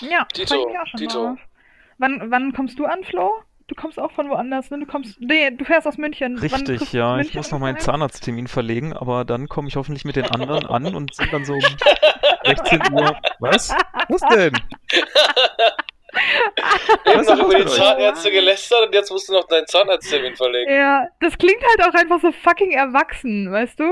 ja 0.00 0.24
Tito, 0.32 0.54
ich 0.54 0.66
mich 0.66 0.78
auch 0.78 0.86
schon 0.86 0.98
Tito. 0.98 1.24
drauf. 1.26 1.38
Wann, 1.98 2.30
wann 2.30 2.54
kommst 2.54 2.78
du 2.78 2.86
an, 2.86 3.04
Flo? 3.04 3.30
Du 3.66 3.74
kommst 3.74 3.98
auch 3.98 4.12
von 4.12 4.28
woanders, 4.28 4.70
ne? 4.70 4.78
Du 4.78 4.86
kommst, 4.86 5.18
nee, 5.20 5.50
du 5.50 5.64
fährst 5.64 5.86
aus 5.86 5.96
München. 5.96 6.36
Richtig, 6.38 6.92
ja. 6.92 7.14
du 7.14 7.20
Ich 7.20 7.26
München 7.28 7.38
muss 7.38 7.50
noch 7.50 7.58
meinen? 7.58 7.78
Zahnarzttermin 7.78 8.46
verlegen, 8.46 8.92
aber 8.92 9.24
dann 9.24 9.48
komme 9.48 9.68
ich 9.68 9.76
hoffentlich 9.76 10.04
mit 10.04 10.16
den 10.16 10.26
anderen 10.26 10.66
an 10.66 10.94
und 10.94 11.14
sind 11.14 11.32
dann 11.32 11.44
so 11.46 11.54
um 11.54 11.60
16 12.44 12.80
Uhr. 12.92 13.16
Was? 13.40 13.74
Was 14.08 14.20
denn? 14.34 14.52
eben 17.06 17.22
noch 17.24 17.38
über 17.38 17.54
die? 17.64 17.66
Zahnärzte 17.66 18.30
gelästert 18.30 18.86
und 18.86 18.94
jetzt 18.94 19.10
musst 19.10 19.28
du 19.28 19.32
noch 19.32 19.44
deinen 19.48 19.66
Zahnarzttermin 19.66 20.36
verlegen. 20.36 20.70
Ja, 20.70 21.06
das 21.20 21.36
klingt 21.38 21.62
halt 21.66 21.88
auch 21.88 21.94
einfach 21.98 22.20
so 22.20 22.32
fucking 22.32 22.72
erwachsen, 22.72 23.50
weißt 23.50 23.80
du? 23.80 23.90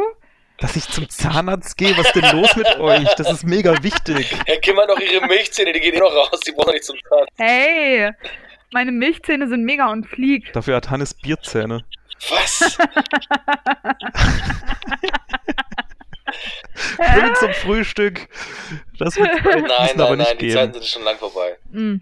Dass 0.58 0.76
ich 0.76 0.86
zum 0.88 1.08
Zahnarzt 1.08 1.76
gehe? 1.76 1.96
Was 1.96 2.06
ist 2.06 2.14
denn 2.14 2.40
los 2.40 2.54
mit 2.56 2.78
euch? 2.78 3.08
Das 3.16 3.32
ist 3.32 3.44
mega 3.44 3.82
wichtig. 3.82 4.36
Herr 4.46 4.58
Kim 4.58 4.78
hat 4.78 4.88
noch 4.88 5.00
ihre 5.00 5.26
Milchzähne, 5.26 5.72
die 5.72 5.80
gehen 5.80 5.94
eh 5.94 5.98
noch 5.98 6.14
raus, 6.14 6.38
die 6.46 6.52
brauchen 6.52 6.72
nicht 6.72 6.84
zum 6.84 6.96
Zahnarzt. 7.08 7.32
Hey, 7.38 8.10
Meine 8.72 8.90
Milchzähne 8.90 9.48
sind 9.48 9.64
mega 9.64 9.90
und 9.90 10.06
flieg. 10.06 10.52
Dafür 10.54 10.76
hat 10.76 10.88
Hannes 10.90 11.14
Bierzähne. 11.14 11.84
Was? 12.30 12.78
Schön 16.96 17.34
zum 17.34 17.52
Frühstück. 17.52 18.28
Das 18.98 19.16
wird 19.16 19.28
Nein, 19.44 19.64
nein, 19.68 20.00
aber 20.00 20.16
nicht 20.16 20.28
nein, 20.28 20.38
die 20.38 20.50
Zeiten 20.50 20.72
sind 20.74 20.86
schon 20.86 21.02
lang 21.04 21.18
vorbei. 21.18 21.58
Mm. 21.70 21.96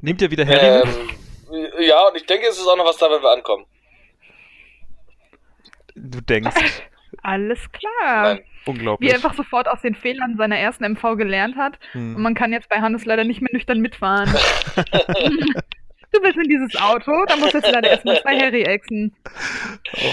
Nehmt 0.00 0.22
ihr 0.22 0.30
wieder 0.30 0.46
Harry? 0.46 0.82
Ähm, 0.82 1.10
ja, 1.80 2.06
und 2.08 2.16
ich 2.16 2.26
denke, 2.26 2.46
es 2.46 2.58
ist 2.58 2.66
auch 2.66 2.76
noch 2.76 2.84
was 2.84 2.96
da, 2.98 3.10
wenn 3.10 3.22
wir 3.22 3.30
ankommen. 3.30 3.66
Du 5.94 6.20
denkst. 6.20 6.54
Alles 7.22 7.60
klar. 7.72 8.34
Nein. 8.34 8.44
Wie 8.66 8.70
Unglaublich. 8.70 9.10
er 9.10 9.16
einfach 9.16 9.34
sofort 9.34 9.68
aus 9.68 9.80
den 9.82 9.94
Fehlern 9.94 10.36
seiner 10.36 10.56
ersten 10.58 10.84
MV 10.84 11.16
gelernt 11.16 11.56
hat. 11.56 11.78
Und 11.94 12.14
Hm. 12.16 12.22
man 12.22 12.34
kann 12.34 12.52
jetzt 12.52 12.68
bei 12.68 12.80
Hannes 12.80 13.04
leider 13.04 13.24
nicht 13.24 13.40
mehr 13.40 13.50
nüchtern 13.52 13.80
mitfahren. 13.80 14.28
du 14.76 16.22
willst 16.22 16.36
in 16.38 16.48
dieses 16.48 16.76
Auto, 16.80 17.24
dann 17.26 17.40
musst 17.40 17.54
du 17.54 17.58
jetzt 17.58 17.70
leider 17.72 17.90
erstmal 17.90 18.20
zwei 18.22 18.38
Harry 18.38 18.62
exen. 18.62 19.14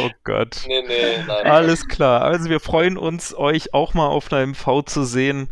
Oh 0.03 0.09
Gott. 0.23 0.63
Nee, 0.67 0.81
nee, 0.87 1.23
nein. 1.27 1.45
Alles 1.45 1.87
klar. 1.87 2.21
Also 2.23 2.49
wir 2.49 2.59
freuen 2.59 2.97
uns, 2.97 3.33
euch 3.35 3.73
auch 3.73 3.93
mal 3.93 4.07
auf 4.07 4.31
einer 4.31 4.45
MV 4.47 4.83
zu 4.85 5.03
sehen. 5.03 5.49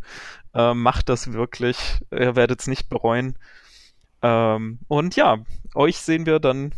Äh, 0.53 0.73
macht 0.73 1.09
das 1.09 1.31
wirklich. 1.33 1.77
Ihr 2.11 2.35
werdet 2.35 2.61
es 2.61 2.67
nicht 2.67 2.89
bereuen. 2.89 3.37
Ähm, 4.21 4.79
und 4.87 5.15
ja, 5.15 5.37
euch 5.75 5.97
sehen 5.97 6.25
wir 6.25 6.39
dann 6.39 6.73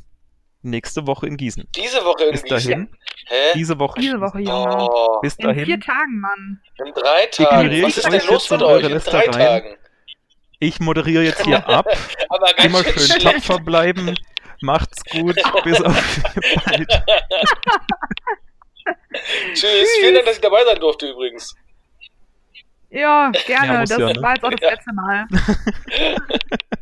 nächste 0.63 1.07
Woche 1.07 1.27
in 1.27 1.37
Gießen. 1.37 1.67
Diese 1.75 2.03
Woche 2.05 2.25
in 2.25 2.31
Bis 2.31 2.43
Gießen. 2.43 2.71
dahin. 2.71 2.97
Hä? 3.27 3.35
Diese 3.55 3.77
Woche. 3.79 3.99
Diese 3.99 4.19
Woche, 4.21 4.39
Junge. 4.39 4.77
Oh, 4.91 5.19
Bis 5.21 5.35
In 5.35 5.53
vier 5.53 5.65
dahin. 5.65 5.81
Tagen, 5.81 6.19
Mann. 6.19 6.61
in 6.85 6.93
drei 6.93 7.25
Tagen. 7.27 7.59
Ignoriere 7.67 7.83
Was 7.87 7.91
ich 7.91 7.97
ist 7.97 8.05
denn 8.05 8.27
los 8.33 8.43
jetzt 8.43 8.51
mit 8.51 8.61
euch? 8.63 8.69
eure 8.69 8.79
In 8.81 8.87
drei 8.87 8.93
Lästereien? 8.95 9.31
Tagen. 9.31 9.77
Ich 10.59 10.79
moderiere 10.79 11.23
jetzt 11.23 11.43
hier 11.43 11.67
ab. 11.67 11.87
Aber 12.29 12.45
ganz 12.53 12.65
Immer 12.65 12.83
schön 12.83 12.93
schön 12.93 13.19
schlecht. 13.21 13.21
tapfer 13.47 13.59
bleiben. 13.59 14.15
Macht's 14.61 15.03
gut. 15.05 15.35
Bis 15.63 15.81
auf 15.81 16.19
bald. 16.65 17.03
Tschüss. 19.53 19.89
Vielen 19.99 20.13
Dank, 20.15 20.25
dass 20.27 20.35
ich 20.35 20.41
dabei 20.41 20.63
sein 20.65 20.79
durfte 20.79 21.07
übrigens. 21.09 21.55
Ja, 22.91 23.31
gerne. 23.47 23.67
Ja, 23.73 23.79
das 23.81 23.89
ja, 23.89 23.97
ne? 24.13 24.21
war 24.21 24.33
jetzt 24.35 24.43
auch 24.43 24.51
das 24.51 24.59
Ja. 24.61 24.69
letzte 24.69 24.93
Mal. 24.93 25.25